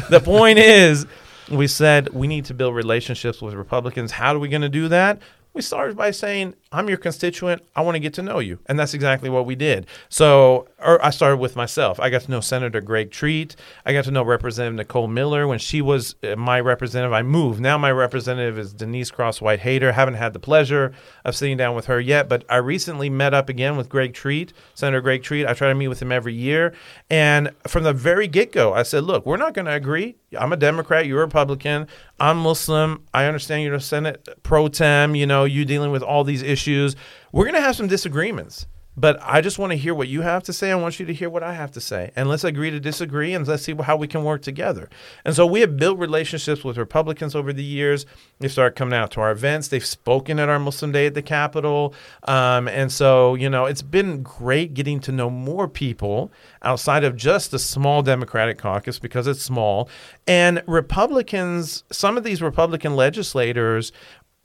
the 0.09 0.21
point 0.25 0.59
is, 0.59 1.07
we 1.51 1.67
said 1.67 2.11
we 2.15 2.27
need 2.29 2.45
to 2.45 2.55
build 2.55 2.75
relationships 2.77 3.43
with 3.43 3.55
Republicans. 3.55 4.13
How 4.13 4.35
are 4.35 4.39
we 4.39 4.49
going 4.49 4.63
to 4.63 4.69
do 4.69 4.87
that? 4.89 5.19
We 5.53 5.63
started 5.63 5.97
by 5.97 6.13
saying, 6.13 6.55
I'm 6.73 6.89
your 6.89 6.99
constituent. 6.99 7.63
I 7.75 7.81
want 7.81 7.97
to 7.97 8.01
get 8.01 8.15
to 8.15 8.23
know 8.23 8.39
you. 8.39 8.61
And 8.67 8.79
that's 8.79 8.95
exactly 8.95 9.29
what 9.29 9.45
we 9.45 9.57
did. 9.57 9.89
So 10.09 10.69
or 10.83 11.05
I 11.05 11.11
started 11.11 11.39
with 11.39 11.57
myself. 11.57 11.99
I 12.01 12.11
got 12.11 12.23
to 12.23 12.31
know 12.31 12.41
Senator 12.41 12.81
Greg 12.81 13.11
Treat. 13.11 13.57
I 13.85 13.93
got 13.93 14.05
to 14.05 14.11
know 14.11 14.23
Representative 14.23 14.77
Nicole 14.77 15.09
Miller. 15.09 15.47
When 15.47 15.59
she 15.59 15.83
was 15.83 16.15
uh, 16.23 16.37
my 16.37 16.61
representative, 16.61 17.13
I 17.13 17.23
moved. 17.23 17.61
Now 17.61 17.77
my 17.77 17.91
representative 17.91 18.59
is 18.59 18.73
Denise 18.73 19.11
Crosswhite 19.11 19.61
Hader. 19.61 19.93
Haven't 19.93 20.15
had 20.15 20.33
the 20.33 20.39
pleasure 20.39 20.93
of 21.25 21.37
sitting 21.37 21.57
down 21.57 21.75
with 21.75 21.87
her 21.87 22.01
yet, 22.01 22.29
but 22.29 22.45
I 22.49 22.57
recently 22.57 23.11
met 23.11 23.35
up 23.35 23.49
again 23.49 23.77
with 23.77 23.89
Greg 23.89 24.15
Treat, 24.15 24.53
Senator 24.75 25.01
Greg 25.01 25.23
Treat. 25.23 25.47
I 25.47 25.55
try 25.55 25.69
to 25.69 25.75
meet 25.75 25.89
with 25.89 26.01
him 26.01 26.13
every 26.13 26.35
year. 26.35 26.73
And 27.11 27.51
from 27.67 27.83
the 27.85 27.93
very 27.93 28.29
get 28.29 28.53
go, 28.53 28.73
I 28.73 28.83
said, 28.85 29.05
look, 29.05 29.27
we're 29.27 29.37
not 29.37 29.55
going 29.55 29.67
to 29.67 29.73
agree. 29.73 30.17
I'm 30.39 30.53
a 30.53 30.57
Democrat. 30.57 31.07
You're 31.07 31.23
a 31.23 31.25
Republican. 31.25 31.89
I'm 32.21 32.39
Muslim. 32.39 33.05
I 33.13 33.25
understand 33.25 33.65
you're 33.65 33.75
a 33.75 33.81
Senate 33.81 34.29
pro 34.43 34.69
tem. 34.69 35.17
You 35.17 35.27
know, 35.27 35.45
you 35.45 35.65
dealing 35.65 35.91
with 35.91 36.03
all 36.03 36.25
these 36.25 36.43
issues. 36.43 36.60
We're 36.67 37.45
going 37.45 37.55
to 37.55 37.61
have 37.61 37.77
some 37.77 37.89
disagreements. 37.89 38.67
But 38.97 39.19
I 39.23 39.41
just 39.41 39.59
want 39.59 39.71
to 39.71 39.77
hear 39.77 39.95
what 39.95 40.09
you 40.09 40.21
have 40.23 40.43
to 40.43 40.53
say. 40.53 40.71
I 40.71 40.75
want 40.75 40.99
you 40.99 41.07
to 41.07 41.15
hear 41.15 41.31
what 41.31 41.43
I 41.43 41.55
have 41.55 41.71
to 41.73 41.81
say. 41.81 42.11
And 42.17 42.29
let's 42.29 42.45
agree 42.45 42.71
to 42.71 42.81
disagree 42.81 43.33
and 43.33 43.47
let's 43.47 43.63
see 43.63 43.75
how 43.75 43.97
we 43.97 44.09
can 44.09 44.25
work 44.25 44.43
together. 44.43 44.91
And 45.25 45.35
so 45.35 45.47
we 45.47 45.61
have 45.61 45.77
built 45.77 45.99
relationships 45.99 46.65
with 46.65 46.77
Republicans 46.77 47.35
over 47.35 47.53
the 47.53 47.63
years. 47.63 48.05
They've 48.41 48.51
started 48.51 48.77
coming 48.77 48.95
out 48.95 49.13
to 49.13 49.21
our 49.21 49.31
events. 49.31 49.69
They've 49.69 49.85
spoken 49.85 50.39
at 50.39 50.49
our 50.49 50.59
Muslim 50.59 50.93
Day 50.93 51.07
at 51.07 51.15
the 51.15 51.23
Capitol. 51.23 51.95
Um, 52.25 52.69
and 52.69 52.91
so, 52.93 53.37
you 53.37 53.49
know, 53.49 53.65
it's 53.65 53.81
been 53.81 54.23
great 54.23 54.75
getting 54.75 55.01
to 55.01 55.13
know 55.13 55.31
more 55.31 55.69
people 55.69 56.31
outside 56.63 57.05
of 57.05 57.17
just 57.17 57.53
the 57.53 57.59
small 57.59 58.03
Democratic 58.03 58.59
caucus 58.59 58.99
because 58.99 59.27
it's 59.27 59.41
small. 59.41 59.89
And 60.27 60.63
Republicans, 60.67 61.85
some 61.91 62.19
of 62.19 62.25
these 62.25 62.43
Republican 62.43 62.97
legislators 62.97 63.93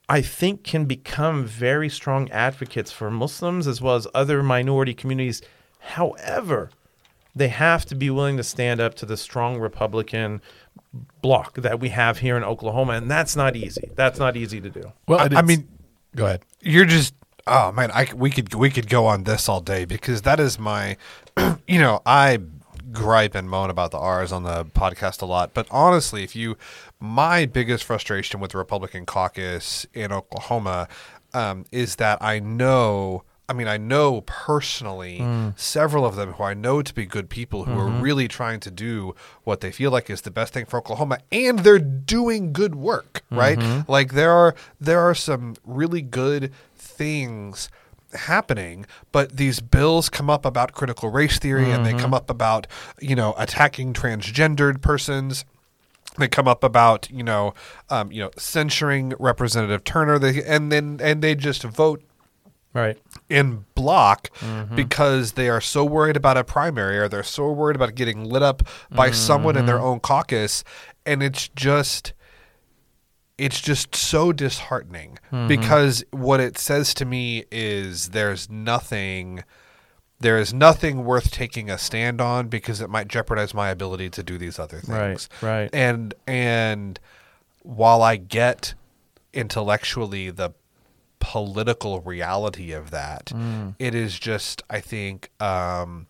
I 0.08 0.22
think 0.22 0.64
can 0.64 0.86
become 0.86 1.46
very 1.46 1.90
strong 1.90 2.30
advocates 2.30 2.92
for 2.92 3.10
Muslims 3.10 3.68
as 3.68 3.82
well 3.82 3.96
as 3.96 4.08
other 4.14 4.44
minority 4.44 4.94
communities. 4.94 5.42
However, 5.80 6.70
they 7.36 7.48
have 7.50 7.86
to 7.88 7.96
be 7.96 8.10
willing 8.10 8.38
to 8.38 8.44
stand 8.44 8.80
up 8.80 8.96
to 8.96 9.06
the 9.06 9.18
strong 9.18 9.60
Republican 9.60 10.42
bloc 11.22 11.56
that 11.56 11.80
we 11.80 11.90
have 11.90 12.20
here 12.20 12.38
in 12.38 12.44
Oklahoma, 12.44 12.94
and 12.94 13.10
that's 13.12 13.36
not 13.36 13.56
easy. 13.56 13.92
That's 13.96 14.20
not 14.20 14.38
easy 14.38 14.62
to 14.62 14.70
do. 14.70 14.94
Well, 15.08 15.20
I, 15.20 15.40
I 15.40 15.42
mean, 15.42 15.68
go 16.16 16.26
ahead. 16.26 16.42
you're 16.62 16.86
just 16.86 17.14
oh 17.48 17.72
man, 17.72 17.92
I 17.92 18.06
c- 18.06 18.14
we 18.14 18.30
could 18.30 18.54
we 18.54 18.70
could 18.70 18.90
go 18.90 19.06
on 19.06 19.24
this 19.24 19.50
all 19.50 19.62
day 19.62 19.86
because 19.86 20.22
that 20.24 20.40
is 20.40 20.58
my, 20.60 20.98
you 21.68 21.80
know, 21.80 22.02
I 22.06 22.40
gripe 22.92 23.36
and 23.36 23.50
moan 23.50 23.70
about 23.70 23.92
the 23.92 23.98
R's 23.98 24.32
on 24.32 24.44
the 24.44 24.66
podcast 24.66 25.22
a 25.22 25.26
lot, 25.26 25.54
but 25.54 25.68
honestly, 25.72 26.24
if 26.24 26.36
you, 26.36 26.58
my 27.00 27.46
biggest 27.46 27.84
frustration 27.84 28.40
with 28.40 28.52
the 28.52 28.58
Republican 28.58 29.06
caucus 29.06 29.86
in 29.94 30.12
Oklahoma 30.12 30.88
um, 31.34 31.66
is 31.72 31.98
that 31.98 32.22
I 32.22 32.40
know. 32.40 33.24
I 33.48 33.54
mean, 33.54 33.68
I 33.68 33.78
know 33.78 34.22
personally 34.22 35.20
hmm. 35.20 35.50
several 35.56 36.04
of 36.04 36.16
them 36.16 36.34
who 36.34 36.44
I 36.44 36.56
know 36.56 36.82
to 36.82 36.94
be 36.94 37.06
good 37.06 37.30
people 37.30 37.66
who 37.66 37.80
are 37.80 37.90
mm-hmm. 37.90 38.02
really 38.02 38.28
trying 38.28 38.60
to 38.62 38.72
do 38.72 39.14
what 39.44 39.62
they 39.62 39.72
feel 39.72 39.92
like 39.92 40.10
is 40.10 40.22
the 40.22 40.32
best 40.32 40.52
thing 40.52 40.66
for 40.66 40.78
Oklahoma, 40.78 41.20
and 41.32 41.60
they're 41.60 41.78
doing 41.78 42.54
good 42.54 42.74
work, 42.74 43.22
right? 43.30 43.60
Mm-hmm. 43.60 43.92
Like 43.92 44.14
there 44.14 44.32
are 44.32 44.56
there 44.80 45.00
are 45.00 45.14
some 45.14 45.56
really 45.64 46.02
good 46.02 46.52
things 46.76 47.70
happening, 48.16 48.86
but 49.12 49.38
these 49.38 49.60
bills 49.60 50.10
come 50.10 50.30
up 50.30 50.46
about 50.46 50.74
critical 50.74 51.10
race 51.10 51.40
theory 51.40 51.72
and 51.72 51.86
they 51.86 51.92
mm-hmm. 51.92 52.00
come 52.00 52.14
up 52.14 52.30
about, 52.30 52.68
you 53.00 53.16
know, 53.16 53.34
attacking 53.38 53.94
transgendered 53.94 54.82
persons. 54.82 55.46
They 56.18 56.28
come 56.28 56.48
up 56.48 56.64
about, 56.64 57.10
you 57.10 57.24
know, 57.24 57.54
um, 57.90 58.12
you 58.12 58.22
know, 58.22 58.32
censuring 58.38 59.14
Representative 59.20 59.84
Turner. 59.84 60.18
They, 60.18 60.44
and 60.44 60.72
then 60.72 61.00
and 61.02 61.22
they 61.22 61.36
just 61.36 61.64
vote 61.64 62.04
Right. 62.74 62.98
in 63.30 63.64
block 63.74 64.30
mm-hmm. 64.40 64.76
because 64.76 65.34
they 65.34 65.48
are 65.48 65.62
so 65.62 65.86
worried 65.86 66.18
about 66.18 66.36
a 66.36 66.44
primary 66.44 66.98
or 66.98 67.08
they're 67.08 67.24
so 67.24 67.50
worried 67.54 67.78
about 67.78 67.96
getting 67.96 68.26
lit 68.26 68.44
up 68.44 68.64
by 68.92 69.08
mm-hmm, 69.08 69.16
someone 69.16 69.56
in 69.56 69.66
their 69.66 69.80
own 69.80 70.02
caucus 70.02 70.66
and 71.06 71.24
it's 71.24 71.48
just 71.50 72.12
it's 73.38 73.60
just 73.60 73.96
so 73.96 74.32
disheartening 74.32 75.20
because 75.48 76.04
what 76.12 76.40
it 76.40 76.58
says 76.58 76.94
to 76.96 77.06
me 77.06 77.44
is 77.52 78.10
there's 78.10 78.50
nothing 78.50 79.44
there 80.20 80.38
is 80.38 80.54
nothing 80.54 81.04
worth 81.04 81.30
taking 81.32 81.70
a 81.70 81.78
stand 81.78 82.22
on 82.22 82.48
because 82.48 82.80
it 82.80 82.90
might 82.90 83.08
jeopardize 83.10 83.54
my 83.54 83.70
ability 83.70 84.10
to 84.10 84.24
do 84.24 84.38
these 84.38 84.58
other 84.58 84.80
things. 84.80 85.30
Right, 85.42 85.62
right. 85.62 85.70
And 85.74 86.14
and 86.26 87.00
while 87.64 88.02
I 88.02 88.16
get 88.16 88.74
intellectually 89.34 90.32
the 90.32 90.52
political 91.20 92.00
reality 92.02 92.72
of 92.72 92.92
that, 92.92 93.34
it 93.78 93.94
is 93.94 94.18
just 94.18 94.64
I 94.70 94.80
think 94.80 95.30
um, 95.42 96.08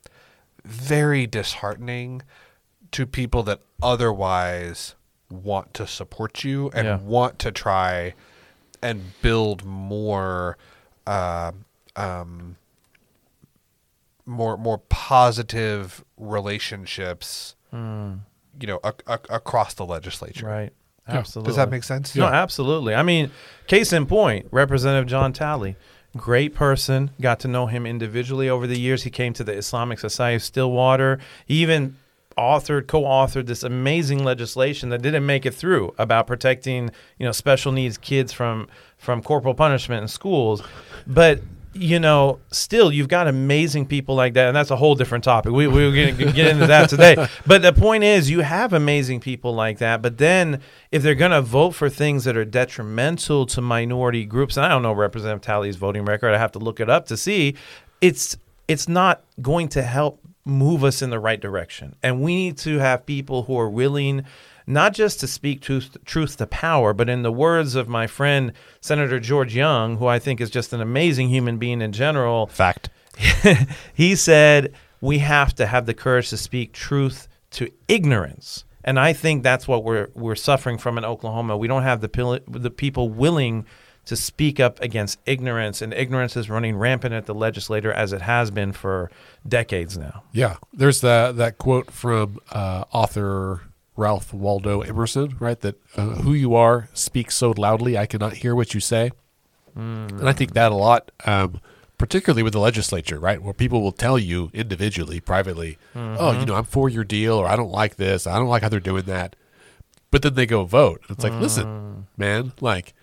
very 0.63 1.25
disheartening 1.25 2.21
to 2.91 3.05
people 3.07 3.41
that 3.43 3.61
otherwise 3.81 4.94
want 5.29 5.73
to 5.73 5.87
support 5.87 6.43
you 6.43 6.69
and 6.73 6.85
Yeah. 6.87 6.97
want 6.97 7.39
to 7.39 7.51
try 7.51 8.13
and 8.81 9.01
build 9.21 9.63
more 9.65 10.57
uh, 11.07 11.51
um, 11.95 12.55
more 14.25 14.57
more 14.57 14.77
positive 14.89 16.03
relationships 16.17 17.55
you 17.73 18.67
know 18.67 18.79
ac- 18.85 18.95
ac- 19.09 19.19
across 19.29 19.73
the 19.73 19.85
legislature 19.85 20.45
Right. 20.45 20.71
Absolutely. 21.07 21.49
does 21.49 21.57
that 21.57 21.69
make 21.69 21.83
sense 21.83 22.15
No, 22.15 22.25
absolutely. 22.25 22.95
I 22.95 23.03
mean, 23.03 23.29
case 23.67 23.91
in 23.93 24.05
point, 24.05 24.47
Representative 24.49 25.07
John 25.07 25.33
Talley, 25.33 25.75
great 26.17 26.55
person. 26.55 27.11
Got 27.21 27.39
to 27.41 27.47
know 27.49 27.65
him 27.67 27.85
individually 27.85 28.49
over 28.49 28.65
the 28.65 28.79
years. 28.79 29.03
He 29.03 29.09
came 29.11 29.33
to 29.33 29.43
the 29.43 29.51
Islamic 29.53 29.99
Society 29.99 30.37
of 30.37 30.41
Stillwater. 30.43 31.19
He 31.45 31.55
even 31.61 31.97
authored, 32.37 32.87
co-authored 32.87 33.45
this 33.45 33.63
amazing 33.63 34.23
legislation 34.23 34.89
that 34.89 35.01
didn't 35.01 35.25
make 35.25 35.45
it 35.45 35.53
through 35.53 35.93
about 35.97 36.27
protecting, 36.27 36.91
you 37.17 37.25
know, 37.25 37.31
special 37.31 37.71
needs 37.71 37.97
kids 37.97 38.33
from 38.33 38.67
from 38.97 39.21
corporal 39.21 39.53
punishment 39.53 40.01
in 40.01 40.07
schools. 40.07 40.61
But 41.07 41.41
you 41.75 41.99
know, 41.99 42.39
still, 42.51 42.89
you've 42.89 43.09
got 43.09 43.27
amazing 43.27 43.85
people 43.85 44.15
like 44.15 44.33
that, 44.35 44.47
and 44.47 44.55
that's 44.55 44.71
a 44.71 44.77
whole 44.77 44.95
different 44.95 45.25
topic. 45.25 45.51
We 45.51 45.67
we're 45.67 45.91
going 45.91 46.15
to 46.15 46.31
get 46.31 46.47
into 46.47 46.67
that 46.67 46.89
today. 46.89 47.15
But 47.45 47.61
the 47.61 47.73
point 47.73 48.03
is, 48.03 48.29
you 48.31 48.41
have 48.41 48.71
amazing 48.73 49.19
people 49.19 49.53
like 49.53 49.79
that. 49.79 50.01
But 50.01 50.17
then, 50.17 50.61
if 50.91 51.03
they're 51.03 51.15
going 51.15 51.31
to 51.31 51.41
vote 51.41 51.71
for 51.71 51.89
things 51.89 52.23
that 52.23 52.37
are 52.37 52.45
detrimental 52.45 53.45
to 53.47 53.61
minority 53.61 54.25
groups, 54.25 54.55
and 54.57 54.65
I 54.65 54.69
don't 54.69 54.83
know 54.83 54.93
Representative 54.93 55.41
Talley's 55.41 55.75
voting 55.75 56.05
record, 56.05 56.33
I 56.33 56.37
have 56.37 56.53
to 56.53 56.59
look 56.59 56.79
it 56.79 56.89
up 56.89 57.07
to 57.07 57.17
see. 57.17 57.55
It's 57.99 58.37
it's 58.67 58.87
not 58.87 59.23
going 59.41 59.67
to 59.69 59.81
help 59.81 60.24
move 60.45 60.83
us 60.83 61.01
in 61.01 61.09
the 61.09 61.19
right 61.19 61.41
direction, 61.41 61.95
and 62.03 62.21
we 62.21 62.35
need 62.35 62.57
to 62.59 62.77
have 62.79 63.05
people 63.05 63.43
who 63.43 63.57
are 63.59 63.69
willing 63.69 64.25
not 64.67 64.93
just 64.93 65.19
to 65.19 65.27
speak 65.27 65.61
truth, 65.61 65.95
truth 66.05 66.37
to 66.37 66.47
power, 66.47 66.93
but 66.93 67.09
in 67.09 67.21
the 67.21 67.31
words 67.31 67.75
of 67.75 67.87
my 67.87 68.07
friend 68.07 68.51
Senator 68.81 69.19
George 69.19 69.55
Young, 69.55 69.97
who 69.97 70.07
I 70.07 70.19
think 70.19 70.41
is 70.41 70.49
just 70.49 70.73
an 70.73 70.81
amazing 70.81 71.29
human 71.29 71.57
being 71.57 71.81
in 71.81 71.91
general, 71.91 72.47
fact 72.47 72.89
he 73.93 74.15
said 74.15 74.73
we 75.01 75.19
have 75.19 75.53
to 75.55 75.67
have 75.67 75.85
the 75.85 75.93
courage 75.93 76.29
to 76.29 76.37
speak 76.37 76.73
truth 76.73 77.27
to 77.51 77.71
ignorance. 77.87 78.65
And 78.83 78.99
I 78.99 79.13
think 79.13 79.41
that's 79.43 79.67
what 79.67 79.83
we're 79.83 80.09
we're 80.13 80.35
suffering 80.35 80.77
from 80.77 80.97
in 80.97 81.05
Oklahoma. 81.05 81.57
We 81.57 81.67
don't 81.67 81.83
have 81.83 82.01
the 82.01 82.41
the 82.47 82.69
people 82.69 83.09
willing 83.09 83.65
to 84.05 84.15
speak 84.15 84.59
up 84.59 84.79
against 84.81 85.19
ignorance, 85.25 85.81
and 85.81 85.93
ignorance 85.93 86.37
is 86.37 86.49
running 86.49 86.75
rampant 86.77 87.13
at 87.13 87.25
the 87.25 87.33
legislature 87.33 87.91
as 87.91 88.13
it 88.13 88.21
has 88.21 88.51
been 88.51 88.71
for 88.71 89.09
decades 89.47 89.97
now. 89.97 90.23
Yeah, 90.31 90.57
there's 90.71 91.01
that 91.01 91.37
that 91.37 91.57
quote 91.57 91.91
from 91.91 92.39
uh, 92.51 92.85
author 92.91 93.61
Ralph 93.97 94.33
Waldo 94.33 94.81
Emerson, 94.81 95.35
right? 95.39 95.59
That 95.59 95.75
uh, 95.97 96.09
who 96.21 96.33
you 96.33 96.55
are 96.55 96.89
speaks 96.93 97.35
so 97.35 97.51
loudly 97.51 97.97
I 97.97 98.05
cannot 98.05 98.33
hear 98.33 98.53
what 98.55 98.73
you 98.73 98.79
say, 98.79 99.11
and 99.75 100.29
I 100.29 100.33
think 100.33 100.53
that 100.53 100.71
a 100.71 100.75
lot, 100.75 101.11
um, 101.25 101.59
particularly 101.97 102.43
with 102.43 102.53
the 102.53 102.59
legislature, 102.59 103.19
right, 103.19 103.41
where 103.41 103.53
people 103.53 103.81
will 103.81 103.91
tell 103.91 104.19
you 104.19 104.51
individually, 104.53 105.19
privately, 105.19 105.77
oh, 105.95 106.39
you 106.39 106.45
know, 106.45 106.55
I'm 106.55 106.65
for 106.65 106.89
your 106.89 107.03
deal, 107.03 107.33
or 107.35 107.47
I 107.47 107.55
don't 107.55 107.71
like 107.71 107.95
this, 107.95 108.27
I 108.27 108.37
don't 108.37 108.47
like 108.49 108.61
how 108.63 108.69
they're 108.69 108.79
doing 108.79 109.05
that, 109.05 109.35
but 110.11 110.21
then 110.21 110.35
they 110.35 110.45
go 110.45 110.63
vote. 110.65 111.01
It's 111.09 111.23
like, 111.23 111.33
listen, 111.41 112.07
man, 112.17 112.53
like. 112.61 112.93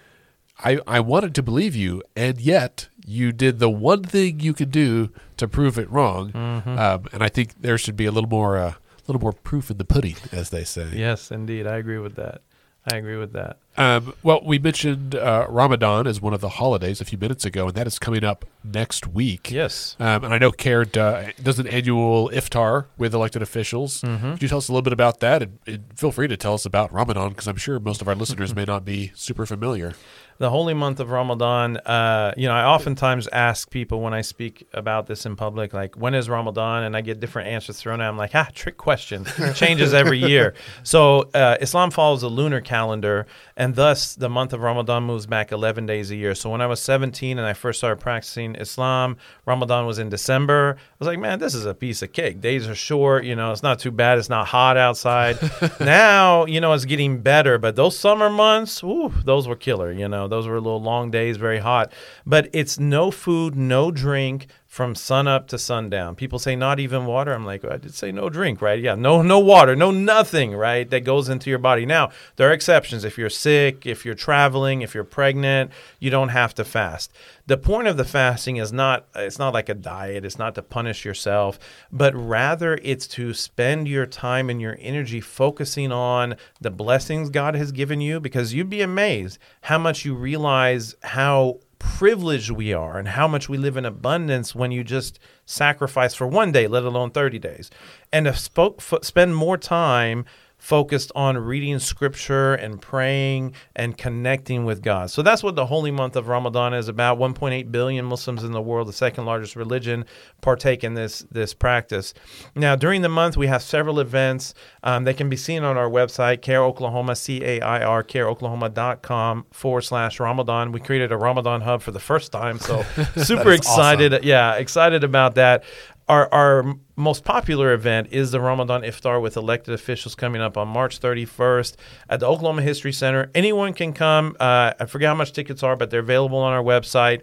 I, 0.64 0.78
I 0.86 1.00
wanted 1.00 1.34
to 1.36 1.42
believe 1.42 1.74
you, 1.74 2.02
and 2.16 2.40
yet 2.40 2.88
you 3.04 3.32
did 3.32 3.58
the 3.58 3.70
one 3.70 4.02
thing 4.04 4.40
you 4.40 4.52
could 4.54 4.70
do 4.70 5.10
to 5.36 5.48
prove 5.48 5.78
it 5.78 5.90
wrong. 5.90 6.34
Um, 6.34 7.06
and 7.12 7.22
I 7.22 7.28
think 7.28 7.60
there 7.60 7.78
should 7.78 7.96
be 7.96 8.06
a 8.06 8.12
little 8.12 8.30
more, 8.30 8.56
uh, 8.56 8.74
little 9.06 9.20
more 9.20 9.32
proof 9.32 9.70
in 9.70 9.78
the 9.78 9.84
pudding, 9.84 10.16
as 10.30 10.50
they 10.50 10.64
say. 10.64 10.90
Yes, 10.94 11.30
indeed, 11.30 11.66
I 11.66 11.76
agree 11.76 11.98
with 11.98 12.14
that. 12.16 12.42
I 12.90 12.96
agree 12.96 13.16
with 13.16 13.32
that. 13.34 13.58
Um, 13.76 14.12
well, 14.24 14.40
we 14.44 14.58
mentioned 14.58 15.14
uh, 15.14 15.46
Ramadan 15.48 16.08
as 16.08 16.20
one 16.20 16.34
of 16.34 16.40
the 16.40 16.48
holidays 16.48 17.00
a 17.00 17.04
few 17.04 17.16
minutes 17.16 17.44
ago, 17.44 17.68
and 17.68 17.76
that 17.76 17.86
is 17.86 18.00
coming 18.00 18.24
up 18.24 18.44
next 18.64 19.06
week. 19.06 19.52
Yes. 19.52 19.94
Um, 20.00 20.24
and 20.24 20.34
I 20.34 20.38
know 20.38 20.50
CAIR 20.50 20.86
uh, 20.98 21.26
does 21.40 21.60
an 21.60 21.68
annual 21.68 22.28
iftar 22.30 22.86
with 22.98 23.14
elected 23.14 23.40
officials. 23.40 24.00
Could 24.00 24.42
you 24.42 24.48
tell 24.48 24.58
us 24.58 24.68
a 24.68 24.72
little 24.72 24.82
bit 24.82 24.92
about 24.92 25.20
that? 25.20 25.42
And, 25.42 25.58
and 25.64 25.84
feel 25.94 26.10
free 26.10 26.26
to 26.26 26.36
tell 26.36 26.54
us 26.54 26.66
about 26.66 26.92
Ramadan 26.92 27.28
because 27.30 27.46
I'm 27.46 27.56
sure 27.56 27.78
most 27.78 28.02
of 28.02 28.08
our 28.08 28.16
listeners 28.16 28.52
may 28.56 28.64
not 28.64 28.84
be 28.84 29.12
super 29.14 29.46
familiar. 29.46 29.94
The 30.42 30.50
holy 30.50 30.74
month 30.74 30.98
of 30.98 31.12
Ramadan, 31.12 31.76
uh, 31.76 32.34
you 32.36 32.48
know, 32.48 32.54
I 32.54 32.64
oftentimes 32.64 33.28
ask 33.28 33.70
people 33.70 34.00
when 34.00 34.12
I 34.12 34.22
speak 34.22 34.66
about 34.72 35.06
this 35.06 35.24
in 35.24 35.36
public, 35.36 35.72
like, 35.72 35.94
when 35.96 36.14
is 36.14 36.28
Ramadan? 36.28 36.82
And 36.82 36.96
I 36.96 37.00
get 37.00 37.20
different 37.20 37.46
answers 37.46 37.78
thrown 37.78 38.00
at. 38.00 38.08
I'm 38.08 38.16
like, 38.16 38.34
ah, 38.34 38.48
trick 38.52 38.76
question. 38.76 39.24
It 39.38 39.54
changes 39.54 39.94
every 39.94 40.18
year. 40.30 40.54
So 40.82 41.30
uh, 41.32 41.58
Islam 41.60 41.92
follows 41.92 42.24
a 42.24 42.28
lunar 42.28 42.60
calendar, 42.60 43.28
and 43.56 43.76
thus 43.76 44.16
the 44.16 44.28
month 44.28 44.52
of 44.52 44.62
Ramadan 44.62 45.04
moves 45.04 45.26
back 45.26 45.52
11 45.52 45.86
days 45.86 46.10
a 46.10 46.16
year. 46.16 46.34
So 46.34 46.50
when 46.50 46.60
I 46.60 46.66
was 46.66 46.80
17 46.80 47.38
and 47.38 47.46
I 47.46 47.52
first 47.52 47.78
started 47.78 48.00
practicing 48.00 48.56
Islam, 48.56 49.18
Ramadan 49.46 49.86
was 49.86 50.00
in 50.00 50.08
December. 50.08 50.76
I 50.76 50.94
was 50.98 51.06
like, 51.06 51.20
man, 51.20 51.38
this 51.38 51.54
is 51.54 51.66
a 51.66 51.74
piece 51.74 52.02
of 52.02 52.12
cake. 52.12 52.40
Days 52.40 52.66
are 52.66 52.74
short. 52.74 53.22
You 53.22 53.36
know, 53.36 53.52
it's 53.52 53.62
not 53.62 53.78
too 53.78 53.92
bad. 53.92 54.18
It's 54.18 54.28
not 54.28 54.48
hot 54.48 54.76
outside. 54.76 55.38
now, 55.78 56.46
you 56.46 56.60
know, 56.60 56.72
it's 56.72 56.84
getting 56.84 57.20
better, 57.20 57.58
but 57.58 57.76
those 57.76 57.96
summer 57.96 58.28
months, 58.28 58.82
ooh, 58.82 59.12
those 59.24 59.46
were 59.46 59.54
killer. 59.54 59.92
You 59.92 60.08
know, 60.08 60.26
those 60.32 60.46
were 60.46 60.56
a 60.56 60.60
little 60.60 60.82
long 60.82 61.10
days, 61.10 61.36
very 61.36 61.58
hot. 61.58 61.92
But 62.26 62.48
it's 62.52 62.78
no 62.78 63.10
food, 63.10 63.54
no 63.54 63.90
drink 63.90 64.46
from 64.72 64.94
sun 64.94 65.28
up 65.28 65.48
to 65.48 65.58
sundown. 65.58 66.14
People 66.14 66.38
say 66.38 66.56
not 66.56 66.80
even 66.80 67.04
water. 67.04 67.34
I'm 67.34 67.44
like, 67.44 67.62
I 67.62 67.76
did 67.76 67.92
say 67.92 68.10
no 68.10 68.30
drink, 68.30 68.62
right? 68.62 68.80
Yeah, 68.80 68.94
no, 68.94 69.20
no 69.20 69.38
water, 69.38 69.76
no 69.76 69.90
nothing, 69.90 70.54
right? 70.54 70.88
That 70.88 71.00
goes 71.00 71.28
into 71.28 71.50
your 71.50 71.58
body. 71.58 71.84
Now 71.84 72.08
there 72.36 72.48
are 72.48 72.54
exceptions. 72.54 73.04
If 73.04 73.18
you're 73.18 73.28
sick, 73.28 73.84
if 73.84 74.06
you're 74.06 74.14
traveling, 74.14 74.80
if 74.80 74.94
you're 74.94 75.04
pregnant, 75.04 75.72
you 76.00 76.08
don't 76.08 76.30
have 76.30 76.54
to 76.54 76.64
fast. 76.64 77.12
The 77.46 77.58
point 77.58 77.86
of 77.86 77.98
the 77.98 78.04
fasting 78.06 78.56
is 78.56 78.72
not 78.72 79.06
it's 79.14 79.38
not 79.38 79.52
like 79.52 79.68
a 79.68 79.74
diet. 79.74 80.24
It's 80.24 80.38
not 80.38 80.54
to 80.54 80.62
punish 80.62 81.04
yourself, 81.04 81.58
but 81.92 82.14
rather 82.14 82.78
it's 82.82 83.06
to 83.08 83.34
spend 83.34 83.88
your 83.88 84.06
time 84.06 84.48
and 84.48 84.58
your 84.58 84.78
energy 84.80 85.20
focusing 85.20 85.92
on 85.92 86.36
the 86.62 86.70
blessings 86.70 87.28
God 87.28 87.54
has 87.56 87.72
given 87.72 88.00
you. 88.00 88.20
Because 88.20 88.54
you'd 88.54 88.70
be 88.70 88.80
amazed 88.80 89.36
how 89.60 89.76
much 89.76 90.06
you 90.06 90.14
realize 90.14 90.94
how 91.02 91.58
privileged 91.82 92.50
we 92.50 92.72
are 92.72 92.96
and 92.96 93.08
how 93.08 93.26
much 93.26 93.48
we 93.48 93.58
live 93.58 93.76
in 93.76 93.84
abundance 93.84 94.54
when 94.54 94.70
you 94.70 94.84
just 94.84 95.18
sacrifice 95.44 96.14
for 96.14 96.26
one 96.26 96.52
day, 96.52 96.68
let 96.68 96.84
alone 96.84 97.10
30 97.10 97.38
days. 97.40 97.70
And 98.12 98.26
to 98.26 98.34
spoke, 98.34 98.76
f- 98.78 99.02
spend 99.02 99.34
more 99.34 99.58
time 99.58 100.24
focused 100.62 101.10
on 101.16 101.36
reading 101.36 101.76
scripture 101.80 102.54
and 102.54 102.80
praying 102.80 103.52
and 103.74 103.98
connecting 103.98 104.64
with 104.64 104.80
God. 104.80 105.10
So 105.10 105.20
that's 105.20 105.42
what 105.42 105.56
the 105.56 105.66
holy 105.66 105.90
month 105.90 106.14
of 106.14 106.28
Ramadan 106.28 106.72
is 106.72 106.86
about. 106.86 107.18
1.8 107.18 107.72
billion 107.72 108.04
Muslims 108.04 108.44
in 108.44 108.52
the 108.52 108.62
world, 108.62 108.86
the 108.86 108.92
second 108.92 109.24
largest 109.24 109.56
religion, 109.56 110.04
partake 110.40 110.84
in 110.84 110.94
this 110.94 111.26
this 111.32 111.52
practice. 111.52 112.14
Now, 112.54 112.76
during 112.76 113.02
the 113.02 113.08
month, 113.08 113.36
we 113.36 113.48
have 113.48 113.60
several 113.60 113.98
events. 113.98 114.54
Um, 114.84 115.02
they 115.02 115.14
can 115.14 115.28
be 115.28 115.36
seen 115.36 115.64
on 115.64 115.76
our 115.76 115.90
website, 115.90 116.42
CAIR 116.42 116.62
Oklahoma, 116.62 117.16
C 117.16 117.42
A 117.42 117.60
I 117.60 117.82
R, 117.82 118.04
cairoklahoma.com 118.04 119.46
forward 119.50 119.82
slash 119.82 120.20
Ramadan. 120.20 120.70
We 120.70 120.78
created 120.78 121.10
a 121.10 121.16
Ramadan 121.16 121.62
hub 121.62 121.82
for 121.82 121.90
the 121.90 121.98
first 121.98 122.30
time, 122.30 122.60
so 122.60 122.84
super 123.16 123.50
excited. 123.50 124.22
Yeah, 124.22 124.54
excited 124.54 125.02
about 125.02 125.34
that. 125.34 125.64
Our, 126.08 126.32
our 126.32 126.74
most 126.96 127.24
popular 127.24 127.72
event 127.72 128.08
is 128.10 128.32
the 128.32 128.40
Ramadan 128.40 128.82
Iftar 128.82 129.22
with 129.22 129.36
elected 129.36 129.72
officials 129.72 130.14
coming 130.14 130.42
up 130.42 130.56
on 130.56 130.68
March 130.68 131.00
31st 131.00 131.76
at 132.08 132.20
the 132.20 132.26
Oklahoma 132.26 132.62
History 132.62 132.92
Center. 132.92 133.30
Anyone 133.34 133.72
can 133.72 133.92
come. 133.92 134.36
Uh, 134.40 134.72
I 134.78 134.86
forget 134.86 135.08
how 135.08 135.14
much 135.14 135.32
tickets 135.32 135.62
are, 135.62 135.76
but 135.76 135.90
they're 135.90 136.00
available 136.00 136.38
on 136.38 136.52
our 136.52 136.62
website. 136.62 137.22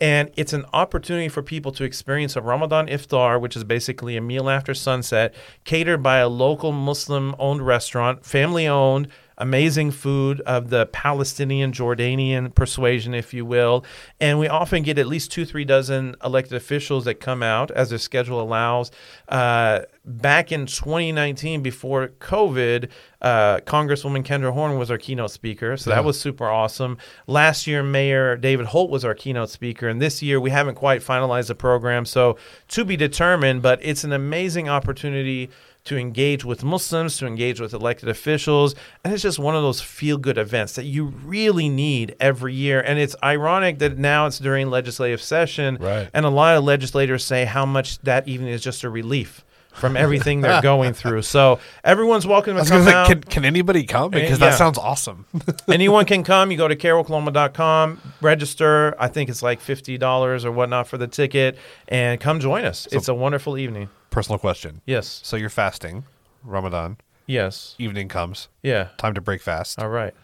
And 0.00 0.30
it's 0.36 0.52
an 0.52 0.64
opportunity 0.72 1.28
for 1.28 1.42
people 1.42 1.72
to 1.72 1.84
experience 1.84 2.36
a 2.36 2.42
Ramadan 2.42 2.86
iftar, 2.86 3.40
which 3.40 3.56
is 3.56 3.64
basically 3.64 4.16
a 4.16 4.20
meal 4.20 4.48
after 4.48 4.74
sunset, 4.74 5.34
catered 5.64 6.02
by 6.02 6.18
a 6.18 6.28
local 6.28 6.70
Muslim 6.70 7.34
owned 7.38 7.66
restaurant, 7.66 8.24
family 8.24 8.68
owned, 8.68 9.08
amazing 9.38 9.92
food 9.92 10.40
of 10.42 10.68
the 10.68 10.86
Palestinian 10.86 11.72
Jordanian 11.72 12.54
persuasion, 12.54 13.14
if 13.14 13.32
you 13.32 13.44
will. 13.44 13.84
And 14.20 14.38
we 14.38 14.48
often 14.48 14.82
get 14.82 14.98
at 14.98 15.06
least 15.06 15.32
two, 15.32 15.44
three 15.44 15.64
dozen 15.64 16.16
elected 16.22 16.54
officials 16.54 17.04
that 17.06 17.20
come 17.20 17.42
out 17.42 17.70
as 17.70 17.90
their 17.90 17.98
schedule 17.98 18.40
allows. 18.40 18.90
Uh, 19.28 19.80
back 20.04 20.52
in 20.52 20.66
2019, 20.66 21.62
before 21.62 22.08
COVID, 22.20 22.90
uh, 23.20 23.58
Congresswoman 23.58 24.24
Kendra 24.24 24.52
Horn 24.52 24.78
was 24.78 24.90
our 24.90 24.98
keynote 24.98 25.30
speaker. 25.30 25.76
So 25.76 25.90
that 25.90 26.04
was 26.04 26.20
super 26.20 26.48
awesome. 26.48 26.98
Last 27.26 27.66
year, 27.66 27.82
Mayor 27.82 28.36
David 28.36 28.66
Holt 28.66 28.90
was 28.90 29.04
our 29.04 29.14
keynote 29.14 29.50
speaker. 29.50 29.88
And 29.88 30.00
this 30.00 30.22
year, 30.22 30.40
we 30.40 30.50
haven't 30.50 30.74
quite 30.74 31.00
finalized 31.00 31.48
the 31.48 31.54
program. 31.54 32.04
So 32.04 32.36
to 32.68 32.84
be 32.84 32.96
determined, 32.96 33.62
but 33.62 33.78
it's 33.82 34.04
an 34.04 34.12
amazing 34.12 34.68
opportunity 34.68 35.50
to 35.88 35.96
engage 35.96 36.44
with 36.44 36.62
Muslims, 36.62 37.16
to 37.18 37.26
engage 37.26 37.60
with 37.60 37.72
elected 37.72 38.08
officials. 38.08 38.74
And 39.04 39.12
it's 39.12 39.22
just 39.22 39.38
one 39.38 39.56
of 39.56 39.62
those 39.62 39.80
feel 39.80 40.18
good 40.18 40.38
events 40.38 40.74
that 40.74 40.84
you 40.84 41.06
really 41.06 41.68
need 41.68 42.14
every 42.20 42.54
year. 42.54 42.80
And 42.80 42.98
it's 42.98 43.16
ironic 43.22 43.78
that 43.80 43.98
now 43.98 44.26
it's 44.26 44.38
during 44.38 44.70
legislative 44.70 45.22
session. 45.22 45.78
Right. 45.80 46.08
And 46.12 46.26
a 46.26 46.30
lot 46.30 46.56
of 46.56 46.64
legislators 46.64 47.24
say 47.24 47.44
how 47.46 47.66
much 47.66 47.98
that 48.00 48.28
even 48.28 48.46
is 48.46 48.62
just 48.62 48.84
a 48.84 48.90
relief 48.90 49.44
from 49.72 49.96
everything 49.96 50.40
they're 50.40 50.62
going 50.62 50.92
through. 50.92 51.22
So 51.22 51.58
everyone's 51.84 52.26
welcome 52.26 52.56
to 52.56 52.64
come 52.64 52.84
say, 52.84 52.92
out. 52.92 53.06
can, 53.06 53.22
can 53.22 53.44
anybody 53.44 53.84
come? 53.84 54.12
Eh, 54.12 54.20
because 54.20 54.40
yeah. 54.40 54.50
that 54.50 54.58
sounds 54.58 54.76
awesome. 54.76 55.24
Anyone 55.68 56.04
can 56.04 56.22
come. 56.24 56.50
You 56.50 56.58
go 56.58 56.68
to 56.68 56.76
cairoklahoma.com, 56.76 58.00
register. 58.20 58.94
I 59.00 59.08
think 59.08 59.30
it's 59.30 59.42
like 59.42 59.60
$50 59.60 60.44
or 60.44 60.52
whatnot 60.52 60.88
for 60.88 60.98
the 60.98 61.06
ticket, 61.06 61.56
and 61.86 62.20
come 62.20 62.40
join 62.40 62.64
us. 62.64 62.86
it's 62.92 63.08
a 63.08 63.14
wonderful 63.14 63.56
evening. 63.56 63.88
Personal 64.10 64.38
question. 64.38 64.80
Yes. 64.86 65.20
So 65.24 65.36
you're 65.36 65.48
fasting, 65.50 66.04
Ramadan. 66.42 66.96
Yes. 67.26 67.74
Evening 67.78 68.08
comes. 68.08 68.48
Yeah. 68.62 68.88
Time 68.96 69.14
to 69.14 69.20
break 69.20 69.42
fast. 69.42 69.78
All 69.80 69.88
right. 69.90 70.14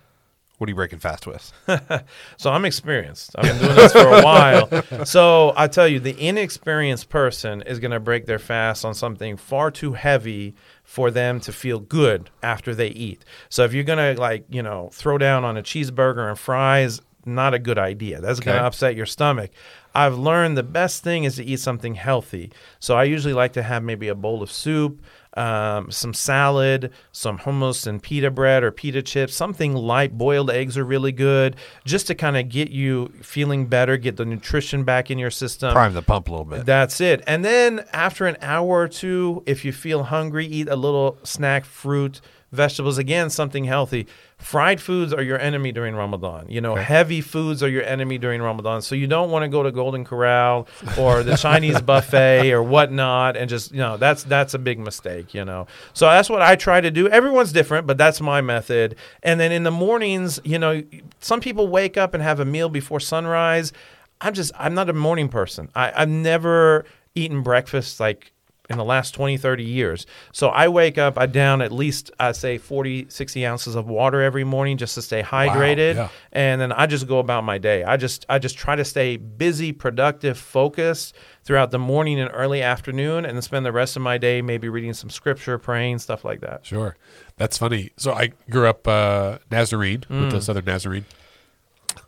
What 0.58 0.68
are 0.68 0.70
you 0.70 0.76
breaking 0.76 1.00
fast 1.00 1.26
with? 1.26 1.52
So 2.38 2.50
I'm 2.50 2.64
experienced. 2.64 3.32
I've 3.36 3.42
been 3.44 3.58
doing 3.58 3.76
this 3.76 3.92
for 3.92 4.06
a 4.06 4.22
while. 4.22 4.68
So 5.04 5.52
I 5.56 5.66
tell 5.66 5.86
you, 5.88 6.00
the 6.00 6.18
inexperienced 6.18 7.08
person 7.08 7.62
is 7.62 7.80
going 7.80 7.90
to 7.90 8.00
break 8.00 8.26
their 8.26 8.38
fast 8.38 8.84
on 8.84 8.94
something 8.94 9.36
far 9.36 9.70
too 9.70 9.92
heavy 9.94 10.54
for 10.84 11.10
them 11.10 11.40
to 11.40 11.52
feel 11.52 11.80
good 11.80 12.30
after 12.42 12.74
they 12.74 12.88
eat. 12.88 13.24
So 13.48 13.64
if 13.64 13.74
you're 13.74 13.84
going 13.84 14.14
to 14.14 14.20
like, 14.20 14.46
you 14.48 14.62
know, 14.62 14.90
throw 14.92 15.18
down 15.18 15.44
on 15.44 15.56
a 15.56 15.62
cheeseburger 15.62 16.28
and 16.28 16.38
fries, 16.38 17.00
not 17.26 17.52
a 17.54 17.58
good 17.58 17.78
idea. 17.78 18.20
That's 18.20 18.40
going 18.40 18.56
to 18.56 18.64
upset 18.64 18.94
your 18.96 19.06
stomach. 19.06 19.50
I've 19.94 20.18
learned 20.18 20.56
the 20.56 20.64
best 20.64 21.04
thing 21.04 21.24
is 21.24 21.36
to 21.36 21.44
eat 21.44 21.60
something 21.60 21.94
healthy. 21.94 22.50
So 22.80 22.96
I 22.96 23.04
usually 23.04 23.34
like 23.34 23.52
to 23.52 23.62
have 23.62 23.82
maybe 23.82 24.08
a 24.08 24.14
bowl 24.14 24.42
of 24.42 24.50
soup, 24.50 25.00
um, 25.36 25.90
some 25.90 26.14
salad, 26.14 26.92
some 27.12 27.38
hummus 27.38 27.86
and 27.86 28.02
pita 28.02 28.30
bread 28.30 28.64
or 28.64 28.70
pita 28.70 29.02
chips, 29.02 29.34
something 29.34 29.74
light. 29.74 30.16
Boiled 30.16 30.50
eggs 30.50 30.76
are 30.76 30.84
really 30.84 31.12
good, 31.12 31.56
just 31.84 32.06
to 32.08 32.14
kind 32.14 32.36
of 32.36 32.48
get 32.48 32.70
you 32.70 33.12
feeling 33.22 33.66
better, 33.66 33.96
get 33.96 34.16
the 34.16 34.24
nutrition 34.24 34.84
back 34.84 35.10
in 35.10 35.18
your 35.18 35.30
system. 35.30 35.72
Prime 35.72 35.94
the 35.94 36.02
pump 36.02 36.28
a 36.28 36.30
little 36.30 36.44
bit. 36.44 36.66
That's 36.66 37.00
it. 37.00 37.22
And 37.26 37.44
then 37.44 37.84
after 37.92 38.26
an 38.26 38.36
hour 38.40 38.68
or 38.68 38.88
two, 38.88 39.42
if 39.46 39.64
you 39.64 39.72
feel 39.72 40.04
hungry, 40.04 40.46
eat 40.46 40.68
a 40.68 40.76
little 40.76 41.18
snack, 41.22 41.64
fruit, 41.64 42.20
vegetables. 42.54 42.98
Again, 42.98 43.30
something 43.30 43.64
healthy. 43.64 44.06
Fried 44.38 44.80
foods 44.80 45.12
are 45.12 45.22
your 45.22 45.38
enemy 45.38 45.72
during 45.72 45.94
Ramadan. 45.94 46.46
You 46.48 46.60
know, 46.60 46.74
heavy 46.74 47.20
foods 47.20 47.62
are 47.62 47.68
your 47.68 47.82
enemy 47.82 48.18
during 48.18 48.42
Ramadan. 48.42 48.82
So 48.82 48.94
you 48.94 49.06
don't 49.06 49.30
want 49.30 49.42
to 49.44 49.48
go 49.48 49.62
to 49.62 49.70
Golden 49.70 50.04
Corral 50.04 50.66
or 50.98 51.22
the 51.22 51.36
Chinese 51.36 51.80
buffet 51.82 52.52
or 52.52 52.62
whatnot, 52.62 53.36
and 53.36 53.48
just 53.48 53.72
you 53.72 53.78
know 53.78 53.96
that's 53.96 54.24
that's 54.24 54.54
a 54.54 54.58
big 54.58 54.78
mistake. 54.78 55.34
You 55.34 55.44
know, 55.44 55.66
so 55.92 56.06
that's 56.06 56.28
what 56.30 56.42
I 56.42 56.56
try 56.56 56.80
to 56.80 56.90
do. 56.90 57.08
Everyone's 57.08 57.52
different, 57.52 57.86
but 57.86 57.98
that's 57.98 58.20
my 58.20 58.40
method. 58.40 58.96
And 59.22 59.40
then 59.40 59.52
in 59.52 59.62
the 59.62 59.70
mornings, 59.70 60.40
you 60.44 60.58
know, 60.58 60.82
some 61.20 61.40
people 61.40 61.68
wake 61.68 61.96
up 61.96 62.14
and 62.14 62.22
have 62.22 62.40
a 62.40 62.44
meal 62.44 62.68
before 62.68 63.00
sunrise. 63.00 63.72
I'm 64.20 64.34
just 64.34 64.52
I'm 64.58 64.74
not 64.74 64.88
a 64.88 64.92
morning 64.92 65.28
person. 65.28 65.70
I, 65.74 65.92
I've 65.94 66.08
never 66.08 66.84
eaten 67.14 67.42
breakfast 67.42 68.00
like 68.00 68.32
in 68.70 68.78
the 68.78 68.84
last 68.84 69.10
20, 69.12 69.36
30 69.36 69.62
years. 69.62 70.06
So 70.32 70.48
I 70.48 70.68
wake 70.68 70.96
up, 70.96 71.18
I 71.18 71.26
down 71.26 71.60
at 71.60 71.70
least 71.70 72.10
I 72.18 72.32
say 72.32 72.56
40, 72.56 73.06
60 73.10 73.44
ounces 73.44 73.74
of 73.74 73.88
water 73.88 74.22
every 74.22 74.44
morning 74.44 74.78
just 74.78 74.94
to 74.94 75.02
stay 75.02 75.22
hydrated. 75.22 75.96
yeah. 75.96 76.08
And 76.32 76.60
then 76.60 76.72
I 76.72 76.86
just 76.86 77.06
go 77.06 77.18
about 77.18 77.44
my 77.44 77.58
day. 77.58 77.84
I 77.84 77.98
just 77.98 78.24
I 78.28 78.38
just 78.38 78.56
try 78.56 78.74
to 78.74 78.84
stay 78.84 79.18
busy, 79.18 79.72
productive, 79.72 80.38
focused 80.38 81.14
throughout 81.44 81.72
the 81.72 81.78
morning 81.78 82.18
and 82.18 82.30
early 82.32 82.62
afternoon 82.62 83.26
and 83.26 83.36
then 83.36 83.42
spend 83.42 83.66
the 83.66 83.72
rest 83.72 83.96
of 83.96 84.02
my 84.02 84.16
day 84.16 84.40
maybe 84.40 84.70
reading 84.70 84.94
some 84.94 85.10
scripture, 85.10 85.58
praying, 85.58 85.98
stuff 85.98 86.24
like 86.24 86.40
that. 86.40 86.64
Sure. 86.64 86.96
That's 87.36 87.58
funny. 87.58 87.90
So 87.98 88.12
I 88.14 88.32
grew 88.48 88.66
up 88.66 88.88
uh, 88.88 89.38
Nazarene 89.50 90.04
with 90.08 90.18
Mm. 90.18 90.30
the 90.30 90.40
Southern 90.40 90.64
Nazarene. 90.64 91.04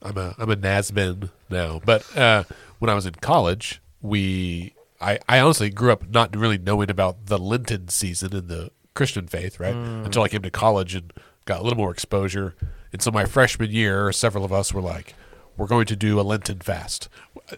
I'm 0.03 0.17
a 0.17 0.35
I'm 0.39 0.51
a 0.51 0.57
Nazman 0.57 1.31
now, 1.51 1.81
but 1.85 2.17
uh, 2.17 2.45
when 2.79 2.89
I 2.89 2.95
was 2.95 3.05
in 3.07 3.15
college, 3.15 3.81
we 4.01 4.73
I, 5.01 5.19
I 5.29 5.41
honestly 5.41 5.71
grew 5.71 5.93
up 5.93 6.09
not 6.09 6.35
really 6.35 6.59
knowing 6.59 6.91
about 6.91 7.27
the 7.27 7.39
Lenten 7.39 7.89
season 7.89 8.35
in 8.35 8.49
the 8.49 8.71
Christian 8.95 9.27
faith, 9.27 9.61
right? 9.61 9.75
Mm. 9.75 10.07
Until 10.07 10.23
I 10.23 10.29
came 10.29 10.43
to 10.43 10.51
college 10.51 10.95
and 10.95 11.13
got 11.45 11.61
a 11.61 11.63
little 11.63 11.77
more 11.79 11.91
exposure. 11.91 12.55
And 12.93 13.03
so 13.03 13.11
my 13.11 13.25
freshman 13.25 13.71
year, 13.71 14.11
several 14.13 14.45
of 14.45 14.53
us 14.53 14.73
were 14.73 14.81
like, 14.81 15.15
"We're 15.57 15.67
going 15.67 15.87
to 15.87 15.97
do 15.97 16.19
a 16.19 16.23
Lenten 16.23 16.61
fast." 16.61 17.09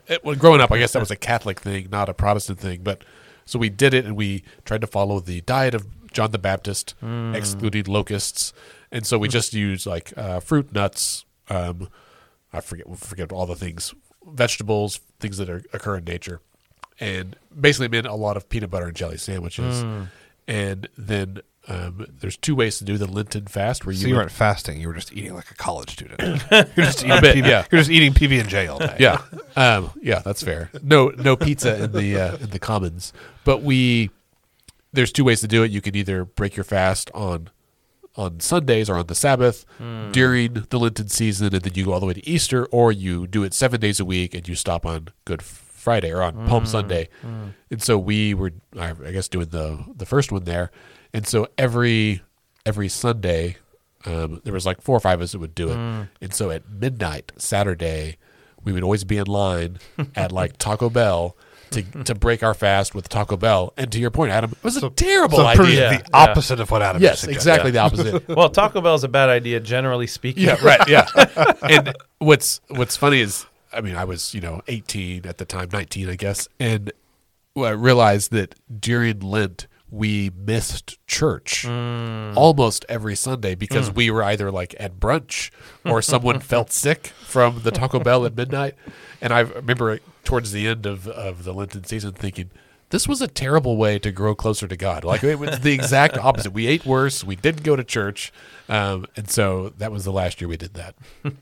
It, 0.07 0.25
when 0.25 0.39
growing 0.39 0.61
up, 0.61 0.73
I 0.73 0.79
guess 0.79 0.93
that 0.93 1.01
was 1.01 1.11
a 1.11 1.17
Catholic 1.17 1.61
thing, 1.61 1.89
not 1.91 2.09
a 2.09 2.15
Protestant 2.15 2.59
thing, 2.59 2.81
but 2.83 3.05
so 3.45 3.59
we 3.59 3.71
did 3.71 3.95
it 3.95 4.05
and 4.05 4.17
we 4.17 4.43
tried 4.65 4.81
to 4.83 4.87
follow 4.87 5.21
the 5.21 5.41
diet 5.43 5.75
of 5.75 5.87
John 6.13 6.33
the 6.33 6.39
Baptist, 6.39 6.95
excluding 7.35 7.85
locusts, 7.85 8.53
and 8.91 9.07
so 9.07 9.19
we 9.19 9.29
just 9.29 9.55
used 9.55 9.87
like 9.87 10.13
uh, 10.17 10.41
fruit, 10.41 10.73
nuts. 10.73 11.25
Um, 11.49 11.89
I 12.53 12.61
forget 12.61 12.87
forget 12.99 13.33
all 13.33 13.47
the 13.47 13.55
things, 13.55 13.95
vegetables, 14.27 15.01
things 15.21 15.39
that 15.39 15.49
are, 15.49 15.63
occur 15.73 15.97
in 15.99 16.05
nature, 16.05 16.41
and 17.01 17.37
basically 17.59 17.89
meant 17.89 18.07
a 18.07 18.15
lot 18.15 18.37
of 18.37 18.49
peanut 18.49 18.71
butter 18.71 18.87
and 18.87 18.97
jelly 18.97 19.17
sandwiches. 19.19 19.85
And 20.47 20.89
then 20.97 21.41
um, 21.69 22.07
there's 22.21 22.39
two 22.39 22.55
ways 22.55 22.79
to 22.79 22.85
do 22.85 22.97
the 22.97 23.07
Lenten 23.07 23.47
fast, 23.47 23.85
where 23.85 23.95
So 23.95 24.01
you 24.03 24.09
you 24.09 24.15
would- 24.15 24.21
weren't 24.21 24.31
fasting. 24.33 24.81
You 24.81 24.89
were 24.89 24.95
just 24.95 25.13
eating 25.13 25.35
like 25.35 25.51
a 25.51 25.55
college 25.55 25.91
student. 25.93 26.21
you're 26.51 26.65
just 26.87 27.05
eating 27.05 27.21
bit, 27.21 27.37
PB, 27.37 27.47
yeah. 27.47 27.67
You're 27.71 27.81
just 27.83 27.91
eating 27.91 28.15
PB 28.15 28.41
and 28.41 28.49
J 28.49 28.67
all 28.69 28.79
day. 28.79 28.97
yeah, 28.99 29.21
um, 29.57 29.91
yeah, 30.01 30.21
that's 30.21 30.43
fair. 30.43 30.71
No, 30.83 31.09
no 31.11 31.37
pizza 31.37 31.83
in 31.85 31.93
the 31.93 32.17
uh, 32.19 32.37
in 32.39 32.51
the 32.51 32.59
commons. 32.59 33.13
But 33.45 33.63
we 33.63 34.09
there's 34.95 35.13
two 35.13 35.25
ways 35.25 35.41
to 35.41 35.49
do 35.49 35.63
it. 35.63 35.71
You 35.71 35.83
can 35.83 35.95
either 35.95 36.25
break 36.25 36.57
your 36.57 36.65
fast 36.65 37.11
on 37.15 37.51
on 38.17 38.41
Sundays 38.41 38.89
or 38.89 38.97
on 38.97 39.07
the 39.07 39.15
Sabbath 39.15 39.67
during 40.13 40.55
the 40.71 40.79
Lenten 40.79 41.09
season, 41.09 41.53
and 41.55 41.63
then 41.63 41.75
you 41.75 41.85
go 41.85 41.93
all 41.93 42.01
the 42.01 42.07
way 42.07 42.15
to 42.15 42.27
Easter, 42.27 42.65
or 42.73 42.91
you 42.91 43.27
do 43.27 43.45
it 43.45 43.53
seven 43.53 43.79
days 43.79 44.01
a 44.01 44.05
week 44.07 44.33
and 44.35 44.49
you 44.49 44.55
stop 44.55 44.87
on 44.87 45.09
Good 45.27 45.43
Friday 45.43 45.68
or 45.87 46.23
on 46.23 46.47
Palm 46.47 46.65
mm, 46.65 46.69
Sunday. 46.69 47.09
Mm. 47.25 47.55
And 47.71 47.83
so 47.83 47.99
we 47.99 48.35
were, 48.35 48.53
I 48.79 48.91
I 48.91 49.13
guess, 49.13 49.29
doing 49.29 49.49
the 49.49 49.85
the 49.97 50.07
first 50.07 50.33
one 50.33 50.45
there, 50.45 50.71
and 51.13 51.27
so 51.27 51.49
every 51.57 52.23
every 52.67 52.89
Sunday. 52.89 53.57
Um, 54.05 54.41
there 54.45 54.53
was 54.55 54.65
like 54.65 54.81
four 54.81 54.97
or 54.97 55.01
five 55.01 55.19
of 55.19 55.25
us 55.25 55.33
that 55.33 55.41
would 55.41 55.57
do 55.57 55.71
it, 55.71 55.77
mm. 55.77 56.09
and 56.21 56.33
so 56.33 56.51
at 56.51 56.71
midnight 56.71 57.33
Saturday, 57.37 58.17
we 58.63 58.73
would 58.73 58.85
always 58.85 59.03
be 59.03 59.19
in 59.19 59.27
line 59.27 59.79
at 60.15 60.31
like 60.31 60.57
Taco 60.59 60.89
Bell 60.89 61.37
to 61.71 61.83
to 62.05 62.15
break 62.15 62.43
our 62.43 62.55
fast 62.55 62.95
with 62.95 63.09
Taco 63.09 63.37
Bell. 63.37 63.73
And 63.77 63.91
to 63.93 63.99
your 63.99 64.11
point, 64.11 64.31
Adam, 64.31 64.53
it 64.53 64.63
was 64.65 64.77
a 64.77 64.89
terrible 64.91 65.39
So 65.39 65.47
idea. 65.47 65.91
The 65.91 66.05
opposite 66.17 66.61
of 66.61 66.71
what 66.71 66.81
Adam 66.81 67.03
Yes, 67.03 67.21
suggested. 67.21 67.37
exactly 67.37 67.71
the 67.73 67.79
opposite. 67.81 68.29
Well, 68.39 68.49
Taco 68.51 68.81
Bell 68.81 68.95
is 68.95 69.05
a 69.05 69.09
bad 69.09 69.29
idea, 69.31 69.59
generally 69.61 70.07
speaking. 70.07 70.45
yeah, 70.45 70.57
right. 70.65 70.89
Yeah. 70.89 71.07
and 71.63 71.95
what's 72.19 72.61
what's 72.69 72.97
funny 72.97 73.21
is, 73.21 73.47
I 73.73 73.81
mean, 73.81 73.97
I 73.97 74.05
was 74.05 74.35
you 74.35 74.41
know 74.41 74.63
18 74.69 75.27
at 75.27 75.39
the 75.39 75.45
time, 75.45 75.69
19, 75.73 76.09
I 76.09 76.17
guess, 76.17 76.49
and 76.59 76.93
I 77.57 77.71
realized 77.71 78.31
that 78.33 78.55
during 78.81 79.21
Lent 79.21 79.67
we 79.91 80.31
missed 80.37 80.99
church 81.07 81.65
almost 81.67 82.85
every 82.89 83.17
Sunday 83.17 83.55
because 83.55 83.91
we 83.91 84.11
were 84.11 84.23
either 84.23 84.51
like 84.51 84.75
at 84.79 85.01
brunch 85.01 85.51
or 85.85 86.03
someone 86.03 86.41
felt 86.55 86.71
sick 86.71 87.09
from 87.23 87.63
the 87.63 87.71
Taco 87.71 87.99
Bell 87.99 88.27
at 88.27 88.37
midnight. 88.37 88.75
And 89.21 89.33
I 89.33 89.41
remember 89.41 89.99
towards 90.25 90.53
the 90.53 90.67
end 90.67 90.85
of, 90.85 91.09
of 91.09 91.45
the 91.45 91.55
Lenten 91.55 91.85
season 91.85 92.13
thinking, 92.13 92.51
this 92.91 93.09
was 93.09 93.21
a 93.21 93.29
terrible 93.29 93.77
way 93.77 93.99
to 93.99 94.11
grow 94.13 94.35
closer 94.35 94.69
to 94.69 94.77
God. 94.77 95.05
Like 95.05 95.25
it 95.25 95.39
was 95.39 95.61
the 95.61 95.73
exact 95.73 96.17
opposite. 96.23 96.53
We 96.53 96.67
ate 96.67 96.87
worse. 96.87 97.25
We 97.25 97.37
didn't 97.37 97.63
go 97.63 97.77
to 97.77 97.85
church, 97.85 98.33
um, 98.69 99.07
and 99.17 99.29
so 99.29 99.71
that 99.79 99.93
was 99.93 100.05
the 100.05 100.13
last 100.13 100.41
year 100.41 100.49
we 100.49 100.57
did 100.57 100.75
that. 100.75 100.95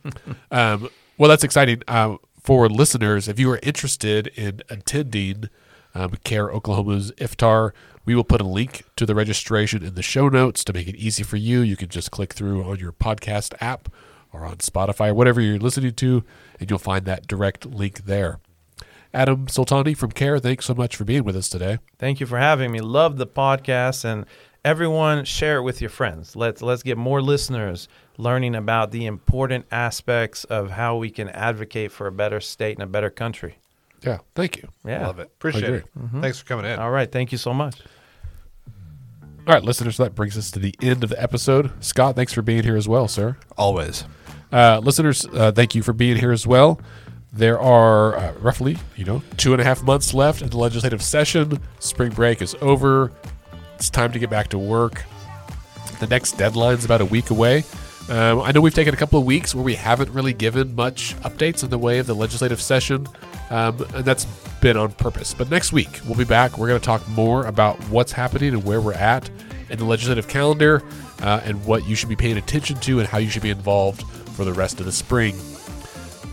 um, 0.51 0.89
well, 1.19 1.29
that's 1.29 1.45
exciting 1.45 1.83
um, 1.89 2.19
for 2.43 2.69
listeners. 2.69 3.29
If 3.29 3.39
you 3.39 3.51
are 3.51 3.61
interested 3.63 4.29
in 4.29 4.61
attending 4.69 5.49
um, 5.95 6.13
CAIR 6.25 6.51
Oklahoma's 6.51 7.11
Iftar, 7.13 7.73
we 8.05 8.15
will 8.15 8.25
put 8.25 8.41
a 8.41 8.45
link 8.45 8.85
to 8.97 9.07
the 9.07 9.15
registration 9.15 9.83
in 9.83 9.95
the 9.95 10.03
show 10.03 10.29
notes 10.29 10.63
to 10.65 10.73
make 10.73 10.89
it 10.89 10.97
easy 10.97 11.23
for 11.23 11.37
you. 11.37 11.61
You 11.61 11.77
can 11.77 11.89
just 11.89 12.11
click 12.11 12.35
through 12.35 12.65
on 12.65 12.79
your 12.79 12.93
podcast 12.93 13.55
app 13.61 13.89
or 14.33 14.45
on 14.45 14.57
Spotify 14.59 15.15
whatever 15.15 15.41
you're 15.41 15.59
listening 15.59 15.95
to, 15.95 16.23
and 16.61 16.71
you'll 16.71 16.79
find 16.79 17.05
that 17.07 17.27
direct 17.27 17.67
link 17.67 18.05
there. 18.05 18.39
Adam 19.15 19.47
Soltani 19.47 19.97
from 19.97 20.13
CAIR, 20.13 20.39
thanks 20.39 20.67
so 20.67 20.75
much 20.75 20.95
for 20.95 21.05
being 21.05 21.25
with 21.25 21.37
us 21.37 21.49
today. 21.49 21.79
Thank 21.99 22.21
you 22.21 22.27
for 22.27 22.39
having 22.39 22.71
me. 22.71 22.81
Love 22.81 23.17
the 23.17 23.27
podcast 23.27 24.05
and 24.05 24.27
everyone 24.67 25.25
share 25.25 25.59
it 25.59 25.63
with 25.63 25.81
your 25.81 25.89
friends. 25.89 26.35
Let's 26.35 26.61
let's 26.61 26.83
get 26.83 26.99
more 26.99 27.23
listeners 27.23 27.89
learning 28.19 28.57
about 28.57 28.91
the 28.91 29.07
important 29.07 29.65
aspects 29.71 30.45
of 30.45 30.71
how 30.71 30.97
we 30.97 31.09
can 31.09 31.29
advocate 31.29 31.93
for 31.93 32.09
a 32.09 32.13
better 32.13 32.41
state 32.41 32.77
and 32.77 32.83
a 32.83 32.87
better 32.87 33.09
country. 33.09 33.59
Yeah, 34.03 34.19
thank 34.35 34.57
you. 34.57 34.69
Yeah. 34.85 35.07
Love 35.07 35.21
it. 35.21 35.29
Appreciate 35.29 35.65
agree. 35.65 35.79
it. 35.79 36.21
Thanks 36.21 36.41
for 36.41 36.47
coming 36.47 36.67
in. 36.67 36.79
All 36.79 36.91
right, 36.91 37.11
thank 37.11 37.33
you 37.33 37.39
so 37.39 37.55
much. 37.55 37.81
All 39.47 39.55
right, 39.55 39.63
listeners, 39.63 39.97
that 39.99 40.17
brings 40.17 40.37
us 40.37 40.51
to 40.51 40.59
the 40.59 40.75
end 40.83 41.05
of 41.05 41.11
the 41.11 41.23
episode. 41.23 41.71
Scott, 41.83 42.17
thanks 42.17 42.33
for 42.33 42.43
being 42.43 42.65
here 42.65 42.77
as 42.77 42.89
well, 42.89 43.07
sir. 43.07 43.37
Always. 43.57 44.05
Uh, 44.53 44.81
listeners, 44.83 45.25
uh, 45.33 45.53
thank 45.53 45.77
you 45.77 45.83
for 45.83 45.93
being 45.93 46.17
here 46.17 46.33
as 46.33 46.47
well. 46.47 46.81
There 47.33 47.61
are 47.61 48.17
uh, 48.17 48.33
roughly, 48.41 48.79
you 48.97 49.05
know, 49.05 49.23
two 49.37 49.53
and 49.53 49.61
a 49.61 49.65
half 49.65 49.83
months 49.83 50.13
left 50.13 50.43
in 50.43 50.51
the 50.51 50.59
legislative 50.59 51.03
session. 51.03 51.61
Spring 51.79 52.11
break 52.11 52.43
is 52.43 52.57
over. 52.61 53.13
It's 53.77 53.91
time 53.91 54.11
to 54.13 54.19
get 54.19 54.31
back 54.31 54.49
to 54.49 54.59
work. 54.59 55.05
The 56.01 56.07
next 56.07 56.33
deadline's 56.33 56.87
about 56.87 57.03
a 57.03 57.05
week 57.05 57.29
away. 57.29 57.63
Um, 58.09 58.41
I 58.41 58.51
know 58.53 58.63
we've 58.63 58.75
taken 58.75 58.95
a 58.95 58.97
couple 58.97 59.19
of 59.19 59.27
weeks 59.27 59.55
where 59.55 59.65
we 59.65 59.75
haven't 59.75 60.11
really 60.11 60.33
given 60.33 60.75
much 60.75 61.15
updates 61.17 61.63
in 61.63 61.69
the 61.69 61.77
way 61.77 61.99
of 61.99 62.07
the 62.07 62.15
legislative 62.15 62.61
session, 62.63 63.07
um, 63.51 63.85
and 63.95 64.05
that's 64.05 64.25
been 64.63 64.79
on 64.79 64.93
purpose. 64.93 65.35
But 65.35 65.51
next 65.51 65.73
week, 65.73 66.01
we'll 66.07 66.17
be 66.17 66.25
back. 66.25 66.57
We're 66.57 66.69
going 66.69 66.81
to 66.81 66.85
talk 66.85 67.07
more 67.09 67.45
about 67.45 67.77
what's 67.91 68.13
happening 68.13 68.55
and 68.55 68.65
where 68.65 68.81
we're 68.81 68.95
at 68.95 69.29
in 69.69 69.79
the 69.79 69.85
legislative 69.85 70.27
calendar 70.27 70.83
uh, 71.21 71.41
and 71.45 71.63
what 71.67 71.87
you 71.87 71.95
should 71.95 72.09
be 72.09 72.17
paying 72.17 72.39
attention 72.39 72.77
to 72.81 72.99
and 72.99 73.07
how 73.07 73.19
you 73.19 73.29
should 73.29 73.43
be 73.43 73.51
involved 73.51 74.03
for 74.31 74.47
the 74.47 74.53
rest 74.55 74.81
of 74.81 74.87
the 74.87 74.93
spring. 74.93 75.39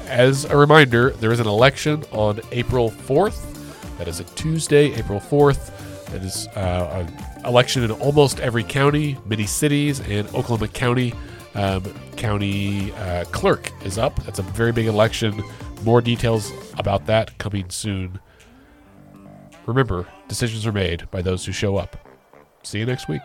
As 0.06 0.46
a 0.46 0.56
reminder, 0.56 1.10
there 1.10 1.34
is 1.34 1.42
an 1.42 1.48
election 1.48 2.06
on 2.12 2.40
April 2.52 2.90
4th. 2.90 3.98
That 3.98 4.08
is 4.08 4.22
a 4.22 4.24
Tuesday, 4.24 4.94
April 4.94 5.20
4th. 5.20 5.72
That 6.12 6.22
is 6.22 6.48
uh, 6.56 7.08
an 7.08 7.33
election 7.46 7.84
in 7.84 7.92
almost 7.92 8.40
every 8.40 8.64
county, 8.64 9.18
many 9.26 9.46
cities, 9.46 10.00
and 10.02 10.28
Oklahoma 10.30 10.68
County. 10.68 11.14
Um, 11.56 11.84
county 12.16 12.92
uh, 12.94 13.26
clerk 13.26 13.72
is 13.86 13.98
up. 13.98 14.16
That's 14.24 14.40
a 14.40 14.44
very 14.44 14.72
big 14.72 14.88
election. 14.88 15.44
More 15.84 16.02
details 16.02 16.52
about 16.78 17.06
that 17.06 17.38
coming 17.38 17.70
soon. 17.70 18.20
Remember, 19.66 20.08
decisions 20.28 20.66
are 20.66 20.72
made 20.72 21.10
by 21.12 21.22
those 21.22 21.46
who 21.46 21.52
show 21.52 21.78
up. 21.78 21.96
See 22.64 22.80
you 22.80 22.86
next 22.86 23.08
week. 23.08 23.22